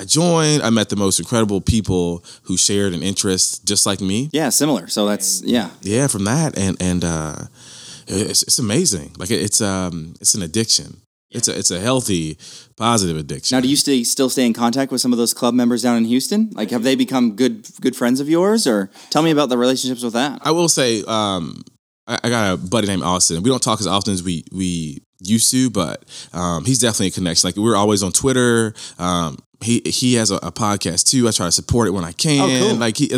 I 0.00 0.04
joined. 0.04 0.62
I 0.62 0.70
met 0.70 0.88
the 0.88 0.96
most 0.96 1.18
incredible 1.20 1.60
people 1.60 2.24
who 2.44 2.56
shared 2.56 2.94
an 2.94 3.02
interest 3.02 3.66
just 3.66 3.84
like 3.86 4.00
me. 4.00 4.30
Yeah, 4.32 4.48
similar. 4.48 4.88
So 4.88 5.06
that's 5.06 5.42
yeah. 5.44 5.68
Yeah, 5.82 6.06
from 6.08 6.24
that 6.24 6.56
and 6.58 6.76
and 6.80 7.04
uh, 7.04 7.36
it's 8.06 8.42
it's 8.42 8.58
amazing. 8.58 9.12
Like 9.18 9.30
it- 9.30 9.42
it's 9.42 9.60
um 9.60 10.14
it's 10.20 10.34
an 10.34 10.42
addiction. 10.42 11.02
It's 11.30 11.46
a 11.48 11.56
it's 11.56 11.70
a 11.70 11.78
healthy, 11.78 12.38
positive 12.76 13.16
addiction. 13.16 13.56
Now, 13.56 13.60
do 13.60 13.68
you 13.68 13.76
stay, 13.76 14.02
still 14.02 14.28
stay 14.28 14.44
in 14.46 14.52
contact 14.52 14.90
with 14.90 15.00
some 15.00 15.12
of 15.12 15.18
those 15.18 15.32
club 15.32 15.54
members 15.54 15.80
down 15.82 15.96
in 15.96 16.04
Houston? 16.06 16.50
Like, 16.54 16.70
have 16.72 16.82
they 16.82 16.96
become 16.96 17.36
good 17.36 17.68
good 17.80 17.94
friends 17.94 18.18
of 18.20 18.28
yours, 18.28 18.66
or 18.66 18.90
tell 19.10 19.22
me 19.22 19.30
about 19.30 19.48
the 19.48 19.56
relationships 19.58 20.02
with 20.02 20.14
that? 20.14 20.40
I 20.44 20.50
will 20.50 20.68
say, 20.68 21.04
um, 21.06 21.62
I, 22.08 22.18
I 22.24 22.28
got 22.30 22.54
a 22.54 22.56
buddy 22.56 22.88
named 22.88 23.04
Austin. 23.04 23.42
We 23.44 23.50
don't 23.50 23.62
talk 23.62 23.78
as 23.80 23.86
often 23.86 24.12
as 24.12 24.24
we 24.24 24.44
we 24.50 25.04
used 25.20 25.52
to, 25.52 25.70
but 25.70 26.02
um, 26.32 26.64
he's 26.64 26.80
definitely 26.80 27.08
a 27.08 27.10
connection. 27.12 27.46
Like 27.46 27.56
we're 27.56 27.76
always 27.76 28.02
on 28.02 28.10
Twitter. 28.10 28.74
Um, 28.98 29.38
he 29.62 29.80
he 29.84 30.14
has 30.14 30.30
a, 30.30 30.36
a 30.36 30.52
podcast 30.52 31.10
too. 31.10 31.28
I 31.28 31.32
try 31.32 31.46
to 31.46 31.52
support 31.52 31.88
it 31.88 31.90
when 31.92 32.04
I 32.04 32.12
can. 32.12 32.40
Oh, 32.40 32.68
cool. 32.68 32.76
Like 32.76 32.96
he, 32.96 33.10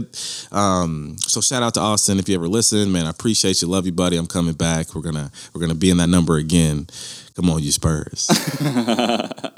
um, 0.51 1.17
so 1.19 1.41
shout 1.41 1.63
out 1.63 1.75
to 1.75 1.81
Austin 1.81 2.19
if 2.19 2.29
you 2.29 2.35
ever 2.35 2.49
listen, 2.49 2.91
man. 2.91 3.07
I 3.07 3.11
appreciate 3.11 3.63
you, 3.63 3.69
love 3.69 3.87
you, 3.87 3.93
buddy. 3.93 4.17
I'm 4.17 4.27
coming 4.27 4.55
back. 4.55 4.95
We're 4.95 5.03
gonna 5.03 5.31
we're 5.55 5.61
gonna 5.61 5.75
be 5.75 5.91
in 5.91 5.99
that 5.99 6.09
number 6.09 6.37
again. 6.37 6.89
Come 7.35 7.49
on, 7.49 7.63
you 7.63 7.73
Spurs. 7.73 8.29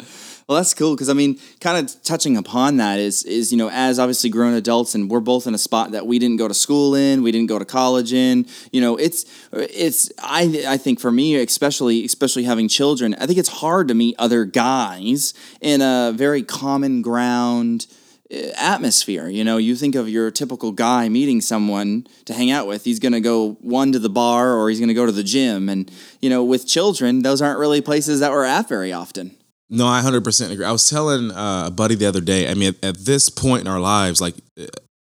Well, 0.47 0.57
that's 0.57 0.75
cool 0.75 0.95
because 0.95 1.09
I 1.09 1.15
mean, 1.15 1.39
kind 1.61 1.79
of 1.79 2.03
touching 2.03 2.37
upon 2.37 2.77
that 2.77 2.99
is 2.99 3.25
is 3.25 3.51
you 3.51 3.57
know 3.57 3.71
as 3.71 3.99
obviously 3.99 4.29
grown 4.29 4.53
adults 4.53 4.95
and 4.95 5.11
we're 5.11 5.21
both 5.21 5.47
in 5.47 5.55
a 5.55 5.59
spot 5.59 5.93
that 5.93 6.07
we 6.07 6.19
didn't 6.19 6.37
go 6.37 6.49
to 6.49 6.55
school 6.55 6.95
in, 6.95 7.23
we 7.23 7.33
didn't 7.33 7.49
go 7.49 7.59
to 7.59 7.65
college 7.65 8.13
in. 8.13 8.47
You 8.71 8.83
know, 8.83 8.97
it's 8.97 9.25
it's 9.53 10.13
I 10.19 10.65
I 10.69 10.77
think 10.77 11.01
for 11.01 11.11
me 11.11 11.37
especially 11.37 12.05
especially 12.05 12.45
having 12.45 12.69
children, 12.69 13.15
I 13.15 13.27
think 13.27 13.39
it's 13.39 13.49
hard 13.49 13.89
to 13.89 13.95
meet 13.95 14.17
other 14.19 14.45
guys 14.45 15.33
in 15.63 15.81
a 15.81 16.13
very 16.15 16.43
common 16.43 17.01
ground 17.01 17.87
uh, 18.31 18.37
atmosphere. 18.59 19.29
You 19.29 19.45
know, 19.45 19.57
you 19.57 19.75
think 19.75 19.95
of 19.95 20.11
your 20.11 20.31
typical 20.31 20.73
guy 20.73 21.09
meeting 21.09 21.41
someone 21.41 22.07
to 22.27 22.35
hang 22.35 22.51
out 22.51 22.67
with. 22.67 22.85
He's 22.85 22.99
going 22.99 23.13
to 23.13 23.21
go 23.21 23.53
one 23.63 23.93
to 23.93 23.99
the 23.99 24.11
bar 24.11 24.53
or 24.53 24.69
he's 24.69 24.79
going 24.79 24.89
to 24.89 24.95
go 24.95 25.07
to 25.07 25.13
the 25.13 25.25
gym, 25.25 25.71
and 25.71 25.91
you 26.21 26.29
know, 26.29 26.45
with 26.45 26.67
children, 26.67 27.23
those 27.23 27.41
aren't 27.41 27.59
really 27.59 27.81
places 27.81 28.21
that 28.21 28.31
we're 28.31 28.45
at 28.45 28.69
very 28.69 28.93
often. 28.93 29.39
No, 29.71 29.87
I 29.87 30.01
hundred 30.03 30.25
percent 30.25 30.53
agree. 30.53 30.65
I 30.65 30.73
was 30.73 30.89
telling 30.89 31.31
uh, 31.31 31.65
a 31.67 31.71
buddy 31.71 31.95
the 31.95 32.07
other 32.07 32.21
day. 32.21 32.49
I 32.51 32.55
mean, 32.55 32.69
at, 32.69 32.85
at 32.85 32.99
this 32.99 33.29
point 33.29 33.63
in 33.63 33.67
our 33.69 33.81
lives, 33.81 34.21
like 34.21 34.35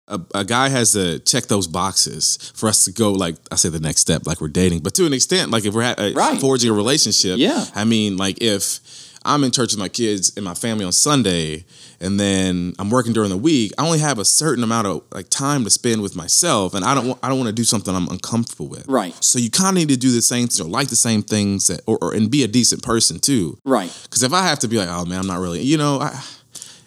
a, 0.07 0.19
a 0.35 0.43
guy 0.43 0.69
has 0.69 0.91
to 0.93 1.19
check 1.19 1.45
those 1.45 1.67
boxes 1.67 2.51
for 2.55 2.67
us 2.67 2.83
to 2.85 2.91
go. 2.91 3.11
Like 3.13 3.35
I 3.51 3.55
say, 3.55 3.69
the 3.69 3.79
next 3.79 4.01
step, 4.01 4.27
like 4.27 4.41
we're 4.41 4.47
dating, 4.49 4.79
but 4.79 4.93
to 4.95 5.05
an 5.05 5.13
extent, 5.13 5.51
like 5.51 5.65
if 5.65 5.73
we're 5.73 5.83
ha- 5.83 5.95
uh, 5.97 6.11
Right. 6.15 6.39
forging 6.39 6.69
a 6.71 6.73
relationship. 6.73 7.37
Yeah. 7.39 7.65
I 7.73 7.85
mean, 7.85 8.17
like 8.17 8.41
if 8.41 8.79
I'm 9.25 9.43
in 9.43 9.51
church 9.51 9.73
with 9.73 9.79
my 9.79 9.89
kids 9.89 10.35
and 10.35 10.45
my 10.45 10.53
family 10.53 10.85
on 10.85 10.91
Sunday, 10.91 11.65
and 11.99 12.19
then 12.19 12.73
I'm 12.79 12.89
working 12.89 13.13
during 13.13 13.29
the 13.29 13.37
week, 13.37 13.73
I 13.77 13.85
only 13.85 13.99
have 13.99 14.19
a 14.19 14.25
certain 14.25 14.63
amount 14.63 14.87
of 14.87 15.03
like 15.13 15.29
time 15.29 15.63
to 15.63 15.69
spend 15.69 16.01
with 16.01 16.15
myself, 16.15 16.73
and 16.73 16.85
I 16.85 16.95
don't 16.95 17.07
want 17.07 17.19
I 17.21 17.29
don't 17.29 17.37
want 17.37 17.49
to 17.49 17.55
do 17.55 17.63
something 17.63 17.93
I'm 17.93 18.07
uncomfortable 18.07 18.67
with. 18.67 18.87
Right. 18.87 19.15
So 19.23 19.39
you 19.39 19.49
kind 19.49 19.69
of 19.69 19.75
need 19.75 19.89
to 19.89 19.97
do 19.97 20.11
the 20.11 20.21
same 20.21 20.47
thing, 20.47 20.65
or 20.65 20.69
like 20.69 20.87
the 20.87 20.95
same 20.95 21.21
things, 21.21 21.67
that, 21.67 21.81
or, 21.85 21.97
or 22.01 22.13
and 22.13 22.31
be 22.31 22.43
a 22.43 22.47
decent 22.47 22.83
person 22.83 23.19
too. 23.19 23.57
Right. 23.65 23.95
Because 24.03 24.23
if 24.23 24.33
I 24.33 24.43
have 24.43 24.59
to 24.59 24.67
be 24.67 24.77
like, 24.77 24.89
oh 24.89 25.05
man, 25.05 25.19
I'm 25.19 25.27
not 25.27 25.39
really, 25.39 25.61
you 25.61 25.77
know, 25.77 25.99
I, 25.99 26.23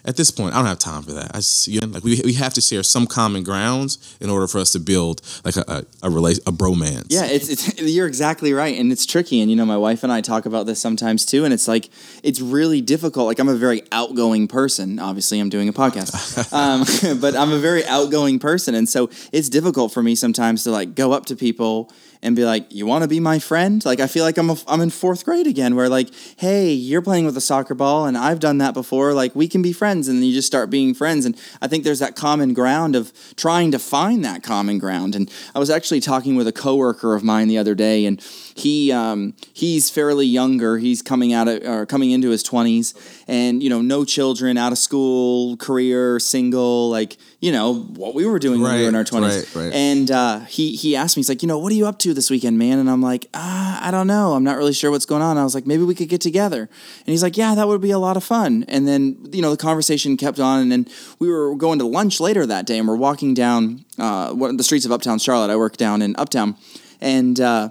at 0.05 0.17
this 0.17 0.31
point, 0.31 0.53
I 0.53 0.57
don't 0.57 0.67
have 0.67 0.79
time 0.79 1.03
for 1.03 1.13
that. 1.13 1.31
I 1.33 1.37
just, 1.37 1.67
you 1.67 1.79
know, 1.81 1.87
like 1.87 2.03
we, 2.03 2.21
we 2.23 2.33
have 2.33 2.53
to 2.55 2.61
share 2.61 2.83
some 2.83 3.07
common 3.07 3.43
grounds 3.43 4.17
in 4.19 4.29
order 4.29 4.47
for 4.47 4.59
us 4.59 4.71
to 4.71 4.79
build 4.79 5.21
like 5.43 5.55
a 5.55 5.63
a, 5.67 6.07
a, 6.07 6.09
rela- 6.09 6.41
a 6.45 6.51
bromance. 6.51 7.07
Yeah, 7.09 7.25
it's, 7.25 7.49
it's 7.49 7.81
you're 7.81 8.07
exactly 8.07 8.53
right, 8.53 8.77
and 8.77 8.91
it's 8.91 9.05
tricky. 9.05 9.41
And 9.41 9.49
you 9.49 9.55
know, 9.55 9.65
my 9.65 9.77
wife 9.77 10.03
and 10.03 10.11
I 10.11 10.21
talk 10.21 10.45
about 10.45 10.65
this 10.65 10.79
sometimes 10.79 11.25
too. 11.25 11.45
And 11.45 11.53
it's 11.53 11.67
like 11.67 11.89
it's 12.21 12.41
really 12.41 12.81
difficult. 12.81 13.27
Like 13.27 13.39
I'm 13.39 13.49
a 13.49 13.55
very 13.55 13.83
outgoing 13.91 14.47
person. 14.47 14.99
Obviously, 14.99 15.39
I'm 15.39 15.49
doing 15.49 15.69
a 15.69 15.73
podcast, 15.73 16.53
um, 17.13 17.19
but 17.21 17.35
I'm 17.35 17.51
a 17.51 17.59
very 17.59 17.85
outgoing 17.85 18.39
person, 18.39 18.75
and 18.75 18.87
so 18.87 19.09
it's 19.31 19.49
difficult 19.49 19.93
for 19.93 20.03
me 20.03 20.15
sometimes 20.15 20.63
to 20.63 20.71
like 20.71 20.95
go 20.95 21.11
up 21.13 21.25
to 21.27 21.35
people 21.35 21.91
and 22.23 22.35
be 22.35 22.45
like, 22.45 22.73
"You 22.73 22.87
want 22.87 23.03
to 23.03 23.07
be 23.07 23.19
my 23.19 23.37
friend?" 23.37 23.85
Like 23.85 23.99
I 23.99 24.07
feel 24.07 24.23
like 24.23 24.37
I'm 24.37 24.49
a, 24.49 24.57
I'm 24.67 24.81
in 24.81 24.89
fourth 24.89 25.25
grade 25.25 25.45
again, 25.45 25.75
where 25.75 25.89
like, 25.89 26.09
"Hey, 26.37 26.71
you're 26.71 27.01
playing 27.01 27.25
with 27.25 27.37
a 27.37 27.41
soccer 27.41 27.75
ball, 27.75 28.05
and 28.05 28.17
I've 28.17 28.39
done 28.39 28.57
that 28.59 28.73
before. 28.73 29.13
Like 29.13 29.35
we 29.35 29.47
can 29.47 29.61
be 29.61 29.73
friends." 29.73 30.07
And 30.07 30.17
then 30.17 30.25
you 30.25 30.33
just 30.33 30.47
start 30.47 30.71
being 30.71 30.95
friends. 30.95 31.25
And 31.25 31.37
I 31.61 31.67
think 31.67 31.83
there's 31.83 31.99
that 31.99 32.15
common 32.15 32.53
ground 32.53 32.95
of 32.95 33.11
trying 33.35 33.71
to 33.71 33.79
find 33.79 34.25
that 34.25 34.41
common 34.41 34.79
ground. 34.79 35.15
And 35.15 35.29
I 35.53 35.59
was 35.59 35.69
actually 35.69 35.99
talking 35.99 36.35
with 36.35 36.47
a 36.47 36.53
coworker 36.53 37.13
of 37.13 37.23
mine 37.23 37.49
the 37.49 37.57
other 37.57 37.75
day, 37.75 38.05
and 38.05 38.19
he 38.55 38.91
um, 38.91 39.33
he's 39.53 39.89
fairly 39.89 40.25
younger. 40.25 40.77
He's 40.77 41.01
coming 41.01 41.33
out 41.33 41.47
of 41.47 41.61
or 41.63 41.85
coming 41.85 42.11
into 42.11 42.29
his 42.29 42.41
twenties, 42.41 42.93
and 43.27 43.61
you 43.61 43.69
know, 43.69 43.81
no 43.81 44.05
children, 44.05 44.57
out 44.57 44.71
of 44.71 44.77
school, 44.77 45.57
career, 45.57 46.19
single, 46.19 46.89
like 46.89 47.17
you 47.43 47.51
know 47.51 47.73
what 47.73 48.15
we 48.15 48.25
were 48.25 48.39
doing 48.39 48.61
when 48.61 48.73
we 48.73 48.83
were 48.83 48.87
in 48.87 48.95
our 48.95 49.03
twenties. 49.03 49.53
right, 49.53 49.65
right. 49.65 49.73
And 49.73 50.09
uh, 50.09 50.39
he 50.45 50.77
he 50.77 50.95
asked 50.95 51.17
me, 51.17 51.19
he's 51.19 51.27
like, 51.27 51.41
you 51.41 51.47
know, 51.49 51.59
what 51.59 51.73
are 51.73 51.75
you 51.75 51.85
up 51.85 51.99
to 51.99 52.13
this 52.13 52.29
weekend, 52.29 52.57
man? 52.57 52.79
And 52.79 52.89
I'm 52.89 53.01
like, 53.01 53.27
ah, 53.33 53.85
I 53.85 53.91
don't 53.91 54.07
know. 54.07 54.31
I'm 54.31 54.45
not 54.45 54.55
really 54.55 54.71
sure 54.71 54.89
what's 54.91 55.05
going 55.05 55.21
on. 55.21 55.37
I 55.37 55.43
was 55.43 55.53
like, 55.53 55.67
maybe 55.67 55.83
we 55.83 55.93
could 55.93 56.07
get 56.07 56.21
together. 56.21 56.61
And 56.61 57.05
he's 57.05 57.21
like, 57.21 57.35
yeah, 57.35 57.53
that 57.53 57.67
would 57.67 57.81
be 57.81 57.91
a 57.91 57.99
lot 57.99 58.15
of 58.15 58.23
fun. 58.23 58.63
And 58.69 58.87
then 58.87 59.17
you 59.33 59.41
know 59.41 59.51
the 59.51 59.57
conversation 59.57 60.15
kept 60.15 60.39
on, 60.39 60.61
and 60.61 60.71
then 60.71 60.87
we 61.19 61.29
were 61.29 61.53
going 61.55 61.79
to 61.79 61.85
lunch 61.85 62.21
later 62.21 62.45
that 62.45 62.65
day, 62.65 62.77
and 62.79 62.87
we're 62.87 62.95
walking 62.95 63.33
down 63.33 63.83
uh, 63.99 64.31
one 64.31 64.49
of 64.49 64.57
the 64.57 64.63
streets 64.63 64.85
of 64.85 64.93
Uptown 64.93 65.19
Charlotte. 65.19 65.51
I 65.51 65.57
work 65.57 65.75
down 65.75 66.01
in 66.01 66.15
Uptown, 66.15 66.55
and. 67.01 67.41
Uh, 67.41 67.69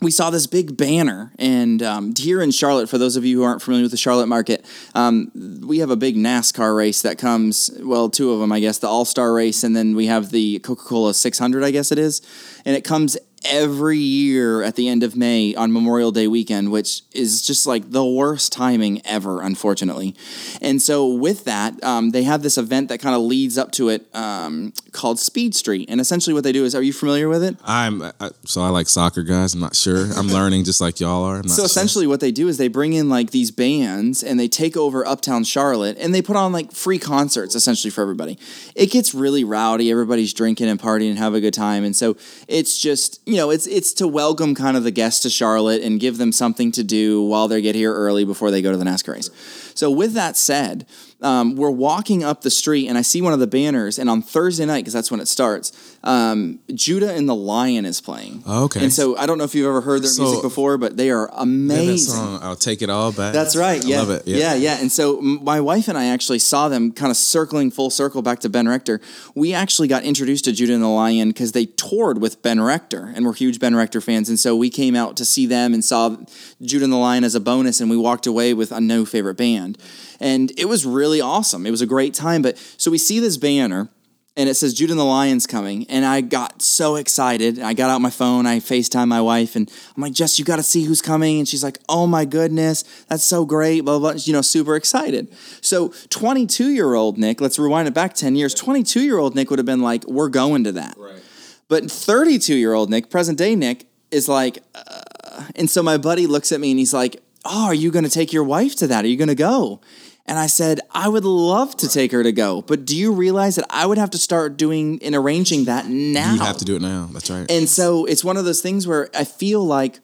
we 0.00 0.10
saw 0.10 0.30
this 0.30 0.46
big 0.46 0.76
banner, 0.76 1.32
and 1.38 1.82
um, 1.82 2.14
here 2.16 2.42
in 2.42 2.50
Charlotte, 2.50 2.88
for 2.88 2.98
those 2.98 3.16
of 3.16 3.24
you 3.24 3.38
who 3.38 3.42
aren't 3.44 3.62
familiar 3.62 3.84
with 3.84 3.90
the 3.90 3.96
Charlotte 3.96 4.26
market, 4.26 4.64
um, 4.94 5.30
we 5.66 5.78
have 5.78 5.90
a 5.90 5.96
big 5.96 6.16
NASCAR 6.16 6.76
race 6.76 7.02
that 7.02 7.16
comes. 7.16 7.70
Well, 7.80 8.10
two 8.10 8.32
of 8.32 8.40
them, 8.40 8.52
I 8.52 8.60
guess, 8.60 8.78
the 8.78 8.88
All 8.88 9.04
Star 9.04 9.32
race, 9.32 9.64
and 9.64 9.74
then 9.74 9.96
we 9.96 10.06
have 10.06 10.30
the 10.30 10.58
Coca 10.60 10.82
Cola 10.82 11.14
600, 11.14 11.64
I 11.64 11.70
guess 11.70 11.90
it 11.90 11.98
is, 11.98 12.20
and 12.64 12.76
it 12.76 12.84
comes 12.84 13.16
every 13.44 13.98
year 13.98 14.62
at 14.62 14.76
the 14.76 14.88
end 14.88 15.02
of 15.02 15.16
May 15.16 15.54
on 15.54 15.72
Memorial 15.72 16.12
Day 16.12 16.26
weekend, 16.26 16.70
which 16.72 17.02
is 17.12 17.42
just 17.42 17.66
like 17.66 17.90
the 17.90 18.04
worst 18.04 18.52
timing 18.52 19.00
ever, 19.04 19.42
unfortunately. 19.42 20.14
And 20.60 20.80
so, 20.80 21.06
with 21.06 21.44
that, 21.44 21.82
um, 21.84 22.10
they 22.10 22.22
have 22.24 22.42
this 22.42 22.58
event 22.58 22.88
that 22.88 22.98
kind 22.98 23.14
of 23.14 23.22
leads 23.22 23.58
up 23.58 23.72
to 23.72 23.88
it 23.88 24.06
um, 24.14 24.72
called 24.92 25.18
Speed 25.18 25.54
Street. 25.54 25.88
And 25.88 26.00
essentially, 26.00 26.34
what 26.34 26.44
they 26.44 26.52
do 26.52 26.64
is, 26.64 26.74
are 26.74 26.82
you 26.82 26.92
familiar 26.92 27.28
with 27.28 27.42
it? 27.42 27.56
I'm 27.64 28.02
I, 28.02 28.30
so 28.44 28.62
I 28.62 28.68
like 28.68 28.88
soccer, 28.88 29.22
guys. 29.22 29.54
I'm 29.54 29.60
not 29.60 29.76
sure. 29.76 30.06
I'm 30.16 30.28
learning 30.28 30.64
just 30.64 30.80
like 30.80 31.00
y'all 31.00 31.24
are. 31.24 31.36
I'm 31.36 31.42
not 31.42 31.50
So 31.50 31.56
sure. 31.62 31.66
essentially, 31.66 32.06
what 32.06 32.20
they 32.20 32.32
do 32.32 32.48
is 32.48 32.58
they 32.58 32.68
bring 32.68 32.92
in 32.92 33.08
like 33.08 33.30
these 33.30 33.50
bands 33.50 34.22
and 34.22 34.38
they 34.38 34.48
take 34.48 34.76
over 34.76 35.06
Uptown 35.06 35.44
Charlotte 35.44 35.96
and 35.98 36.14
they 36.14 36.22
put 36.22 36.36
on 36.36 36.52
like 36.52 36.72
free 36.72 36.98
concerts 36.98 37.54
essentially 37.54 37.90
for 37.90 38.02
everybody. 38.02 38.38
It 38.74 38.90
gets 38.90 39.14
really 39.14 39.44
rowdy. 39.44 39.90
Everybody's 39.90 40.32
drinking 40.32 40.68
and 40.68 40.80
partying 40.80 41.10
and 41.10 41.18
have 41.18 41.34
a 41.34 41.40
good 41.40 41.54
time. 41.54 41.84
And 41.84 41.94
so 41.94 42.16
it's 42.48 42.78
just 42.78 43.20
you 43.34 43.40
know 43.40 43.50
it's 43.50 43.66
it's 43.66 43.92
to 43.94 44.06
welcome 44.06 44.54
kind 44.54 44.76
of 44.76 44.84
the 44.84 44.92
guests 44.92 45.20
to 45.22 45.28
Charlotte 45.30 45.82
and 45.82 45.98
give 45.98 46.18
them 46.18 46.30
something 46.30 46.70
to 46.70 46.84
do 46.84 47.20
while 47.20 47.48
they 47.48 47.60
get 47.60 47.74
here 47.74 47.92
early 47.92 48.24
before 48.24 48.52
they 48.52 48.62
go 48.62 48.70
to 48.70 48.76
the 48.78 48.84
NASCAR 48.84 49.14
race. 49.14 49.30
So 49.74 49.90
with 49.90 50.12
that 50.12 50.36
said, 50.36 50.86
um, 51.20 51.56
we're 51.56 51.70
walking 51.70 52.22
up 52.22 52.42
the 52.42 52.50
street 52.50 52.86
and 52.86 52.96
I 52.96 53.02
see 53.02 53.20
one 53.20 53.32
of 53.32 53.40
the 53.40 53.48
banners 53.48 53.98
and 53.98 54.08
on 54.08 54.22
Thursday 54.22 54.64
night 54.66 54.82
because 54.82 54.92
that's 54.92 55.10
when 55.10 55.18
it 55.18 55.26
starts. 55.26 55.72
Um, 56.04 56.60
Judah 56.72 57.12
and 57.12 57.28
the 57.28 57.34
Lion 57.34 57.84
is 57.84 58.00
playing. 58.00 58.44
Oh, 58.46 58.64
okay. 58.66 58.84
And 58.84 58.92
so 58.92 59.16
I 59.16 59.26
don't 59.26 59.36
know 59.38 59.42
if 59.44 59.52
you've 59.54 59.66
ever 59.66 59.80
heard 59.80 60.02
their 60.02 60.10
So- 60.10 60.22
music 60.22 60.42
before, 60.42 60.78
but 60.78 60.96
they 60.96 61.10
are 61.10 61.22
Yeah, 61.32 61.36
that 61.38 61.42
amazing. 61.42 62.14
song, 62.14 62.38
I'll 62.40 62.54
take 62.54 62.82
it 62.82 62.90
all 62.90 63.10
back. 63.10 63.32
That's 63.32 63.56
right. 63.56 63.84
I 63.84 63.88
Yeah. 63.88 63.98
love 63.98 64.10
it. 64.10 64.22
Yeah. 64.28 64.54
yeah, 64.54 64.78
And 64.80 64.92
so 64.92 65.20
my 65.20 65.60
wife 65.60 65.88
and 65.88 65.98
I 65.98 66.04
actually 66.06 66.38
saw 66.38 66.68
them 66.68 66.92
kind 66.92 67.10
of 67.10 67.16
circling 67.16 67.72
full 67.72 67.90
circle 67.90 68.22
back 68.22 68.38
to 68.40 68.48
Ben 68.48 68.68
Rector. 68.68 69.00
We 69.34 69.54
actually 69.54 69.88
got 69.88 70.04
introduced 70.04 70.44
to 70.44 70.52
Judah 70.52 70.74
and 70.74 70.82
the 70.84 70.88
Lion 70.88 71.28
because 71.30 71.50
they 71.50 71.64
toured 71.66 72.20
with 72.20 72.42
Ben 72.42 72.60
Rector, 72.60 73.12
and 73.16 73.23
we're 73.24 73.34
huge 73.34 73.58
Ben 73.58 73.74
Rector 73.74 74.00
fans. 74.00 74.28
And 74.28 74.38
so 74.38 74.54
we 74.54 74.70
came 74.70 74.94
out 74.94 75.16
to 75.16 75.24
see 75.24 75.46
them 75.46 75.74
and 75.74 75.84
saw 75.84 76.16
Judah 76.62 76.84
and 76.84 76.92
the 76.92 76.98
Lion 76.98 77.24
as 77.24 77.34
a 77.34 77.40
bonus, 77.40 77.80
and 77.80 77.90
we 77.90 77.96
walked 77.96 78.26
away 78.26 78.54
with 78.54 78.72
a 78.72 78.80
no 78.80 79.04
favorite 79.04 79.36
band. 79.36 79.78
And 80.20 80.52
it 80.58 80.66
was 80.66 80.86
really 80.86 81.20
awesome. 81.20 81.66
It 81.66 81.70
was 81.70 81.82
a 81.82 81.86
great 81.86 82.14
time. 82.14 82.42
But 82.42 82.58
so 82.76 82.90
we 82.90 82.98
see 82.98 83.20
this 83.20 83.36
banner 83.36 83.88
and 84.36 84.48
it 84.48 84.54
says 84.54 84.74
Judah 84.74 84.92
and 84.92 85.00
the 85.00 85.04
Lion's 85.04 85.46
coming. 85.46 85.86
And 85.88 86.04
I 86.04 86.20
got 86.20 86.60
so 86.60 86.96
excited. 86.96 87.60
I 87.60 87.72
got 87.72 87.90
out 87.90 88.00
my 88.00 88.10
phone, 88.10 88.46
I 88.46 88.58
FaceTime 88.58 89.06
my 89.06 89.20
wife, 89.20 89.54
and 89.54 89.70
I'm 89.96 90.02
like, 90.02 90.12
Jess, 90.12 90.38
you 90.38 90.44
got 90.44 90.56
to 90.56 90.62
see 90.62 90.84
who's 90.84 91.00
coming. 91.00 91.38
And 91.38 91.48
she's 91.48 91.62
like, 91.62 91.78
oh 91.88 92.06
my 92.06 92.24
goodness, 92.24 92.82
that's 93.08 93.22
so 93.22 93.44
great, 93.44 93.82
blah, 93.82 93.98
blah, 93.98 94.12
blah. 94.12 94.20
You 94.24 94.32
know, 94.32 94.42
super 94.42 94.74
excited. 94.74 95.32
So 95.60 95.88
22 96.10 96.70
year 96.70 96.94
old 96.94 97.16
Nick, 97.16 97.40
let's 97.40 97.58
rewind 97.58 97.86
it 97.86 97.94
back 97.94 98.14
10 98.14 98.34
years. 98.34 98.54
22 98.54 99.02
year 99.02 99.18
old 99.18 99.34
Nick 99.36 99.50
would 99.50 99.58
have 99.58 99.66
been 99.66 99.82
like, 99.82 100.04
we're 100.06 100.28
going 100.28 100.64
to 100.64 100.72
that. 100.72 100.96
Right. 100.98 101.22
But 101.68 101.90
32 101.90 102.54
year 102.54 102.74
old 102.74 102.90
Nick, 102.90 103.10
present 103.10 103.38
day 103.38 103.54
Nick, 103.56 103.86
is 104.10 104.28
like, 104.28 104.58
uh, 104.74 105.44
and 105.56 105.68
so 105.68 105.82
my 105.82 105.96
buddy 105.96 106.26
looks 106.26 106.52
at 106.52 106.60
me 106.60 106.70
and 106.70 106.78
he's 106.78 106.94
like, 106.94 107.20
Oh, 107.44 107.66
are 107.66 107.74
you 107.74 107.90
going 107.90 108.04
to 108.04 108.10
take 108.10 108.32
your 108.32 108.44
wife 108.44 108.74
to 108.76 108.86
that? 108.86 109.04
Are 109.04 109.08
you 109.08 109.18
going 109.18 109.28
to 109.28 109.34
go? 109.34 109.80
And 110.26 110.38
I 110.38 110.46
said, 110.46 110.80
I 110.90 111.08
would 111.08 111.24
love 111.24 111.76
to 111.78 111.88
take 111.88 112.10
her 112.12 112.22
to 112.22 112.32
go, 112.32 112.62
but 112.62 112.86
do 112.86 112.96
you 112.96 113.12
realize 113.12 113.56
that 113.56 113.66
I 113.68 113.84
would 113.84 113.98
have 113.98 114.08
to 114.10 114.18
start 114.18 114.56
doing 114.56 114.98
and 115.02 115.14
arranging 115.14 115.66
that 115.66 115.86
now? 115.86 116.32
You 116.32 116.40
have 116.40 116.56
to 116.58 116.64
do 116.64 116.76
it 116.76 116.82
now. 116.82 117.10
That's 117.12 117.28
right. 117.30 117.50
And 117.50 117.68
so 117.68 118.06
it's 118.06 118.24
one 118.24 118.38
of 118.38 118.46
those 118.46 118.62
things 118.62 118.86
where 118.86 119.10
I 119.14 119.24
feel 119.24 119.62
like 119.62 120.00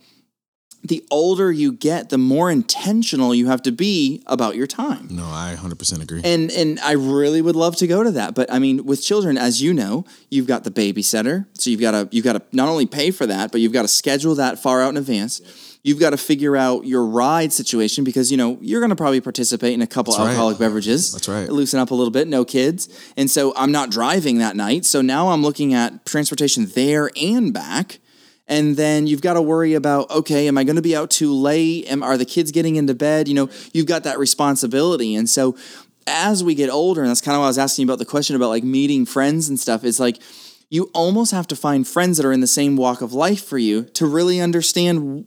the 0.82 1.04
older 1.10 1.52
you 1.52 1.72
get, 1.72 2.08
the 2.08 2.18
more 2.18 2.50
intentional 2.50 3.34
you 3.34 3.48
have 3.48 3.62
to 3.62 3.72
be 3.72 4.22
about 4.26 4.56
your 4.56 4.66
time. 4.66 5.08
no, 5.10 5.24
I 5.24 5.56
100% 5.58 6.02
agree. 6.02 6.22
And 6.24 6.50
and 6.50 6.80
I 6.80 6.92
really 6.92 7.42
would 7.42 7.56
love 7.56 7.76
to 7.76 7.86
go 7.86 8.02
to 8.02 8.10
that, 8.12 8.34
but 8.34 8.50
I 8.52 8.58
mean, 8.58 8.84
with 8.86 9.02
children, 9.02 9.36
as 9.36 9.60
you 9.60 9.74
know, 9.74 10.04
you've 10.30 10.46
got 10.46 10.64
the 10.64 10.70
babysitter, 10.70 11.46
so 11.54 11.70
you've 11.70 11.80
got 11.80 11.90
to 11.90 12.08
you've 12.10 12.24
got 12.24 12.32
to 12.34 12.42
not 12.52 12.68
only 12.68 12.86
pay 12.86 13.10
for 13.10 13.26
that, 13.26 13.52
but 13.52 13.60
you've 13.60 13.72
got 13.72 13.82
to 13.82 13.88
schedule 13.88 14.34
that 14.36 14.58
far 14.58 14.82
out 14.82 14.90
in 14.90 14.96
advance. 14.96 15.40
You've 15.82 16.00
got 16.00 16.10
to 16.10 16.18
figure 16.18 16.56
out 16.56 16.84
your 16.84 17.06
ride 17.06 17.52
situation 17.52 18.04
because 18.04 18.30
you 18.30 18.36
know 18.36 18.58
you're 18.60 18.80
going 18.80 18.90
to 18.90 18.96
probably 18.96 19.20
participate 19.20 19.74
in 19.74 19.82
a 19.82 19.86
couple 19.86 20.14
right. 20.14 20.28
alcoholic 20.28 20.58
beverages. 20.58 21.12
That's 21.12 21.28
right. 21.28 21.48
Loosen 21.48 21.78
up 21.78 21.90
a 21.90 21.94
little 21.94 22.10
bit, 22.10 22.26
no 22.26 22.44
kids, 22.44 22.88
and 23.16 23.30
so 23.30 23.54
I'm 23.54 23.72
not 23.72 23.90
driving 23.90 24.38
that 24.38 24.56
night. 24.56 24.86
So 24.86 25.02
now 25.02 25.28
I'm 25.28 25.42
looking 25.42 25.74
at 25.74 26.06
transportation 26.06 26.66
there 26.74 27.10
and 27.20 27.52
back. 27.52 27.98
And 28.50 28.76
then 28.76 29.06
you've 29.06 29.22
got 29.22 29.34
to 29.34 29.42
worry 29.42 29.74
about 29.74 30.10
okay, 30.10 30.48
am 30.48 30.58
I 30.58 30.64
going 30.64 30.76
to 30.76 30.82
be 30.82 30.96
out 30.96 31.08
too 31.08 31.32
late? 31.32 31.86
Am 31.86 32.02
are 32.02 32.18
the 32.18 32.26
kids 32.26 32.50
getting 32.50 32.76
into 32.76 32.94
bed? 32.94 33.28
You 33.28 33.34
know, 33.34 33.48
you've 33.72 33.86
got 33.86 34.02
that 34.02 34.18
responsibility. 34.18 35.14
And 35.14 35.30
so 35.30 35.56
as 36.06 36.42
we 36.42 36.56
get 36.56 36.68
older, 36.68 37.00
and 37.00 37.08
that's 37.08 37.20
kind 37.20 37.36
of 37.36 37.40
why 37.40 37.46
I 37.46 37.48
was 37.48 37.58
asking 37.58 37.84
you 37.84 37.86
about 37.86 38.00
the 38.00 38.04
question 38.04 38.34
about 38.34 38.48
like 38.48 38.64
meeting 38.64 39.06
friends 39.06 39.48
and 39.48 39.58
stuff, 39.58 39.84
is 39.84 40.00
like 40.00 40.20
you 40.68 40.90
almost 40.92 41.30
have 41.30 41.46
to 41.46 41.56
find 41.56 41.86
friends 41.86 42.16
that 42.16 42.26
are 42.26 42.32
in 42.32 42.40
the 42.40 42.46
same 42.48 42.76
walk 42.76 43.00
of 43.00 43.12
life 43.12 43.44
for 43.44 43.58
you 43.58 43.84
to 43.84 44.04
really 44.06 44.40
understand 44.40 45.26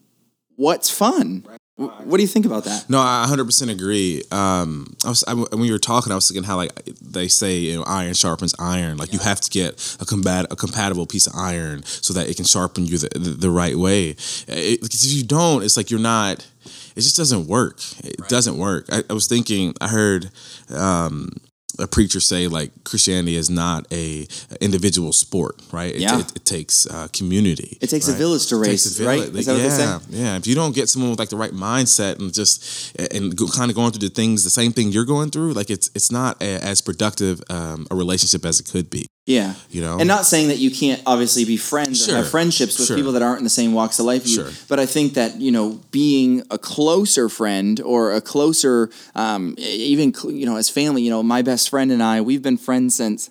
what's 0.58 0.90
fun. 0.90 1.48
What 1.76 2.18
do 2.18 2.22
you 2.22 2.28
think 2.28 2.46
about 2.46 2.66
that? 2.66 2.88
No, 2.88 3.00
I 3.00 3.26
100% 3.28 3.72
agree. 3.72 4.22
Um, 4.32 4.96
I 5.04 5.10
was 5.10 5.24
I, 5.28 5.34
when 5.34 5.64
you 5.64 5.72
were 5.72 5.80
talking, 5.80 6.12
I 6.12 6.16
was 6.16 6.28
thinking 6.28 6.44
how 6.44 6.56
like 6.56 6.72
they 7.02 7.28
say 7.28 7.58
you 7.58 7.78
know 7.78 7.84
iron 7.88 8.14
sharpens 8.14 8.54
iron. 8.60 8.98
Like 8.98 9.12
you 9.12 9.18
have 9.20 9.42
to 9.42 9.50
get 9.50 9.98
a 10.00 10.06
combat 10.06 10.46
a 10.52 10.56
compatible 10.56 11.08
piece 11.08 11.26
of 11.26 11.34
iron 11.36 11.82
so 11.84 12.14
that 12.14 12.30
it 12.30 12.36
can 12.36 12.46
sharpen 12.46 12.86
you 12.86 13.00
the, 13.00 13.10
the, 13.18 13.30
the 13.32 13.50
right 13.50 13.76
way. 13.76 14.10
It, 14.48 14.82
because 14.82 15.04
if 15.04 15.14
you 15.14 15.24
don't, 15.24 15.64
it's 15.64 15.76
like 15.76 15.90
you're 15.90 16.00
not. 16.00 16.48
It 16.96 17.02
just 17.02 17.18
doesn't 17.18 17.48
work. 17.48 17.80
It 18.04 18.28
doesn't 18.28 18.58
work. 18.58 18.86
I, 18.92 19.04
I 19.10 19.14
was 19.14 19.26
thinking. 19.26 19.74
I 19.82 19.88
heard. 19.88 20.30
Um, 20.70 21.32
a 21.80 21.88
preacher 21.88 22.20
say 22.20 22.48
like 22.48 22.72
Christianity 22.84 23.36
is 23.36 23.50
not 23.50 23.86
a 23.92 24.28
individual 24.62 25.12
sport, 25.14 25.62
right? 25.72 25.94
It, 25.96 26.02
Yeah. 26.02 26.20
it, 26.20 26.36
it 26.36 26.46
takes 26.46 26.86
uh, 26.88 27.08
community. 27.14 27.78
It 27.82 27.90
takes 27.90 28.08
a 28.08 28.14
village 28.14 28.46
to 28.48 28.56
It 28.56 28.60
raise, 28.68 28.84
takes 28.84 29.00
a 29.00 29.06
right? 29.06 29.20
Is 29.22 29.46
that 29.46 29.54
what 29.54 29.62
they 29.64 29.70
say? 29.70 29.84
yeah, 29.84 30.00
yeah. 30.10 30.36
If 30.38 30.46
you 30.48 30.56
don't 30.56 30.76
get 30.76 30.90
someone 30.90 31.10
with 31.12 31.20
like 31.20 31.30
the 31.30 31.38
right 31.38 31.52
mindset 31.54 32.20
and 32.20 32.34
just 32.34 32.96
and 33.12 33.36
go, 33.36 33.48
kind 33.48 33.72
of 33.72 33.76
going 33.76 33.92
through 33.92 34.08
the 34.08 34.14
things, 34.14 34.44
the 34.44 34.50
same 34.50 34.72
thing 34.72 34.92
you're 34.92 35.06
going 35.06 35.30
through, 35.32 35.54
like 35.54 35.70
it's 35.70 35.90
it's 35.96 36.12
not 36.12 36.42
a, 36.42 36.64
as 36.64 36.82
productive 36.82 37.42
um, 37.50 37.88
a 37.92 37.96
relationship 37.96 38.46
as 38.46 38.60
it 38.60 38.70
could 38.70 38.90
be. 38.90 39.06
Yeah. 39.26 39.54
You 39.70 39.80
know? 39.82 40.00
And 40.00 40.08
not 40.08 40.26
saying 40.26 40.50
that 40.50 40.58
you 40.58 40.70
can't 40.70 41.02
obviously 41.06 41.46
be 41.46 41.56
friends 41.56 42.10
or 42.10 42.18
have 42.18 42.30
friendships 42.30 42.78
with 42.78 42.88
Sure. 42.90 42.98
people 42.98 43.14
that 43.14 43.22
aren't 43.22 43.38
in 43.38 43.46
the 43.46 43.50
same 43.50 43.72
walks 43.72 43.98
of 44.00 44.06
life. 44.06 44.28
you- 44.28 44.36
Sure. 44.36 44.52
But 44.68 44.80
I 44.82 44.86
think 44.86 45.14
that, 45.14 45.40
you 45.40 45.50
know, 45.52 45.80
being 45.92 46.44
a 46.52 46.58
closer 46.58 47.30
friend 47.30 47.80
or 47.82 48.12
a 48.12 48.20
closer, 48.20 48.90
um, 49.16 49.56
even, 49.58 50.14
you 50.28 50.46
know, 50.46 50.58
as 50.58 50.68
family, 50.70 51.04
you 51.04 51.10
know, 51.10 51.24
my 51.24 51.42
best 51.42 51.70
friend 51.70 51.90
and 51.92 52.04
I, 52.04 52.20
we've 52.20 52.42
been 52.42 52.58
friends 52.58 52.96
since, 52.96 53.30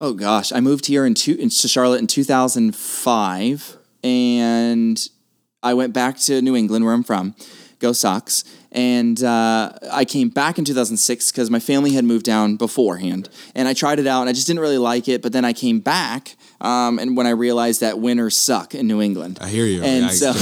oh 0.00 0.14
gosh, 0.14 0.52
I 0.52 0.60
moved 0.60 0.86
here 0.86 1.04
in 1.04 1.12
two, 1.14 1.34
into 1.34 1.68
Charlotte 1.68 2.00
in 2.00 2.06
2005. 2.06 3.76
And 4.04 5.08
I 5.62 5.74
went 5.74 5.92
back 5.92 6.18
to 6.20 6.40
New 6.40 6.56
England, 6.56 6.84
where 6.84 6.94
I'm 6.94 7.02
from. 7.04 7.34
Go 7.78 7.92
Sox. 7.92 8.42
And 8.78 9.24
uh, 9.24 9.72
I 9.90 10.04
came 10.04 10.28
back 10.28 10.56
in 10.56 10.64
2006 10.64 11.32
because 11.32 11.50
my 11.50 11.58
family 11.58 11.94
had 11.94 12.04
moved 12.04 12.24
down 12.24 12.54
beforehand. 12.54 13.28
And 13.56 13.66
I 13.66 13.74
tried 13.74 13.98
it 13.98 14.06
out 14.06 14.20
and 14.20 14.30
I 14.30 14.32
just 14.32 14.46
didn't 14.46 14.60
really 14.60 14.78
like 14.78 15.08
it. 15.08 15.20
But 15.20 15.32
then 15.32 15.44
I 15.44 15.52
came 15.52 15.80
back. 15.80 16.36
Um, 16.60 16.98
and 16.98 17.16
when 17.16 17.26
I 17.26 17.30
realized 17.30 17.80
that 17.82 18.00
winters 18.00 18.36
suck 18.36 18.74
in 18.74 18.86
New 18.86 19.00
England. 19.00 19.38
I 19.40 19.48
hear 19.48 19.64
you. 19.64 19.82
And 19.82 20.06
I 20.06 20.10
so, 20.10 20.32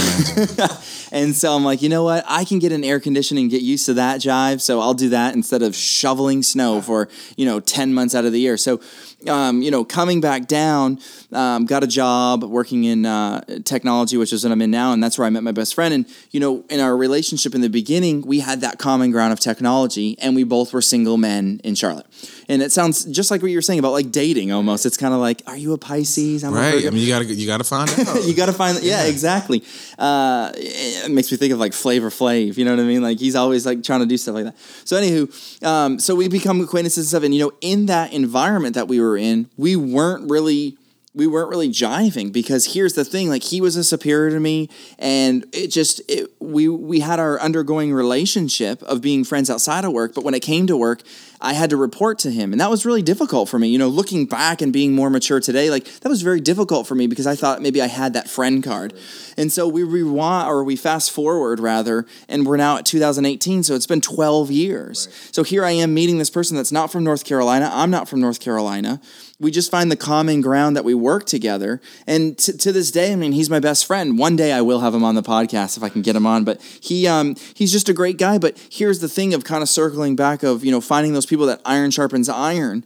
and 1.13 1.35
so 1.35 1.55
I'm 1.55 1.65
like, 1.65 1.83
you 1.83 1.91
know 1.91 2.05
what? 2.05 2.25
I 2.27 2.45
can 2.45 2.59
get 2.59 2.73
an 2.73 2.85
air 2.85 3.01
conditioning 3.01 3.49
get 3.49 3.63
used 3.63 3.87
to 3.87 3.95
that 3.95 4.21
jive. 4.21 4.61
So 4.61 4.81
I'll 4.81 4.95
do 4.95 5.11
that 5.11 5.35
instead 5.35 5.63
of 5.63 5.75
shoveling 5.75 6.43
snow 6.43 6.81
for, 6.81 7.09
you 7.37 7.45
know, 7.45 7.61
10 7.61 7.93
months 7.93 8.15
out 8.15 8.25
of 8.25 8.33
the 8.33 8.41
year. 8.41 8.57
So, 8.57 8.81
um, 9.29 9.61
you 9.61 9.71
know, 9.71 9.85
coming 9.85 10.21
back 10.21 10.47
down, 10.47 11.01
um, 11.33 11.67
got 11.67 11.85
a 11.85 11.87
job 11.87 12.45
working 12.45 12.85
in 12.85 13.05
uh, 13.05 13.43
technology, 13.65 14.17
which 14.17 14.33
is 14.33 14.43
what 14.45 14.53
I'm 14.53 14.63
in 14.63 14.71
now. 14.71 14.93
And 14.93 15.03
that's 15.03 15.19
where 15.19 15.27
I 15.27 15.31
met 15.31 15.43
my 15.43 15.53
best 15.53 15.75
friend. 15.75 15.93
And, 15.93 16.07
you 16.31 16.41
know, 16.41 16.65
in 16.71 16.81
our 16.81 16.97
relationship 16.97 17.55
in 17.55 17.61
the 17.61 17.69
beginning, 17.69 18.23
we 18.27 18.41
had 18.41 18.61
that 18.63 18.79
common 18.79 19.11
ground 19.11 19.33
of 19.33 19.41
technology 19.41 20.17
and 20.21 20.35
we 20.35 20.45
both 20.45 20.73
were 20.73 20.83
single 20.83 21.17
men 21.17 21.61
in 21.65 21.75
Charlotte. 21.75 22.07
And 22.49 22.63
it 22.63 22.73
sounds 22.73 23.05
just 23.05 23.31
like 23.31 23.43
what 23.43 23.51
you 23.51 23.57
were 23.57 23.63
saying 23.63 23.79
about 23.79 23.93
like 23.93 24.11
dating 24.11 24.53
almost. 24.53 24.87
It's 24.87 24.97
kind 24.97 25.15
of 25.15 25.21
like, 25.21 25.43
are 25.47 25.57
you 25.57 25.73
a 25.73 25.79
Pisces? 25.79 26.45
I'm 26.45 26.53
right. 26.53 26.75
Virgo. 26.75 26.89
I 26.89 26.91
mean, 26.91 27.03
you 27.03 27.09
gotta 27.09 27.25
you 27.25 27.47
gotta 27.47 27.65
find 27.65 27.89
out. 28.09 28.25
you 28.25 28.35
got 28.35 28.47
to 28.47 28.53
find 28.53 28.83
yeah, 28.83 29.05
exactly 29.05 29.63
uh, 29.99 30.53
it 30.55 31.11
makes 31.11 31.31
me 31.31 31.37
think 31.37 31.53
of 31.53 31.59
like 31.59 31.73
flavor 31.73 32.11
flav 32.11 32.57
you 32.57 32.65
know 32.65 32.73
what 32.73 32.81
i 32.81 32.85
mean 32.85 33.03
like 33.03 33.19
he's 33.19 33.35
always 33.35 33.67
like 33.67 33.83
trying 33.83 34.01
to 34.01 34.07
do 34.07 34.17
stuff 34.17 34.35
like 34.35 34.45
that 34.45 34.57
so 34.85 35.01
anywho 35.01 35.65
um, 35.65 35.99
so 35.99 36.15
we 36.15 36.29
become 36.29 36.61
acquaintances 36.61 36.99
and 36.99 37.07
stuff 37.07 37.23
and 37.23 37.35
you 37.35 37.41
know 37.41 37.53
in 37.61 37.87
that 37.87 38.13
environment 38.13 38.75
that 38.75 38.89
we 38.89 39.01
were 39.01 39.17
in 39.17 39.49
we 39.57 39.77
weren't 39.77 40.29
really 40.31 40.77
we 41.17 41.27
weren't 41.27 41.49
really 41.49 41.71
jiving 41.71 42.31
because 42.31 42.75
here's 42.75 42.93
the 42.93 43.05
thing 43.05 43.31
like 43.31 43.43
he 43.43 43.61
was 43.61 43.75
a 43.75 43.83
superior 43.83 44.31
to 44.31 44.39
me 44.39 44.69
and 44.99 45.47
it 45.53 45.69
just 45.69 46.03
it, 46.09 46.31
we 46.41 46.69
we 46.69 47.01
had 47.01 47.19
our 47.19 47.41
undergoing 47.41 47.93
relationship 47.93 48.83
of 48.83 49.01
being 49.01 49.25
friends 49.25 49.49
outside 49.49 49.85
of 49.85 49.93
work 49.93 50.15
but 50.15 50.23
when 50.23 50.35
it 50.35 50.41
came 50.41 50.67
to 50.67 50.77
work 50.77 51.03
I 51.41 51.55
had 51.55 51.71
to 51.71 51.77
report 51.77 52.19
to 52.21 52.31
him 52.31 52.53
and 52.53 52.61
that 52.61 52.71
was 52.71 52.85
really 52.85 53.03
difficult 53.03 53.49
for 53.49 53.59
me. 53.59 53.69
You 53.69 53.79
know 53.79 53.89
looking 53.89 54.27
back 54.27 54.61
and 54.61 54.73
being 54.73 54.95
more 54.95 55.09
mature 55.09 55.41
today 55.41 55.71
like 55.71 55.87
that 56.01 56.09
was 56.09 56.21
very 56.21 56.41
difficult 56.41 56.87
for 56.87 56.95
me 56.95 57.07
because 57.07 57.27
I 57.27 57.35
thought 57.35 57.63
maybe 57.63 57.81
I 57.81 57.87
had 57.87 58.13
that 58.13 58.29
friend 58.29 58.63
card. 58.63 58.93
And 59.39 59.51
so 59.51 59.67
we 59.67 59.83
rewind 59.83 60.49
or 60.49 60.63
we 60.65 60.77
fast 60.77 61.11
forward 61.11 61.61
rather 61.61 62.05
and 62.29 62.47
we're 62.47 62.59
now 62.59 62.77
at 62.77 62.85
2018 62.85 63.63
so 63.63 63.75
it's 63.75 63.87
been 63.87 64.03
12 64.03 64.51
years. 64.51 65.09
So 65.33 65.43
here 65.43 65.65
I 65.65 65.71
am 65.71 65.95
meeting 65.95 66.19
this 66.19 66.31
person 66.31 66.57
that's 66.59 66.73
not 66.73 66.93
from 66.93 67.05
North 67.05 67.25
Carolina. 67.25 67.71
I'm 67.73 67.91
not 67.91 68.07
from 68.07 68.21
North 68.21 68.41
Carolina 68.41 69.01
we 69.39 69.51
just 69.51 69.71
find 69.71 69.91
the 69.91 69.97
common 69.97 70.41
ground 70.41 70.77
that 70.77 70.85
we 70.85 70.95
work 70.95 71.27
together. 71.27 71.81
And 72.07 72.39
t- 72.39 72.53
to 72.53 72.73
this 72.73 72.91
day, 72.91 73.13
I 73.13 73.17
mean, 73.17 73.33
he's 73.33 73.51
my 73.51 73.61
best 73.61 73.87
friend. 73.87 74.19
One 74.19 74.37
day 74.37 74.53
I 74.53 74.63
will 74.63 74.81
have 74.81 74.95
him 74.95 75.05
on 75.05 75.15
the 75.15 75.23
podcast 75.23 75.77
if 75.77 75.83
I 75.83 75.89
can 75.89 76.03
get 76.03 76.17
him 76.17 76.27
on. 76.27 76.45
But 76.45 76.61
he 76.81 77.07
um, 77.07 77.37
he's 77.55 77.73
just 77.73 77.89
a 77.89 77.93
great 77.93 78.19
guy. 78.19 78.39
But 78.39 78.59
here's 78.71 79.01
the 79.01 79.09
thing 79.09 79.35
of 79.35 79.45
kind 79.45 79.63
of 79.63 79.69
circling 79.69 80.17
back 80.17 80.43
of 80.43 80.65
you 80.65 80.71
know 80.71 80.81
finding 80.81 81.13
those 81.13 81.27
people 81.27 81.47
that 81.47 81.61
iron 81.65 81.91
sharpens 81.91 82.29
iron. 82.29 82.85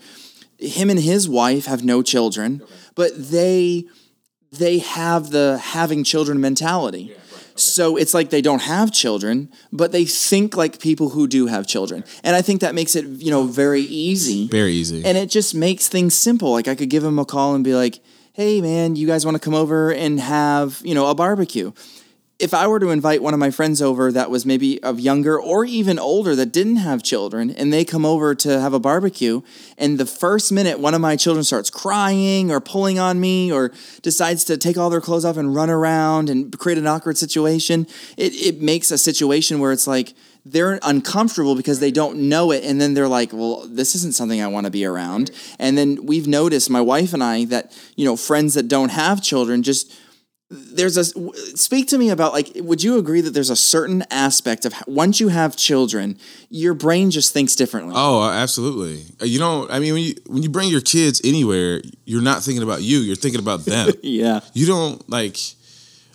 Him 0.59 0.91
and 0.91 1.01
his 1.01 1.29
wife 1.29 1.65
have 1.67 1.85
no 1.85 2.03
children, 2.03 2.61
okay. 2.63 2.73
but 2.95 3.13
they 3.17 3.85
they 4.53 4.79
have 4.79 5.31
the 5.31 5.59
having 5.59 6.05
children 6.05 6.41
mentality. 6.41 7.15
Yeah 7.15 7.30
so 7.61 7.97
it's 7.97 8.15
like 8.15 8.31
they 8.31 8.43
don't 8.43 8.63
have 8.63 8.93
children, 8.93 9.51
but 9.73 9.93
they 9.93 10.05
think 10.05 10.57
like 10.57 10.81
people 10.81 11.11
who 11.11 11.27
do 11.27 11.47
have 11.47 11.67
children. 11.67 12.05
And 12.25 12.35
I 12.35 12.43
think 12.43 12.61
that 12.61 12.75
makes 12.75 12.97
it, 12.97 13.05
you 13.05 13.31
know, 13.31 13.45
very 13.45 13.83
easy. 13.83 14.49
Very 14.49 14.73
easy. 14.73 15.05
And 15.05 15.17
it 15.17 15.31
just 15.31 15.55
makes 15.55 15.89
things 15.89 16.15
simple. 16.15 16.53
Like 16.53 16.69
I 16.69 16.75
could 16.75 16.91
give 16.91 17.03
them 17.03 17.19
a 17.19 17.25
call 17.25 17.55
and 17.55 17.63
be 17.65 17.75
like, 17.75 18.01
hey, 18.33 18.61
man, 18.61 18.97
you 18.97 19.07
guys 19.07 19.25
want 19.25 19.37
to 19.37 19.41
come 19.41 19.55
over 19.55 19.93
and 19.93 20.21
have, 20.21 20.81
you 20.85 20.95
know, 20.95 21.09
a 21.09 21.15
barbecue? 21.15 21.73
If 22.41 22.55
I 22.55 22.67
were 22.67 22.81
to 22.81 22.89
invite 22.89 23.23
one 23.23 23.35
of 23.35 23.41
my 23.41 23.51
friends 23.51 23.83
over 23.83 24.11
that 24.13 24.31
was 24.31 24.47
maybe 24.47 24.83
of 24.83 24.99
younger 24.99 25.39
or 25.39 25.67
even 25.67 25.99
older 25.99 26.35
that 26.35 26.53
didn't 26.53 26.77
have 26.77 27.03
children, 27.03 27.51
and 27.51 27.73
they 27.73 27.85
come 27.85 28.07
over 28.07 28.35
to 28.37 28.61
have 28.61 28.73
a 28.73 28.81
barbecue, 28.81 29.43
and 29.77 29.99
the 29.99 30.07
first 30.07 30.51
minute 30.51 30.81
one 30.81 30.95
of 30.95 31.01
my 31.03 31.17
children 31.17 31.45
starts 31.45 31.69
crying 31.69 32.51
or 32.51 32.59
pulling 32.59 32.99
on 32.99 33.21
me 33.21 33.53
or 33.53 33.73
decides 34.01 34.45
to 34.45 34.57
take 34.57 34.79
all 34.79 34.89
their 34.89 35.03
clothes 35.03 35.25
off 35.25 35.37
and 35.37 35.55
run 35.55 35.69
around 35.69 36.31
and 36.31 36.59
create 36.59 36.79
an 36.79 36.87
awkward 36.87 37.19
situation, 37.19 37.87
it, 38.17 38.33
it 38.35 38.63
makes 38.63 38.91
a 38.91 38.99
situation 38.99 39.61
where 39.61 39.73
it's 39.73 39.87
like, 39.87 40.15
they're 40.47 40.79
uncomfortable 40.83 41.55
because 41.55 41.81
they 41.81 41.91
don't 41.91 42.17
know 42.17 42.51
it 42.51 42.65
and 42.65 42.81
then 42.81 42.95
they're 42.95 43.07
like 43.07 43.31
well 43.31 43.67
this 43.69 43.95
isn't 43.95 44.15
something 44.15 44.41
i 44.41 44.47
want 44.47 44.65
to 44.65 44.71
be 44.71 44.87
around. 44.87 45.31
And 45.59 45.77
then 45.77 46.07
we've 46.07 46.27
noticed 46.27 46.71
my 46.71 46.81
wife 46.81 47.13
and 47.13 47.23
i 47.23 47.45
that 47.45 47.79
you 47.95 48.07
know 48.07 48.17
friends 48.17 48.55
that 48.55 48.67
don't 48.67 48.89
have 48.89 49.23
children 49.23 49.63
just 49.63 49.93
there's 50.51 50.97
a 50.97 51.05
speak 51.05 51.87
to 51.87 51.97
me 51.97 52.11
about 52.11 52.33
like 52.33 52.51
would 52.57 52.83
you 52.83 52.99
agree 52.99 53.21
that 53.21 53.31
there's 53.31 53.51
a 53.51 53.57
certain 53.57 54.03
aspect 54.11 54.65
of 54.65 54.75
once 54.89 55.21
you 55.21 55.29
have 55.29 55.57
children 55.57 56.19
your 56.49 56.75
brain 56.75 57.11
just 57.11 57.33
thinks 57.33 57.55
differently? 57.55 57.93
Oh 57.97 58.29
absolutely. 58.29 59.05
Uh, 59.23 59.27
you 59.27 59.39
know 59.39 59.69
i 59.71 59.79
mean 59.79 59.95
when 59.95 60.03
you 60.03 60.15
when 60.27 60.43
you 60.43 60.51
bring 60.51 60.69
your 60.69 60.81
kids 60.81 61.21
anywhere 61.23 61.81
you're 62.05 62.23
not 62.23 62.43
thinking 62.43 62.65
about 62.65 62.83
you 62.83 62.99
you're 62.99 63.17
thinking 63.17 63.41
about 63.41 63.65
them. 63.65 63.93
Yeah. 64.03 64.41
You 64.55 64.67
don't 64.67 65.09
like 65.09 65.37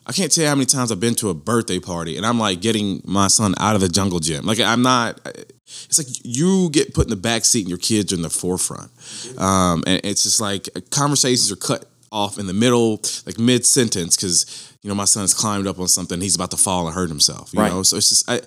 i 0.05 0.11
can't 0.11 0.31
tell 0.31 0.43
you 0.43 0.49
how 0.49 0.55
many 0.55 0.65
times 0.65 0.91
i've 0.91 0.99
been 0.99 1.15
to 1.15 1.29
a 1.29 1.33
birthday 1.33 1.79
party 1.79 2.17
and 2.17 2.25
i'm 2.25 2.39
like 2.39 2.59
getting 2.59 3.01
my 3.05 3.27
son 3.27 3.53
out 3.57 3.75
of 3.75 3.81
the 3.81 3.89
jungle 3.89 4.19
gym. 4.19 4.45
Like 4.45 4.59
i'm 4.59 4.81
not 4.81 5.19
it's 5.65 5.97
like 5.97 6.07
you 6.23 6.69
get 6.71 6.93
put 6.93 7.05
in 7.05 7.09
the 7.09 7.15
back 7.15 7.45
seat 7.45 7.61
and 7.61 7.69
your 7.69 7.77
kids 7.77 8.11
are 8.11 8.15
in 8.15 8.21
the 8.21 8.29
forefront. 8.29 8.91
Um, 9.39 9.83
and 9.87 9.99
it's 10.03 10.23
just 10.23 10.39
like 10.39 10.69
conversations 10.91 11.51
are 11.51 11.55
cut 11.55 11.85
off 12.15 12.39
in 12.39 12.47
the 12.47 12.53
middle, 12.53 13.01
like 13.25 13.37
mid 13.37 13.65
sentence, 13.65 14.15
because 14.15 14.73
you 14.81 14.89
know 14.89 14.95
my 14.95 15.05
son's 15.05 15.33
climbed 15.33 15.67
up 15.67 15.77
on 15.79 15.87
something, 15.87 16.21
he's 16.21 16.35
about 16.35 16.51
to 16.51 16.57
fall 16.57 16.87
and 16.87 16.95
hurt 16.95 17.09
himself. 17.09 17.53
You 17.53 17.59
right. 17.59 17.71
know, 17.71 17.83
so 17.83 17.97
it's 17.97 18.09
just 18.09 18.29
I, 18.29 18.41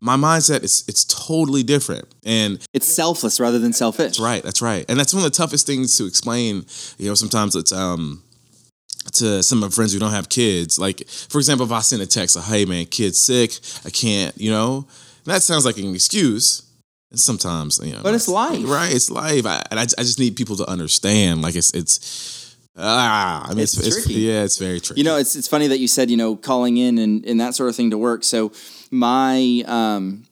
my 0.00 0.16
mindset 0.16 0.62
is 0.62 0.84
it's 0.86 1.04
totally 1.04 1.64
different, 1.64 2.06
and 2.24 2.64
it's 2.72 2.86
selfless 2.86 3.40
rather 3.40 3.58
than 3.58 3.72
selfish. 3.72 4.16
That's 4.16 4.20
right. 4.20 4.42
That's 4.42 4.62
right, 4.62 4.84
and 4.88 4.98
that's 4.98 5.12
one 5.12 5.24
of 5.24 5.30
the 5.30 5.36
toughest 5.36 5.66
things 5.66 5.98
to 5.98 6.06
explain. 6.06 6.64
You 6.98 7.08
know, 7.08 7.14
sometimes 7.14 7.56
it's 7.56 7.72
um 7.72 8.22
to 9.14 9.42
some 9.42 9.62
of 9.62 9.70
my 9.70 9.74
friends 9.74 9.92
who 9.92 9.98
don't 9.98 10.12
have 10.12 10.28
kids. 10.28 10.78
Like, 10.78 11.08
for 11.08 11.38
example, 11.38 11.66
if 11.66 11.72
I 11.72 11.80
send 11.80 12.02
a 12.02 12.06
text, 12.06 12.36
like, 12.36 12.44
hey 12.44 12.64
man, 12.64 12.86
kid's 12.86 13.18
sick, 13.18 13.58
I 13.84 13.90
can't, 13.90 14.36
you 14.40 14.50
know, 14.50 14.86
that 15.24 15.42
sounds 15.42 15.64
like 15.64 15.76
an 15.76 15.92
excuse. 15.94 16.62
And 17.10 17.20
sometimes, 17.20 17.78
you 17.82 17.92
know, 17.92 18.00
but 18.02 18.14
it's 18.14 18.28
life, 18.28 18.64
right? 18.64 18.90
It's 18.90 19.10
life, 19.10 19.44
I, 19.44 19.62
and 19.70 19.78
I, 19.78 19.82
I 19.82 20.02
just 20.02 20.18
need 20.18 20.34
people 20.34 20.56
to 20.56 20.70
understand. 20.70 21.42
Like, 21.42 21.56
it's 21.56 21.70
it's 21.72 22.41
Ah, 22.76 23.44
I 23.46 23.50
mean, 23.50 23.60
it's, 23.60 23.76
it's, 23.76 24.04
tricky. 24.04 24.20
yeah, 24.20 24.44
it's 24.44 24.56
very 24.56 24.80
tricky. 24.80 25.00
You 25.00 25.04
know, 25.04 25.16
it's 25.16 25.36
it's 25.36 25.48
funny 25.48 25.66
that 25.66 25.78
you 25.78 25.88
said 25.88 26.10
you 26.10 26.16
know 26.16 26.36
calling 26.36 26.78
in 26.78 26.98
and, 26.98 27.24
and 27.26 27.40
that 27.40 27.54
sort 27.54 27.68
of 27.68 27.76
thing 27.76 27.90
to 27.90 27.98
work. 27.98 28.24
So 28.24 28.52
my 28.90 29.62
um 29.66 30.24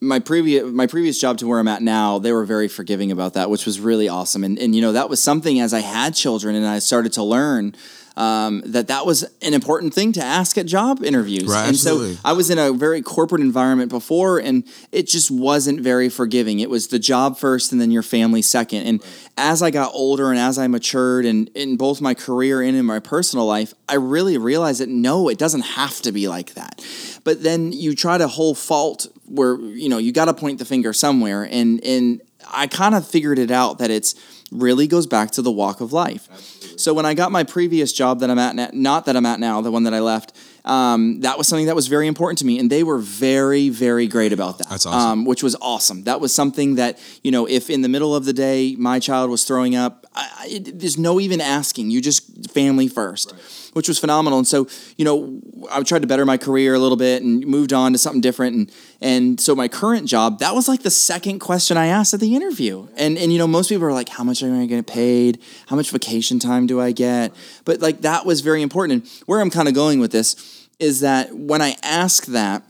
my 0.00 0.18
previous 0.18 0.64
my 0.64 0.86
previous 0.86 1.20
job 1.20 1.38
to 1.38 1.46
where 1.46 1.58
I'm 1.58 1.68
at 1.68 1.82
now, 1.82 2.18
they 2.18 2.32
were 2.32 2.44
very 2.44 2.68
forgiving 2.68 3.12
about 3.12 3.34
that, 3.34 3.50
which 3.50 3.66
was 3.66 3.78
really 3.78 4.08
awesome. 4.08 4.42
And 4.42 4.58
and 4.58 4.74
you 4.74 4.80
know 4.80 4.92
that 4.92 5.10
was 5.10 5.22
something 5.22 5.60
as 5.60 5.74
I 5.74 5.80
had 5.80 6.14
children 6.14 6.56
and 6.56 6.66
I 6.66 6.78
started 6.78 7.12
to 7.14 7.22
learn 7.22 7.74
um, 8.16 8.62
that 8.66 8.88
that 8.88 9.06
was 9.06 9.22
an 9.42 9.54
important 9.54 9.94
thing 9.94 10.12
to 10.12 10.22
ask 10.22 10.58
at 10.58 10.66
job 10.66 11.02
interviews. 11.02 11.44
Right, 11.44 11.60
and 11.60 11.70
absolutely. 11.70 12.14
so 12.14 12.20
I 12.24 12.32
was 12.32 12.50
in 12.50 12.58
a 12.58 12.72
very 12.72 13.02
corporate 13.02 13.40
environment 13.40 13.90
before, 13.90 14.38
and 14.38 14.64
it 14.90 15.06
just 15.06 15.30
wasn't 15.30 15.80
very 15.80 16.08
forgiving. 16.08 16.60
It 16.60 16.70
was 16.70 16.88
the 16.88 16.98
job 16.98 17.38
first, 17.38 17.72
and 17.72 17.80
then 17.80 17.90
your 17.90 18.02
family 18.02 18.42
second. 18.42 18.82
And 18.82 19.02
right. 19.02 19.30
as 19.38 19.62
I 19.62 19.70
got 19.70 19.92
older 19.94 20.30
and 20.30 20.38
as 20.38 20.58
I 20.58 20.66
matured, 20.66 21.24
and 21.24 21.48
in 21.54 21.76
both 21.76 22.00
my 22.00 22.14
career 22.14 22.60
and 22.60 22.76
in 22.76 22.84
my 22.84 22.98
personal 22.98 23.46
life, 23.46 23.74
I 23.88 23.94
really 23.94 24.36
realized 24.38 24.80
that 24.80 24.88
no, 24.88 25.28
it 25.28 25.38
doesn't 25.38 25.62
have 25.62 26.00
to 26.02 26.12
be 26.12 26.28
like 26.28 26.54
that. 26.54 26.84
But 27.24 27.42
then 27.42 27.72
you 27.72 27.94
try 27.94 28.18
to 28.18 28.28
hold 28.28 28.58
fault 28.58 29.06
where 29.26 29.58
you 29.58 29.88
know 29.88 29.98
you 29.98 30.12
got 30.12 30.26
to 30.26 30.34
point 30.34 30.58
the 30.58 30.64
finger 30.64 30.92
somewhere, 30.92 31.48
and 31.50 31.82
and 31.84 32.20
I 32.52 32.66
kind 32.66 32.94
of 32.94 33.06
figured 33.06 33.38
it 33.38 33.50
out 33.50 33.78
that 33.78 33.90
it's 33.90 34.14
really 34.50 34.86
goes 34.86 35.06
back 35.06 35.30
to 35.32 35.42
the 35.42 35.50
walk 35.50 35.80
of 35.80 35.92
life. 35.92 36.28
Absolutely. 36.30 36.61
So 36.76 36.94
when 36.94 37.06
I 37.06 37.14
got 37.14 37.32
my 37.32 37.44
previous 37.44 37.92
job 37.92 38.20
that 38.20 38.30
I'm 38.30 38.38
at, 38.38 38.54
now, 38.54 38.70
not 38.72 39.06
that 39.06 39.16
I'm 39.16 39.26
at 39.26 39.40
now, 39.40 39.60
the 39.60 39.70
one 39.70 39.84
that 39.84 39.94
I 39.94 40.00
left, 40.00 40.36
um, 40.64 41.20
that 41.20 41.38
was 41.38 41.48
something 41.48 41.66
that 41.66 41.74
was 41.74 41.88
very 41.88 42.06
important 42.06 42.38
to 42.38 42.46
me, 42.46 42.58
and 42.58 42.70
they 42.70 42.82
were 42.82 42.98
very, 42.98 43.68
very 43.68 44.06
great 44.06 44.32
about 44.32 44.58
that. 44.58 44.68
That's 44.68 44.86
awesome. 44.86 45.00
Um, 45.00 45.24
which 45.24 45.42
was 45.42 45.56
awesome. 45.60 46.04
That 46.04 46.20
was 46.20 46.34
something 46.34 46.76
that 46.76 46.98
you 47.22 47.30
know, 47.30 47.46
if 47.46 47.70
in 47.70 47.82
the 47.82 47.88
middle 47.88 48.14
of 48.14 48.24
the 48.24 48.32
day 48.32 48.76
my 48.78 48.98
child 48.98 49.30
was 49.30 49.44
throwing 49.44 49.74
up, 49.74 50.06
I, 50.14 50.48
it, 50.50 50.78
there's 50.78 50.98
no 50.98 51.20
even 51.20 51.40
asking. 51.40 51.90
You 51.90 52.00
just 52.00 52.50
family 52.52 52.88
first. 52.88 53.32
Right 53.32 53.61
which 53.72 53.88
was 53.88 53.98
phenomenal. 53.98 54.38
And 54.38 54.46
so, 54.46 54.68
you 54.96 55.04
know, 55.04 55.40
I 55.70 55.82
tried 55.82 56.02
to 56.02 56.08
better 56.08 56.24
my 56.24 56.36
career 56.36 56.74
a 56.74 56.78
little 56.78 56.96
bit 56.96 57.22
and 57.22 57.46
moved 57.46 57.72
on 57.72 57.92
to 57.92 57.98
something 57.98 58.20
different. 58.20 58.56
And 58.56 58.72
and 59.00 59.40
so 59.40 59.54
my 59.54 59.68
current 59.68 60.08
job, 60.08 60.38
that 60.40 60.54
was 60.54 60.68
like 60.68 60.82
the 60.82 60.90
second 60.90 61.38
question 61.38 61.76
I 61.76 61.86
asked 61.86 62.14
at 62.14 62.20
the 62.20 62.34
interview. 62.34 62.88
And 62.96 63.18
and 63.18 63.32
you 63.32 63.38
know, 63.38 63.46
most 63.46 63.68
people 63.68 63.84
are 63.84 63.92
like, 63.92 64.08
how 64.08 64.24
much 64.24 64.42
am 64.42 64.50
I 64.50 64.56
going 64.56 64.68
to 64.68 64.74
get 64.76 64.86
paid? 64.86 65.40
How 65.66 65.76
much 65.76 65.90
vacation 65.90 66.38
time 66.38 66.66
do 66.66 66.80
I 66.80 66.92
get? 66.92 67.34
But 67.64 67.80
like 67.80 68.02
that 68.02 68.26
was 68.26 68.40
very 68.40 68.62
important. 68.62 69.02
And 69.02 69.22
where 69.26 69.40
I'm 69.40 69.50
kind 69.50 69.68
of 69.68 69.74
going 69.74 70.00
with 70.00 70.12
this 70.12 70.68
is 70.78 71.00
that 71.00 71.34
when 71.34 71.62
I 71.62 71.76
ask 71.82 72.26
that, 72.26 72.64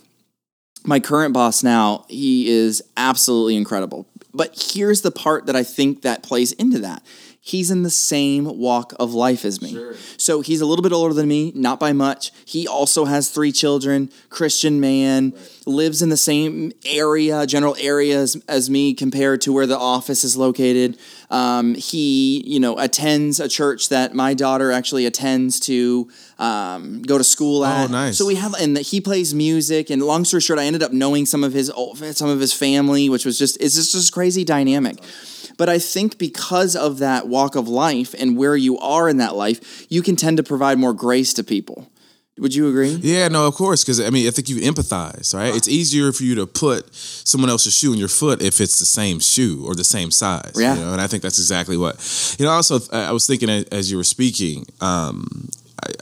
my 0.85 1.01
current 1.01 1.33
boss 1.33 1.63
now, 1.63 2.05
he 2.09 2.49
is 2.49 2.83
absolutely 2.97 3.57
incredible. 3.57 4.07
But 4.35 4.71
here's 4.73 5.03
the 5.03 5.11
part 5.11 5.47
that 5.47 5.57
I 5.57 5.63
think 5.63 6.03
that 6.03 6.23
plays 6.23 6.53
into 6.53 6.79
that 6.81 7.03
he's 7.45 7.73
in 7.73 7.83
the 7.83 7.91
same 7.91 8.45
walk 8.45 8.95
of 9.01 9.13
life 9.13 9.45
as 9.45 9.61
me. 9.61 9.73
Sure. 9.73 9.95
So 10.17 10.41
he's 10.43 10.61
a 10.61 10.67
little 10.67 10.83
bit 10.83 10.93
older 10.93 11.13
than 11.13 11.27
me, 11.27 11.53
not 11.57 11.81
by 11.81 11.93
much. 11.93 12.31
He 12.45 12.69
also 12.69 13.05
has 13.05 13.31
three 13.31 13.51
children, 13.51 14.11
Christian 14.31 14.79
man, 14.79 15.31
right. 15.31 15.67
lives 15.67 16.03
in 16.03 16.09
the 16.09 16.17
same 16.17 16.73
area, 16.87 17.45
general 17.47 17.77
areas 17.81 18.37
as, 18.37 18.45
as 18.49 18.71
me 18.71 18.95
compared 18.95 19.41
to 19.43 19.53
where 19.53 19.67
the 19.67 19.77
office 19.77 20.23
is 20.23 20.37
located. 20.37 20.97
Um, 21.33 21.75
he, 21.75 22.43
you 22.47 22.61
know, 22.61 22.79
attends 22.79 23.41
a 23.41 23.49
church 23.49 23.89
that 23.89 24.15
my 24.15 24.35
daughter 24.35 24.71
actually 24.71 25.07
attends 25.07 25.59
to 25.61 26.11
um, 26.39 27.01
go 27.01 27.17
to 27.17 27.25
school 27.25 27.65
at. 27.65 27.89
Oh, 27.89 27.91
nice. 27.91 28.19
So 28.19 28.27
we 28.27 28.35
have, 28.35 28.53
and 28.61 28.77
he 28.77 29.01
plays 29.01 29.33
music. 29.33 29.89
And 29.89 30.03
long 30.03 30.27
story 30.27 30.43
short, 30.43 30.59
I 30.59 30.67
ended 30.67 30.83
up 30.83 30.93
knowing 30.93 31.25
some 31.25 31.43
of 31.43 31.55
his 31.55 31.73
some 32.13 32.29
of 32.29 32.39
his 32.39 32.53
family, 32.53 33.09
which 33.09 33.25
was 33.25 33.39
just 33.39 33.57
it's 33.63 33.77
just 33.77 33.95
this 33.95 34.11
crazy 34.11 34.45
dynamic. 34.45 34.99
But 35.57 35.71
I 35.71 35.79
think 35.79 36.19
because 36.19 36.77
of 36.77 36.99
that 36.99 37.29
walk 37.29 37.57
of 37.57 37.67
life 37.67 38.15
and 38.19 38.37
where 38.37 38.57
you 38.57 38.79
are 38.79 39.09
in 39.09 39.17
that 39.19 39.35
life, 39.35 39.87
you 39.91 40.03
can 40.03 40.17
tend 40.17 40.37
to 40.37 40.43
provide 40.43 40.79
more 40.79 40.93
grace 40.93 41.33
to 41.35 41.45
people. 41.45 41.91
Would 42.43 42.57
you 42.57 42.69
agree? 42.69 42.99
Yeah, 43.01 43.29
no, 43.29 43.47
of 43.47 43.55
course. 43.55 43.85
Because 43.85 44.01
I 44.01 44.11
mean, 44.11 44.27
I 44.27 44.33
think 44.33 44.49
you 44.49 44.57
empathize, 44.57 45.33
right? 45.33 45.55
It's 45.55 45.69
easier 45.69 46.11
for 46.13 46.25
you 46.25 46.35
to 46.35 46.47
put 46.47 46.93
someone 46.93 47.49
else's 47.49 47.77
shoe 47.79 47.93
in 47.93 48.01
your 48.01 48.09
foot 48.09 48.43
if 48.43 48.61
it's 48.61 48.81
the 48.81 48.85
same 48.85 49.21
shoe 49.21 49.63
or 49.65 49.77
the 49.77 49.85
same 49.85 50.11
size. 50.11 50.55
Yeah. 50.57 50.75
You 50.75 50.81
know? 50.81 50.93
And 50.93 51.01
I 51.01 51.07
think 51.07 51.23
that's 51.23 51.39
exactly 51.39 51.77
what. 51.77 51.95
You 52.41 52.47
know, 52.47 52.51
also, 52.51 52.81
I 52.93 53.13
was 53.13 53.29
thinking 53.29 53.49
as 53.49 53.93
you 53.93 53.97
were 53.97 54.05
speaking, 54.05 54.67
um, 54.81 55.51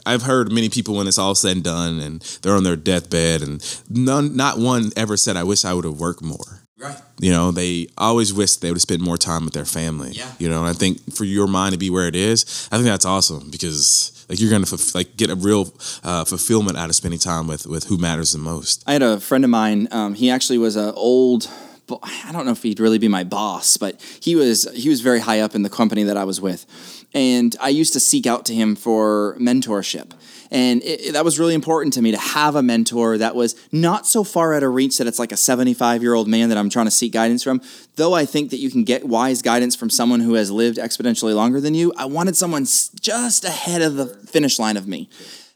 I, 0.05 0.11
have 0.11 0.23
heard 0.23 0.51
many 0.51 0.69
people 0.69 0.95
when 0.95 1.07
it's 1.07 1.19
all 1.19 1.35
said 1.35 1.57
and 1.57 1.63
done 1.63 1.99
and 1.99 2.21
they're 2.41 2.55
on 2.55 2.63
their 2.63 2.75
deathbed, 2.75 3.43
and 3.43 3.83
none, 3.87 4.35
not 4.35 4.57
one 4.57 4.91
ever 4.97 5.17
said, 5.17 5.37
"I 5.37 5.43
wish 5.43 5.63
I 5.63 5.75
would 5.75 5.85
have 5.85 5.99
worked 5.99 6.23
more." 6.23 6.60
Right. 6.81 6.97
You 7.19 7.31
know, 7.31 7.51
they 7.51 7.87
always 7.97 8.33
wish 8.33 8.55
they 8.55 8.69
would 8.69 8.77
have 8.77 8.81
spent 8.81 9.01
more 9.01 9.17
time 9.17 9.45
with 9.45 9.53
their 9.53 9.65
family. 9.65 10.11
Yeah. 10.13 10.31
You 10.39 10.49
know, 10.49 10.59
and 10.59 10.67
I 10.67 10.73
think 10.73 11.13
for 11.13 11.25
your 11.25 11.47
mind 11.47 11.73
to 11.73 11.77
be 11.77 11.91
where 11.91 12.07
it 12.07 12.15
is, 12.15 12.67
I 12.71 12.77
think 12.77 12.85
that's 12.85 13.05
awesome 13.05 13.51
because 13.51 14.25
like 14.27 14.39
you're 14.39 14.49
gonna 14.49 14.65
like 14.95 15.15
get 15.15 15.29
a 15.29 15.35
real 15.35 15.71
uh, 16.03 16.25
fulfillment 16.25 16.77
out 16.77 16.89
of 16.89 16.95
spending 16.95 17.19
time 17.19 17.45
with 17.47 17.67
with 17.67 17.83
who 17.83 17.97
matters 17.97 18.31
the 18.31 18.39
most. 18.39 18.83
I 18.87 18.93
had 18.93 19.03
a 19.03 19.19
friend 19.19 19.43
of 19.43 19.51
mine. 19.51 19.87
Um, 19.91 20.15
he 20.15 20.31
actually 20.31 20.57
was 20.57 20.75
an 20.75 20.93
old 20.95 21.43
bo- 21.43 21.70
I 22.01 22.31
don't 22.31 22.45
know 22.45 22.51
if 22.51 22.63
he'd 22.63 22.79
really 22.79 22.97
be 22.99 23.07
my 23.07 23.23
boss, 23.23 23.77
but 23.77 23.99
he 24.21 24.35
was 24.35 24.67
he 24.73 24.89
was 24.89 25.01
very 25.01 25.19
high 25.19 25.39
up 25.41 25.55
in 25.55 25.63
the 25.63 25.69
company 25.69 26.03
that 26.03 26.17
I 26.17 26.23
was 26.23 26.39
with, 26.41 26.65
and 27.13 27.55
I 27.59 27.69
used 27.69 27.93
to 27.93 27.99
seek 27.99 28.25
out 28.27 28.45
to 28.45 28.53
him 28.53 28.75
for 28.75 29.35
mentorship. 29.39 30.11
And 30.53 30.81
it, 30.83 31.01
it- 31.07 31.13
that 31.13 31.23
was 31.23 31.39
really 31.39 31.53
important 31.53 31.93
to 31.93 32.01
me 32.01 32.11
to 32.11 32.17
have 32.17 32.55
a 32.55 32.61
mentor 32.63 33.17
that 33.17 33.35
was 33.35 33.55
not 33.71 34.05
so 34.05 34.23
far 34.23 34.53
out 34.53 34.63
of 34.63 34.73
reach 34.73 34.97
that 34.97 35.07
it's 35.07 35.19
like 35.19 35.31
a 35.31 35.37
75 35.37 36.01
year 36.01 36.13
old 36.13 36.27
man 36.27 36.49
that 36.49 36.57
I'm 36.57 36.69
trying 36.69 36.87
to 36.87 36.91
seek 36.91 37.13
guidance 37.13 37.41
from. 37.43 37.61
Though 37.95 38.13
I 38.13 38.25
think 38.25 38.49
that 38.51 38.57
you 38.59 38.69
can 38.69 38.83
get 38.83 39.07
wise 39.07 39.41
guidance 39.41 39.75
from 39.77 39.89
someone 39.89 40.19
who 40.19 40.33
has 40.33 40.51
lived 40.51 40.77
exponentially 40.77 41.33
longer 41.35 41.61
than 41.61 41.73
you, 41.73 41.93
I 41.97 42.05
wanted 42.05 42.35
someone 42.35 42.63
just 42.65 43.45
ahead 43.45 43.81
of 43.81 43.95
the 43.95 44.07
finish 44.07 44.59
line 44.59 44.75
of 44.77 44.87
me. 44.87 45.09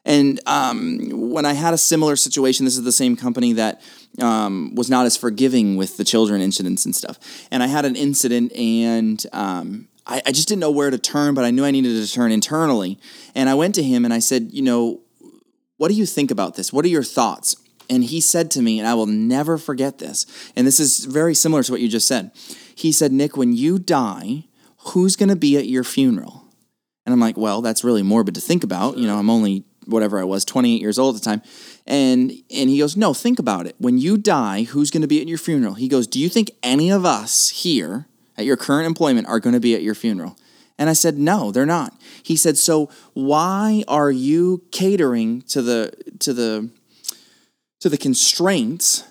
And 0.06 0.40
um, 0.46 1.32
when 1.32 1.46
I 1.46 1.54
had 1.54 1.74
a 1.74 1.78
similar 1.78 2.16
situation, 2.16 2.66
this 2.66 2.78
is 2.78 2.84
the 2.84 2.92
same 2.92 3.16
company 3.16 3.54
that 3.54 3.82
um, 4.22 4.74
was 4.76 4.90
not 4.90 5.06
as 5.06 5.18
forgiving 5.18 5.76
with 5.76 5.98
the 5.98 6.04
children 6.04 6.42
incidents 6.42 6.86
and 6.86 6.96
stuff. 6.96 7.20
And 7.52 7.64
I 7.64 7.68
had 7.68 7.86
an 7.86 7.96
incident, 7.96 8.54
and 8.54 9.26
um, 9.34 9.88
I, 10.06 10.22
I 10.26 10.32
just 10.32 10.48
didn't 10.48 10.62
know 10.62 10.72
where 10.72 10.92
to 10.92 10.98
turn, 11.00 11.34
but 11.34 11.44
I 11.44 11.52
knew 11.52 11.66
I 11.66 11.72
needed 11.72 12.06
to 12.06 12.14
turn 12.14 12.32
internally. 12.32 13.00
And 13.34 13.50
I 13.50 13.56
went 13.56 13.76
to 13.76 13.84
him 13.84 14.06
and 14.06 14.14
I 14.14 14.20
said, 14.20 14.50
You 14.52 14.62
know, 14.62 15.02
what 15.78 15.90
do 15.90 15.96
you 15.96 16.06
think 16.06 16.32
about 16.32 16.56
this? 16.56 16.72
What 16.72 16.86
are 16.86 16.90
your 16.90 17.04
thoughts? 17.04 17.56
And 17.90 18.04
he 18.04 18.20
said 18.20 18.50
to 18.52 18.64
me, 18.64 18.80
and 18.80 18.88
I 18.88 18.96
will 18.96 19.06
never 19.06 19.60
forget 19.60 20.00
this, 20.00 20.26
and 20.56 20.66
this 20.66 20.80
is 20.80 21.06
very 21.06 21.36
similar 21.36 21.62
to 21.62 21.72
what 21.72 21.82
you 21.82 21.88
just 21.88 22.08
said. 22.08 22.32
He 22.74 22.92
said, 22.92 23.12
Nick, 23.12 23.38
when 23.38 23.54
you 23.54 23.78
die, 23.78 24.46
who's 24.80 25.16
going 25.16 25.30
to 25.30 25.36
be 25.36 25.56
at 25.56 25.68
your 25.68 25.84
funeral? 25.84 26.46
And 27.06 27.14
I'm 27.14 27.20
like, 27.20 27.38
well, 27.38 27.62
that's 27.62 27.84
really 27.84 28.02
morbid 28.02 28.34
to 28.36 28.42
think 28.42 28.64
about. 28.64 28.98
You 28.98 29.06
know, 29.06 29.18
I'm 29.18 29.30
only 29.30 29.64
whatever 29.86 30.20
I 30.20 30.24
was, 30.24 30.46
28 30.46 30.82
years 30.82 31.00
old 31.00 31.16
at 31.16 31.22
the 31.22 31.26
time. 31.26 31.42
And 31.86 32.32
and 32.52 32.70
he 32.70 32.80
goes, 32.80 32.98
"No, 32.98 33.14
think 33.14 33.40
about 33.40 33.68
it. 33.68 33.76
When 33.78 33.98
you 33.98 34.18
die, 34.18 34.64
who's 34.64 34.92
going 34.92 35.02
to 35.02 35.08
be 35.08 35.22
at 35.22 35.28
your 35.28 35.38
funeral?" 35.38 35.76
He 35.76 35.88
goes, 35.88 36.08
"Do 36.08 36.20
you 36.20 36.30
think 36.30 36.52
any 36.64 36.92
of 36.92 37.06
us 37.06 37.50
here 37.50 38.08
at 38.38 38.46
your 38.46 38.58
current 38.58 38.88
employment 38.88 39.28
are 39.28 39.40
going 39.40 39.54
to 39.54 39.60
be 39.60 39.76
at 39.76 39.84
your 39.84 39.96
funeral?" 39.96 40.38
And 40.78 40.90
I 40.90 40.94
said, 40.94 41.18
"No, 41.18 41.52
they're 41.52 41.66
not." 41.66 41.94
He 42.24 42.36
said, 42.36 42.58
"So 42.58 42.90
why 43.14 43.84
are 43.88 44.12
you 44.12 44.64
catering 44.72 45.42
to 45.44 45.62
the 45.62 45.94
to 46.20 46.34
the 46.34 46.70
to 47.80 47.90
the 47.90 47.98
constraints 47.98 49.04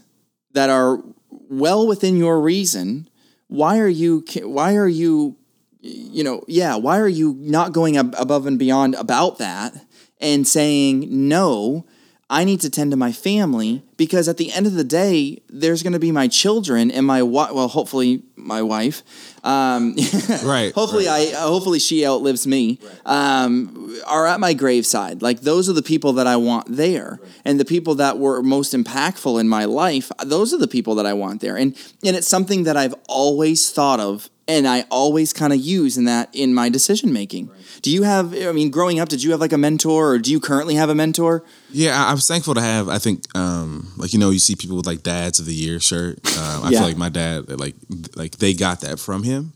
that 0.52 0.70
are 0.70 1.00
well 1.30 1.86
within 1.86 2.16
your 2.16 2.40
reason? 2.40 3.08
Why 3.46 3.78
are 3.78 3.88
you 3.88 4.24
why 4.42 4.74
are 4.74 4.88
you 4.88 5.36
you 5.84 6.24
know, 6.24 6.42
yeah, 6.48 6.76
why 6.76 6.98
are 6.98 7.08
you 7.08 7.36
not 7.38 7.72
going 7.72 7.98
ab- 7.98 8.14
above 8.18 8.46
and 8.46 8.58
beyond 8.58 8.94
about 8.94 9.38
that 9.38 9.74
and 10.20 10.46
saying, 10.46 11.06
no, 11.10 11.84
I 12.30 12.44
need 12.44 12.60
to 12.62 12.70
tend 12.70 12.90
to 12.92 12.96
my 12.96 13.12
family 13.12 13.82
because 13.96 14.28
at 14.28 14.38
the 14.38 14.50
end 14.52 14.66
of 14.66 14.74
the 14.74 14.84
day, 14.84 15.42
there's 15.48 15.82
going 15.82 15.92
to 15.92 15.98
be 15.98 16.10
my 16.10 16.26
children 16.26 16.90
and 16.90 17.06
my 17.06 17.18
wi- 17.18 17.52
well, 17.52 17.68
hopefully 17.68 18.22
my 18.34 18.62
wife. 18.62 19.02
Um, 19.44 19.94
Right, 20.42 20.72
hopefully 20.74 21.06
I 21.06 21.32
uh, 21.36 21.46
hopefully 21.46 21.78
she 21.78 22.06
outlives 22.06 22.46
me. 22.46 22.78
Um, 23.04 23.94
are 24.06 24.26
at 24.26 24.40
my 24.40 24.54
graveside. 24.54 25.22
Like 25.22 25.42
those 25.42 25.68
are 25.68 25.74
the 25.74 25.82
people 25.82 26.14
that 26.14 26.26
I 26.26 26.36
want 26.36 26.66
there, 26.74 27.20
and 27.44 27.60
the 27.60 27.64
people 27.64 27.94
that 27.96 28.18
were 28.18 28.42
most 28.42 28.72
impactful 28.72 29.38
in 29.38 29.48
my 29.48 29.66
life. 29.66 30.10
Those 30.24 30.54
are 30.54 30.58
the 30.58 30.68
people 30.68 30.94
that 30.96 31.06
I 31.06 31.12
want 31.12 31.40
there, 31.40 31.56
and 31.56 31.76
and 32.02 32.16
it's 32.16 32.28
something 32.28 32.64
that 32.64 32.76
I've 32.76 32.94
always 33.06 33.70
thought 33.70 34.00
of 34.00 34.30
and 34.46 34.66
I 34.68 34.84
always 34.90 35.32
kind 35.32 35.52
of 35.52 35.58
use 35.58 35.96
in 35.96 36.04
that 36.04 36.28
in 36.32 36.54
my 36.54 36.68
decision 36.68 37.12
making. 37.12 37.50
Do 37.82 37.90
you 37.90 38.02
have? 38.02 38.34
I 38.34 38.52
mean, 38.52 38.70
growing 38.70 39.00
up, 39.00 39.08
did 39.08 39.22
you 39.22 39.30
have 39.32 39.40
like 39.40 39.52
a 39.52 39.58
mentor, 39.58 40.12
or 40.12 40.18
do 40.18 40.30
you 40.30 40.40
currently 40.40 40.74
have 40.74 40.88
a 40.90 40.94
mentor? 40.94 41.44
Yeah, 41.70 42.00
I, 42.02 42.10
I 42.10 42.14
was 42.14 42.26
thankful 42.28 42.54
to 42.54 42.60
have. 42.60 42.88
I 42.88 42.98
think, 42.98 43.24
um, 43.36 43.92
like 43.96 44.12
you 44.12 44.18
know, 44.18 44.30
you 44.30 44.38
see 44.38 44.54
people 44.56 44.76
with 44.76 44.86
like 44.86 45.02
Dads 45.02 45.38
of 45.40 45.46
the 45.46 45.54
Year 45.54 45.80
shirt. 45.80 46.18
Um, 46.38 46.64
I 46.64 46.70
Yeah. 46.70 46.78
feel 46.80 46.88
like 46.88 46.96
my 46.96 47.08
dad, 47.08 47.48
like, 47.58 47.74
like 48.16 48.36
they 48.38 48.54
got 48.54 48.80
that 48.82 48.98
from 48.98 49.22
him. 49.22 49.52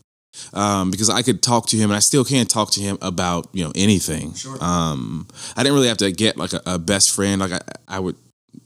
Um, 0.53 0.91
because 0.91 1.09
I 1.09 1.21
could 1.23 1.41
talk 1.41 1.67
to 1.67 1.77
him, 1.77 1.89
and 1.89 1.97
I 1.97 1.99
still 1.99 2.23
can't 2.23 2.49
talk 2.49 2.71
to 2.71 2.79
him 2.81 2.97
about 3.01 3.49
you 3.51 3.63
know 3.65 3.71
anything. 3.75 4.33
Um, 4.61 5.27
I 5.57 5.63
didn't 5.63 5.73
really 5.75 5.87
have 5.87 5.97
to 5.97 6.11
get 6.11 6.37
like 6.37 6.53
a, 6.53 6.61
a 6.65 6.79
best 6.79 7.11
friend. 7.11 7.41
Like 7.41 7.51
I, 7.53 7.61
I 7.87 7.99
would. 7.99 8.15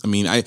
I 0.04 0.08
mean, 0.08 0.28
I, 0.28 0.44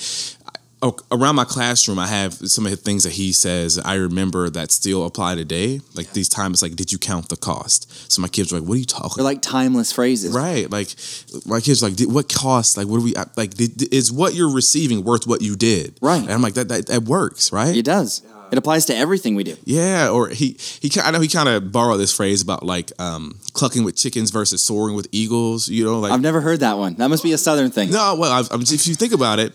I 0.86 1.16
around 1.16 1.36
my 1.36 1.44
classroom, 1.44 1.98
I 1.98 2.06
have 2.06 2.34
some 2.34 2.64
of 2.64 2.70
the 2.70 2.76
things 2.76 3.04
that 3.04 3.12
he 3.12 3.32
says. 3.32 3.78
I 3.78 3.94
remember 3.94 4.50
that 4.50 4.70
still 4.70 5.04
apply 5.06 5.34
today. 5.34 5.80
Like 5.94 6.12
these 6.12 6.28
times, 6.28 6.62
like, 6.62 6.76
did 6.76 6.92
you 6.92 6.98
count 6.98 7.28
the 7.28 7.36
cost? 7.36 8.10
So 8.12 8.22
my 8.22 8.28
kids 8.28 8.52
were 8.52 8.60
like, 8.60 8.68
"What 8.68 8.74
are 8.76 8.78
you 8.78 8.84
talking?" 8.84 9.12
They're 9.16 9.24
like 9.24 9.42
timeless 9.42 9.92
phrases. 9.92 10.34
Right. 10.34 10.70
Like 10.70 10.94
my 11.46 11.60
kids 11.60 11.82
are 11.82 11.86
like, 11.86 11.96
"Did- 11.96 12.12
what 12.12 12.32
cost? 12.32 12.76
Like, 12.76 12.86
what 12.86 12.98
do 12.98 13.04
we 13.04 13.14
like? 13.36 13.54
Did, 13.54 13.92
is 13.92 14.12
what 14.12 14.34
you're 14.34 14.52
receiving 14.52 15.04
worth 15.04 15.26
what 15.26 15.42
you 15.42 15.56
did? 15.56 15.98
Right. 16.00 16.22
And 16.22 16.32
I'm 16.32 16.42
like, 16.42 16.54
that 16.54 16.68
that, 16.68 16.86
that 16.86 17.02
works, 17.04 17.52
right? 17.52 17.76
It 17.76 17.84
does. 17.84 18.22
It 18.52 18.58
applies 18.58 18.86
to 18.86 18.94
everything 18.96 19.34
we 19.34 19.42
do. 19.42 19.56
Yeah. 19.64 20.10
Or 20.10 20.28
he 20.28 20.56
he 20.80 20.90
I 21.00 21.10
know 21.10 21.20
he 21.20 21.28
kind 21.28 21.48
of 21.48 21.72
borrowed 21.72 21.98
this 21.98 22.14
phrase 22.14 22.42
about 22.42 22.62
like 22.62 22.92
um, 23.00 23.38
clucking 23.54 23.82
with 23.84 23.96
chickens 23.96 24.30
versus 24.30 24.62
soaring 24.62 24.94
with 24.94 25.08
eagles. 25.10 25.68
You 25.68 25.84
know, 25.84 25.98
like 25.98 26.12
I've 26.12 26.20
never 26.20 26.40
heard 26.40 26.60
that 26.60 26.78
one. 26.78 26.94
That 26.94 27.08
must 27.08 27.24
be 27.24 27.32
a 27.32 27.38
southern 27.38 27.70
thing. 27.70 27.90
no. 27.90 28.14
Well, 28.14 28.30
I've, 28.30 28.50
I'm, 28.52 28.62
if 28.62 28.86
you 28.86 28.94
think 28.94 29.12
about 29.12 29.38
it, 29.40 29.52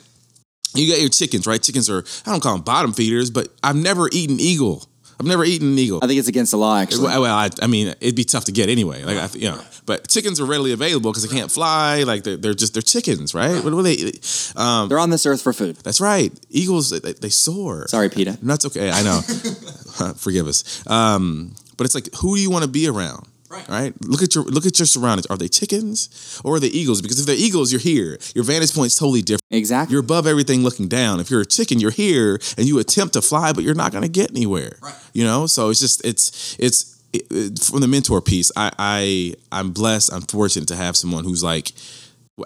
you 0.73 0.91
got 0.91 0.99
your 0.99 1.09
chickens, 1.09 1.45
right? 1.47 1.61
Chickens 1.61 1.89
are 1.89 2.03
I 2.25 2.31
don't 2.31 2.41
call 2.41 2.53
them 2.55 2.63
bottom 2.63 2.93
feeders, 2.93 3.29
but 3.29 3.49
I've 3.63 3.75
never 3.75 4.09
eaten 4.11 4.39
eagle. 4.39 4.87
I've 5.19 5.27
never 5.27 5.45
eaten 5.45 5.73
an 5.73 5.77
eagle. 5.77 5.99
I 6.01 6.07
think 6.07 6.17
it's 6.17 6.27
against 6.27 6.49
the 6.49 6.57
law, 6.57 6.77
actually. 6.79 7.03
Well, 7.03 7.25
I, 7.25 7.49
I 7.61 7.67
mean, 7.67 7.93
it'd 8.01 8.15
be 8.15 8.23
tough 8.23 8.45
to 8.45 8.51
get 8.51 8.69
anyway. 8.69 9.03
Like, 9.03 9.17
I, 9.17 9.29
you 9.37 9.49
know, 9.51 9.61
but 9.85 10.07
chickens 10.07 10.39
are 10.39 10.45
readily 10.45 10.71
available 10.71 11.11
because 11.11 11.29
they 11.29 11.35
can't 11.35 11.51
fly. 11.51 12.01
Like, 12.01 12.23
they're, 12.23 12.37
they're 12.37 12.55
just 12.55 12.73
they're 12.73 12.81
chickens, 12.81 13.35
right? 13.35 13.63
What 13.63 13.71
are 13.71 13.83
they? 13.83 14.13
Um, 14.55 14.89
They're 14.89 14.97
on 14.97 15.11
this 15.11 15.27
earth 15.27 15.43
for 15.43 15.53
food. 15.53 15.75
that's 15.77 16.01
right. 16.01 16.31
Eagles, 16.49 16.89
they, 16.89 17.13
they 17.13 17.29
soar. 17.29 17.87
Sorry, 17.87 18.09
Peter. 18.09 18.31
That's 18.41 18.65
okay. 18.65 18.89
I 18.89 19.03
know. 19.03 19.21
Forgive 20.17 20.47
us. 20.47 20.83
Um, 20.87 21.53
but 21.77 21.85
it's 21.85 21.93
like, 21.93 22.09
who 22.15 22.35
do 22.35 22.41
you 22.41 22.49
want 22.49 22.63
to 22.63 22.69
be 22.69 22.87
around? 22.87 23.27
Right. 23.69 23.93
Look 24.05 24.21
at 24.23 24.33
your 24.35 24.43
look 24.45 24.65
at 24.65 24.79
your 24.79 24.85
surroundings. 24.85 25.25
Are 25.27 25.37
they 25.37 25.47
chickens 25.47 26.41
or 26.43 26.55
are 26.55 26.59
they 26.59 26.67
eagles? 26.67 27.01
Because 27.01 27.19
if 27.19 27.25
they're 27.25 27.35
eagles, 27.35 27.71
you're 27.71 27.81
here. 27.81 28.17
Your 28.35 28.43
vantage 28.43 28.73
point's 28.73 28.95
totally 28.95 29.21
different. 29.21 29.41
Exactly. 29.51 29.93
You're 29.93 30.01
above 30.01 30.25
everything 30.27 30.63
looking 30.63 30.87
down. 30.87 31.19
If 31.19 31.29
you're 31.29 31.41
a 31.41 31.45
chicken, 31.45 31.79
you're 31.79 31.91
here 31.91 32.39
and 32.57 32.67
you 32.67 32.79
attempt 32.79 33.13
to 33.13 33.21
fly, 33.21 33.51
but 33.53 33.63
you're 33.63 33.75
not 33.75 33.91
going 33.91 34.03
to 34.03 34.09
get 34.09 34.31
anywhere. 34.31 34.77
Right. 34.81 34.95
You 35.13 35.23
know, 35.25 35.47
so 35.47 35.69
it's 35.69 35.79
just 35.79 36.03
it's 36.05 36.55
it's 36.59 36.97
it, 37.13 37.23
it- 37.29 37.59
from 37.59 37.81
the 37.81 37.87
mentor 37.87 38.21
piece. 38.21 38.51
I 38.55 38.71
I 38.79 39.33
I'm 39.51 39.71
blessed. 39.71 40.13
I'm 40.13 40.21
fortunate 40.21 40.67
to 40.69 40.75
have 40.75 40.95
someone 40.95 41.23
who's 41.25 41.43
like, 41.43 41.71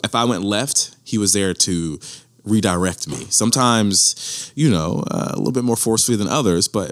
if 0.03 0.15
I 0.15 0.23
went 0.25 0.43
left, 0.43 0.95
he 1.03 1.17
was 1.17 1.33
there 1.33 1.53
to 1.53 1.99
redirect 2.43 3.07
me. 3.07 3.25
Sometimes, 3.29 4.51
you 4.55 4.69
know, 4.69 5.03
uh, 5.09 5.31
a 5.33 5.37
little 5.37 5.51
bit 5.51 5.63
more 5.63 5.75
forcefully 5.75 6.17
than 6.17 6.27
others, 6.27 6.67
but 6.67 6.91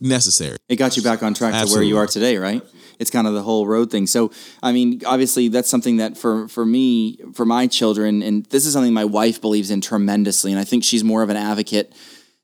necessary. 0.00 0.56
it 0.68 0.76
got 0.76 0.96
you 0.96 1.02
back 1.02 1.22
on 1.22 1.34
track 1.34 1.52
to 1.66 1.72
where 1.72 1.82
you 1.82 1.96
are 1.96 2.06
today, 2.06 2.36
right? 2.38 2.62
It's 3.02 3.10
kind 3.10 3.26
of 3.26 3.34
the 3.34 3.42
whole 3.42 3.66
road 3.66 3.90
thing. 3.90 4.06
So, 4.06 4.30
I 4.62 4.72
mean, 4.72 5.02
obviously, 5.04 5.48
that's 5.48 5.68
something 5.68 5.98
that 5.98 6.16
for 6.16 6.48
for 6.48 6.64
me, 6.64 7.18
for 7.34 7.44
my 7.44 7.66
children, 7.66 8.22
and 8.22 8.46
this 8.46 8.64
is 8.64 8.72
something 8.72 8.94
my 8.94 9.04
wife 9.04 9.40
believes 9.40 9.70
in 9.70 9.80
tremendously, 9.80 10.52
and 10.52 10.60
I 10.60 10.64
think 10.64 10.84
she's 10.84 11.04
more 11.04 11.22
of 11.22 11.28
an 11.28 11.36
advocate. 11.36 11.92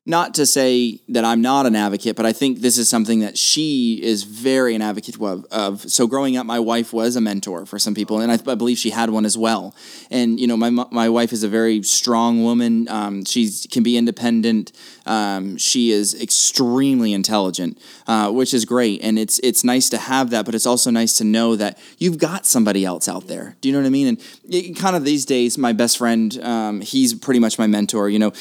Not 0.08 0.32
to 0.36 0.46
say 0.46 1.00
that 1.10 1.22
I'm 1.22 1.42
not 1.42 1.66
an 1.66 1.76
advocate, 1.76 2.16
but 2.16 2.24
I 2.24 2.32
think 2.32 2.60
this 2.60 2.78
is 2.78 2.88
something 2.88 3.20
that 3.20 3.36
she 3.36 4.00
is 4.02 4.22
very 4.22 4.74
an 4.74 4.80
advocate 4.80 5.20
of. 5.20 5.44
of. 5.50 5.82
So, 5.82 6.06
growing 6.06 6.38
up, 6.38 6.46
my 6.46 6.58
wife 6.58 6.94
was 6.94 7.14
a 7.14 7.20
mentor 7.20 7.66
for 7.66 7.78
some 7.78 7.94
people, 7.94 8.18
and 8.18 8.32
I, 8.32 8.38
I 8.50 8.54
believe 8.54 8.78
she 8.78 8.88
had 8.88 9.10
one 9.10 9.26
as 9.26 9.36
well. 9.36 9.74
And 10.10 10.40
you 10.40 10.46
know, 10.46 10.56
my 10.56 10.70
my 10.70 11.10
wife 11.10 11.30
is 11.34 11.42
a 11.42 11.48
very 11.48 11.82
strong 11.82 12.42
woman. 12.42 12.88
Um, 12.88 13.22
she 13.26 13.50
can 13.70 13.82
be 13.82 13.98
independent. 13.98 14.72
Um, 15.04 15.58
she 15.58 15.90
is 15.90 16.18
extremely 16.18 17.12
intelligent, 17.12 17.78
uh, 18.06 18.30
which 18.30 18.54
is 18.54 18.64
great, 18.64 19.02
and 19.02 19.18
it's 19.18 19.38
it's 19.40 19.62
nice 19.62 19.90
to 19.90 19.98
have 19.98 20.30
that. 20.30 20.46
But 20.46 20.54
it's 20.54 20.64
also 20.64 20.90
nice 20.90 21.18
to 21.18 21.24
know 21.24 21.54
that 21.56 21.78
you've 21.98 22.16
got 22.16 22.46
somebody 22.46 22.82
else 22.82 23.10
out 23.10 23.26
there. 23.26 23.56
Do 23.60 23.68
you 23.68 23.74
know 23.74 23.80
what 23.80 23.86
I 23.86 23.90
mean? 23.90 24.06
And 24.06 24.22
it, 24.48 24.74
kind 24.78 24.96
of 24.96 25.04
these 25.04 25.26
days, 25.26 25.58
my 25.58 25.74
best 25.74 25.98
friend, 25.98 26.38
um, 26.42 26.80
he's 26.80 27.12
pretty 27.12 27.40
much 27.40 27.58
my 27.58 27.66
mentor. 27.66 28.08
You 28.08 28.20
know, 28.20 28.32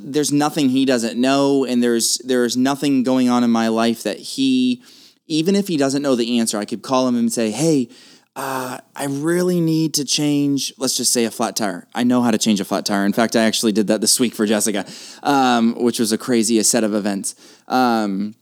there's 0.00 0.32
nothing 0.32 0.61
he 0.70 0.84
doesn't 0.84 1.20
know, 1.20 1.64
and 1.64 1.82
there's 1.82 2.18
there's 2.18 2.56
nothing 2.56 3.02
going 3.02 3.28
on 3.28 3.44
in 3.44 3.50
my 3.50 3.68
life 3.68 4.02
that 4.02 4.18
he, 4.18 4.82
even 5.26 5.54
if 5.54 5.68
he 5.68 5.76
doesn't 5.76 6.02
know 6.02 6.14
the 6.14 6.38
answer, 6.38 6.58
I 6.58 6.64
could 6.64 6.82
call 6.82 7.08
him 7.08 7.16
and 7.16 7.32
say, 7.32 7.50
hey. 7.50 7.88
Uh, 8.34 8.78
I 8.96 9.04
really 9.04 9.60
need 9.60 9.92
to 9.92 10.06
change, 10.06 10.72
let's 10.78 10.96
just 10.96 11.12
say 11.12 11.26
a 11.26 11.30
flat 11.30 11.54
tire. 11.54 11.86
I 11.94 12.02
know 12.02 12.22
how 12.22 12.30
to 12.30 12.38
change 12.38 12.60
a 12.60 12.64
flat 12.64 12.86
tire. 12.86 13.04
In 13.04 13.12
fact, 13.12 13.36
I 13.36 13.42
actually 13.42 13.72
did 13.72 13.88
that 13.88 14.00
this 14.00 14.18
week 14.18 14.34
for 14.34 14.46
Jessica, 14.46 14.86
um, 15.22 15.74
which 15.74 15.98
was 15.98 16.12
a 16.12 16.16
crazy 16.16 16.62
set 16.62 16.82
of 16.82 16.94
events. 16.94 17.34
Um, 17.68 18.34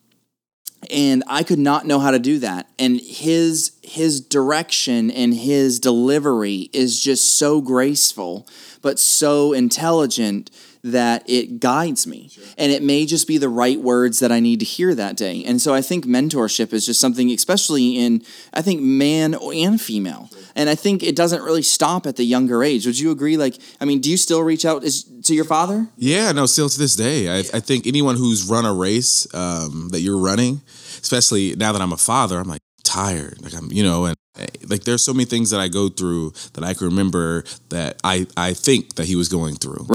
and 0.89 1.23
I 1.27 1.43
could 1.43 1.59
not 1.59 1.87
know 1.87 1.99
how 1.99 2.11
to 2.11 2.19
do 2.19 2.39
that. 2.39 2.69
And 2.79 3.01
his 3.01 3.73
his 3.83 4.21
direction 4.21 5.11
and 5.11 5.35
his 5.35 5.79
delivery 5.79 6.71
is 6.73 7.01
just 7.01 7.37
so 7.37 7.61
graceful, 7.61 8.47
but 8.81 8.99
so 8.99 9.53
intelligent 9.53 10.51
that 10.83 11.29
it 11.29 11.61
guides 11.61 12.07
me. 12.07 12.31
And 12.57 12.73
it 12.73 12.83
may 12.83 13.07
just 13.07 13.29
be 13.29 13.39
the 13.39 13.49
right 13.49 13.79
words 13.79 14.19
that 14.21 14.33
I 14.33 14.41
need 14.41 14.61
to 14.61 14.65
hear 14.65 14.95
that 14.95 15.17
day. 15.17 15.45
And 15.45 15.61
so 15.61 15.75
I 15.75 15.83
think 15.83 16.07
mentorship 16.07 16.73
is 16.73 16.87
just 16.87 17.01
something, 17.01 17.31
especially 17.31 17.97
in 17.97 18.23
I 18.53 18.63
think 18.63 18.81
man 18.81 19.35
and 19.35 19.81
female. 19.81 20.31
and 20.57 20.69
I 20.69 20.75
think 20.75 21.03
it 21.03 21.17
doesn't 21.17 21.43
really 21.43 21.63
stop 21.63 22.07
at 22.07 22.17
the 22.17 22.25
younger 22.25 22.63
age. 22.63 22.87
Would 22.87 22.99
you 22.99 23.11
agree? 23.11 23.37
Like, 23.37 23.57
I 23.81 23.85
mean, 23.85 24.01
do 24.01 24.11
you 24.11 24.17
still 24.17 24.43
reach 24.43 24.65
out 24.65 24.85
is, 24.85 25.05
to 25.25 25.35
your 25.35 25.45
father? 25.45 25.89
Yeah, 25.97 26.33
no, 26.33 26.47
still 26.47 26.69
to 26.69 26.79
this 26.79 26.97
day. 26.97 27.29
I, 27.29 27.39
I 27.39 27.61
think 27.61 27.87
anyone 27.87 28.17
who's 28.17 28.49
run 28.49 28.65
a 28.65 28.73
race 28.73 29.33
um, 29.35 29.89
that 29.91 30.01
you're 30.01 30.19
running, 30.19 30.63
especially 31.01 31.55
now 31.57 31.73
that 31.73 31.83
I'm 31.83 31.93
a 31.93 31.99
father, 31.99 32.39
I'm 32.39 32.49
like 32.49 32.63
tired. 32.83 33.43
Like 33.43 33.55
I'm, 33.55 33.71
you 33.71 33.83
know, 33.83 34.07
and 34.07 34.17
eh, 34.39 34.47
like 34.69 34.85
there's 34.85 35.05
so 35.05 35.13
many 35.13 35.25
things 35.25 35.51
that 35.51 35.61
I 35.61 35.69
go 35.69 35.89
through 35.89 36.33
that 36.55 36.65
I 36.65 36.75
can 36.75 36.89
remember 36.89 37.45
that 37.69 38.01
I 38.03 38.27
I 38.37 38.55
think 38.55 38.95
that 38.97 39.07
he 39.07 39.17
was 39.17 39.29
going 39.29 39.57
through. 39.57 39.87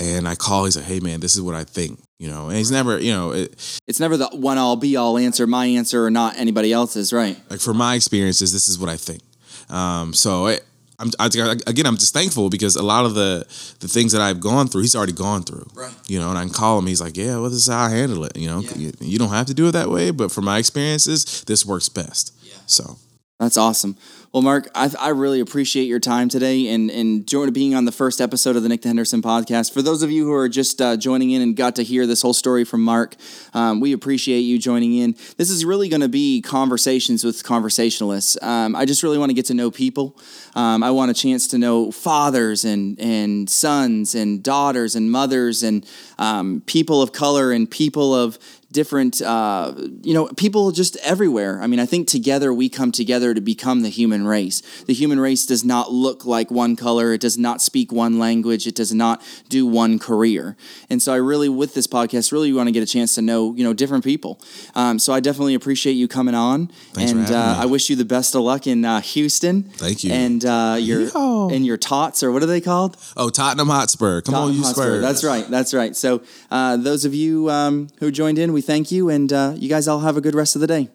And 0.00 0.26
I 0.26 0.34
call, 0.34 0.64
he's 0.64 0.76
like, 0.76 0.86
hey 0.86 0.98
man, 1.00 1.20
this 1.20 1.36
is 1.36 1.42
what 1.42 1.54
I 1.54 1.64
think, 1.64 2.00
you 2.18 2.30
know, 2.30 2.48
and 2.48 2.56
he's 2.56 2.70
never, 2.70 2.98
you 2.98 3.12
know, 3.12 3.32
it, 3.32 3.80
It's 3.86 4.00
never 4.00 4.16
the 4.16 4.28
one 4.32 4.56
all 4.56 4.76
be 4.76 4.96
all 4.96 5.18
answer, 5.18 5.46
my 5.46 5.66
answer 5.66 6.04
or 6.06 6.10
not 6.10 6.36
anybody 6.38 6.72
else's, 6.72 7.12
right? 7.12 7.36
like 7.50 7.60
for 7.60 7.74
my 7.74 7.94
experiences, 7.96 8.50
this 8.50 8.66
is 8.68 8.78
what 8.78 8.88
I 8.88 8.96
think. 8.96 9.20
Um, 9.68 10.14
so 10.14 10.46
it, 10.46 10.64
I'm 10.98 11.10
I, 11.18 11.26
again, 11.66 11.86
I'm 11.86 11.96
just 11.96 12.12
thankful 12.14 12.50
because 12.50 12.76
a 12.76 12.82
lot 12.82 13.04
of 13.06 13.14
the 13.14 13.46
the 13.80 13.88
things 13.88 14.12
that 14.12 14.20
I've 14.20 14.40
gone 14.40 14.68
through, 14.68 14.82
he's 14.82 14.94
already 14.96 15.12
gone 15.14 15.42
through. 15.42 15.66
Right. 15.74 15.92
You 16.08 16.18
know, 16.18 16.28
and 16.30 16.36
I 16.38 16.42
can 16.44 16.52
call 16.52 16.78
him. 16.78 16.86
He's 16.86 17.00
like, 17.00 17.16
"Yeah, 17.16 17.36
well, 17.40 17.44
this 17.50 17.60
is 17.66 17.68
how 17.68 17.84
I 17.84 17.90
handle 17.90 18.22
it." 18.24 18.36
You 18.36 18.48
know, 18.50 18.60
Yeah. 18.60 18.76
you, 18.76 18.92
you 19.00 19.18
don't 19.18 19.30
have 19.30 19.46
to 19.46 19.54
do 19.54 19.68
it 19.68 19.72
that 19.72 19.88
way, 19.90 20.10
but 20.10 20.30
for 20.30 20.42
my 20.42 20.58
experiences, 20.58 21.42
this 21.46 21.64
works 21.64 21.88
best. 21.88 22.34
Yeah. 22.42 22.52
So 22.66 22.98
That's 23.40 23.56
awesome. 23.56 23.96
Well, 24.32 24.42
Mark, 24.42 24.68
I, 24.74 24.90
I 25.00 25.08
really 25.08 25.40
appreciate 25.40 25.84
your 25.84 25.98
time 25.98 26.28
today 26.28 26.68
and 26.68 26.90
and 26.90 27.26
joining 27.26 27.54
being 27.54 27.74
on 27.74 27.86
the 27.86 27.90
first 27.90 28.20
episode 28.20 28.54
of 28.54 28.62
the 28.62 28.68
Nick 28.68 28.84
Henderson 28.84 29.22
podcast. 29.22 29.72
For 29.72 29.80
those 29.80 30.02
of 30.02 30.10
you 30.10 30.26
who 30.26 30.34
are 30.34 30.48
just 30.48 30.80
uh, 30.80 30.98
joining 30.98 31.30
in 31.30 31.40
and 31.40 31.56
got 31.56 31.74
to 31.76 31.82
hear 31.82 32.06
this 32.06 32.20
whole 32.20 32.34
story 32.34 32.64
from 32.64 32.84
Mark, 32.84 33.16
um, 33.54 33.80
we 33.80 33.94
appreciate 33.94 34.40
you 34.40 34.58
joining 34.58 34.94
in. 34.94 35.16
This 35.38 35.48
is 35.48 35.64
really 35.64 35.88
going 35.88 36.02
to 36.02 36.08
be 36.08 36.42
conversations 36.42 37.24
with 37.24 37.42
conversationalists. 37.42 38.36
Um, 38.42 38.76
I 38.76 38.84
just 38.84 39.02
really 39.02 39.16
want 39.16 39.30
to 39.30 39.34
get 39.34 39.46
to 39.46 39.54
know 39.54 39.70
people. 39.70 40.18
Um, 40.54 40.82
I 40.82 40.90
want 40.90 41.10
a 41.10 41.14
chance 41.14 41.48
to 41.48 41.58
know 41.58 41.90
fathers 41.90 42.66
and 42.66 43.00
and 43.00 43.48
sons 43.48 44.14
and 44.14 44.42
daughters 44.42 44.94
and 44.94 45.10
mothers 45.10 45.62
and 45.62 45.86
um, 46.18 46.62
people 46.66 47.00
of 47.00 47.12
color 47.12 47.52
and 47.52 47.70
people 47.70 48.14
of 48.14 48.38
different 48.72 49.20
uh, 49.22 49.72
you 50.02 50.14
know 50.14 50.28
people 50.36 50.70
just 50.70 50.96
everywhere 50.98 51.60
i 51.62 51.66
mean 51.66 51.80
i 51.80 51.86
think 51.86 52.06
together 52.08 52.52
we 52.52 52.68
come 52.68 52.92
together 52.92 53.34
to 53.34 53.40
become 53.40 53.82
the 53.82 53.88
human 53.88 54.26
race 54.26 54.62
the 54.86 54.94
human 54.94 55.18
race 55.18 55.46
does 55.46 55.64
not 55.64 55.92
look 55.92 56.24
like 56.24 56.50
one 56.50 56.76
color 56.76 57.12
it 57.12 57.20
does 57.20 57.36
not 57.36 57.60
speak 57.60 57.92
one 57.92 58.18
language 58.18 58.66
it 58.66 58.74
does 58.74 58.92
not 58.92 59.22
do 59.48 59.66
one 59.66 59.98
career 59.98 60.56
and 60.88 61.02
so 61.02 61.12
i 61.12 61.16
really 61.16 61.48
with 61.48 61.74
this 61.74 61.86
podcast 61.86 62.32
really 62.32 62.52
want 62.52 62.66
to 62.66 62.72
get 62.72 62.82
a 62.82 62.86
chance 62.86 63.14
to 63.14 63.22
know 63.22 63.54
you 63.54 63.64
know 63.64 63.72
different 63.72 64.04
people 64.04 64.40
um, 64.74 64.98
so 64.98 65.12
i 65.12 65.20
definitely 65.20 65.54
appreciate 65.54 65.92
you 65.92 66.06
coming 66.08 66.34
on 66.34 66.66
Thanks 66.92 67.12
for 67.12 67.18
and 67.18 67.28
having 67.28 67.58
uh, 67.58 67.62
i 67.62 67.66
wish 67.66 67.90
you 67.90 67.96
the 67.96 68.04
best 68.04 68.34
of 68.34 68.42
luck 68.42 68.66
in 68.66 68.84
uh, 68.84 69.00
houston 69.00 69.64
Thank 69.64 70.04
you. 70.04 70.12
and 70.12 70.44
uh, 70.44 70.76
your 70.78 71.06
Yeehaw. 71.06 71.54
and 71.54 71.66
your 71.66 71.76
tots 71.76 72.22
or 72.22 72.30
what 72.32 72.42
are 72.42 72.46
they 72.46 72.60
called 72.60 72.96
oh, 73.16 73.30
Tottenham 73.30 73.68
Hotspur, 73.68 74.20
come 74.22 74.34
on, 74.34 74.52
you 74.52 74.62
Hotspur. 74.62 74.82
Spurs. 74.82 75.02
That's 75.02 75.24
right. 75.24 75.48
That's 75.48 75.74
right. 75.74 75.94
So, 75.94 76.22
uh, 76.50 76.76
those 76.76 77.04
of 77.04 77.14
you 77.14 77.50
um, 77.50 77.88
who 77.98 78.10
joined 78.10 78.38
in, 78.38 78.52
we 78.60 78.62
thank 78.62 78.92
you, 78.92 79.08
and 79.08 79.32
uh, 79.32 79.54
you 79.56 79.70
guys 79.70 79.88
all 79.88 80.00
have 80.00 80.18
a 80.18 80.20
good 80.20 80.34
rest 80.34 80.54
of 80.54 80.60
the 80.60 80.66
day. 80.66 80.86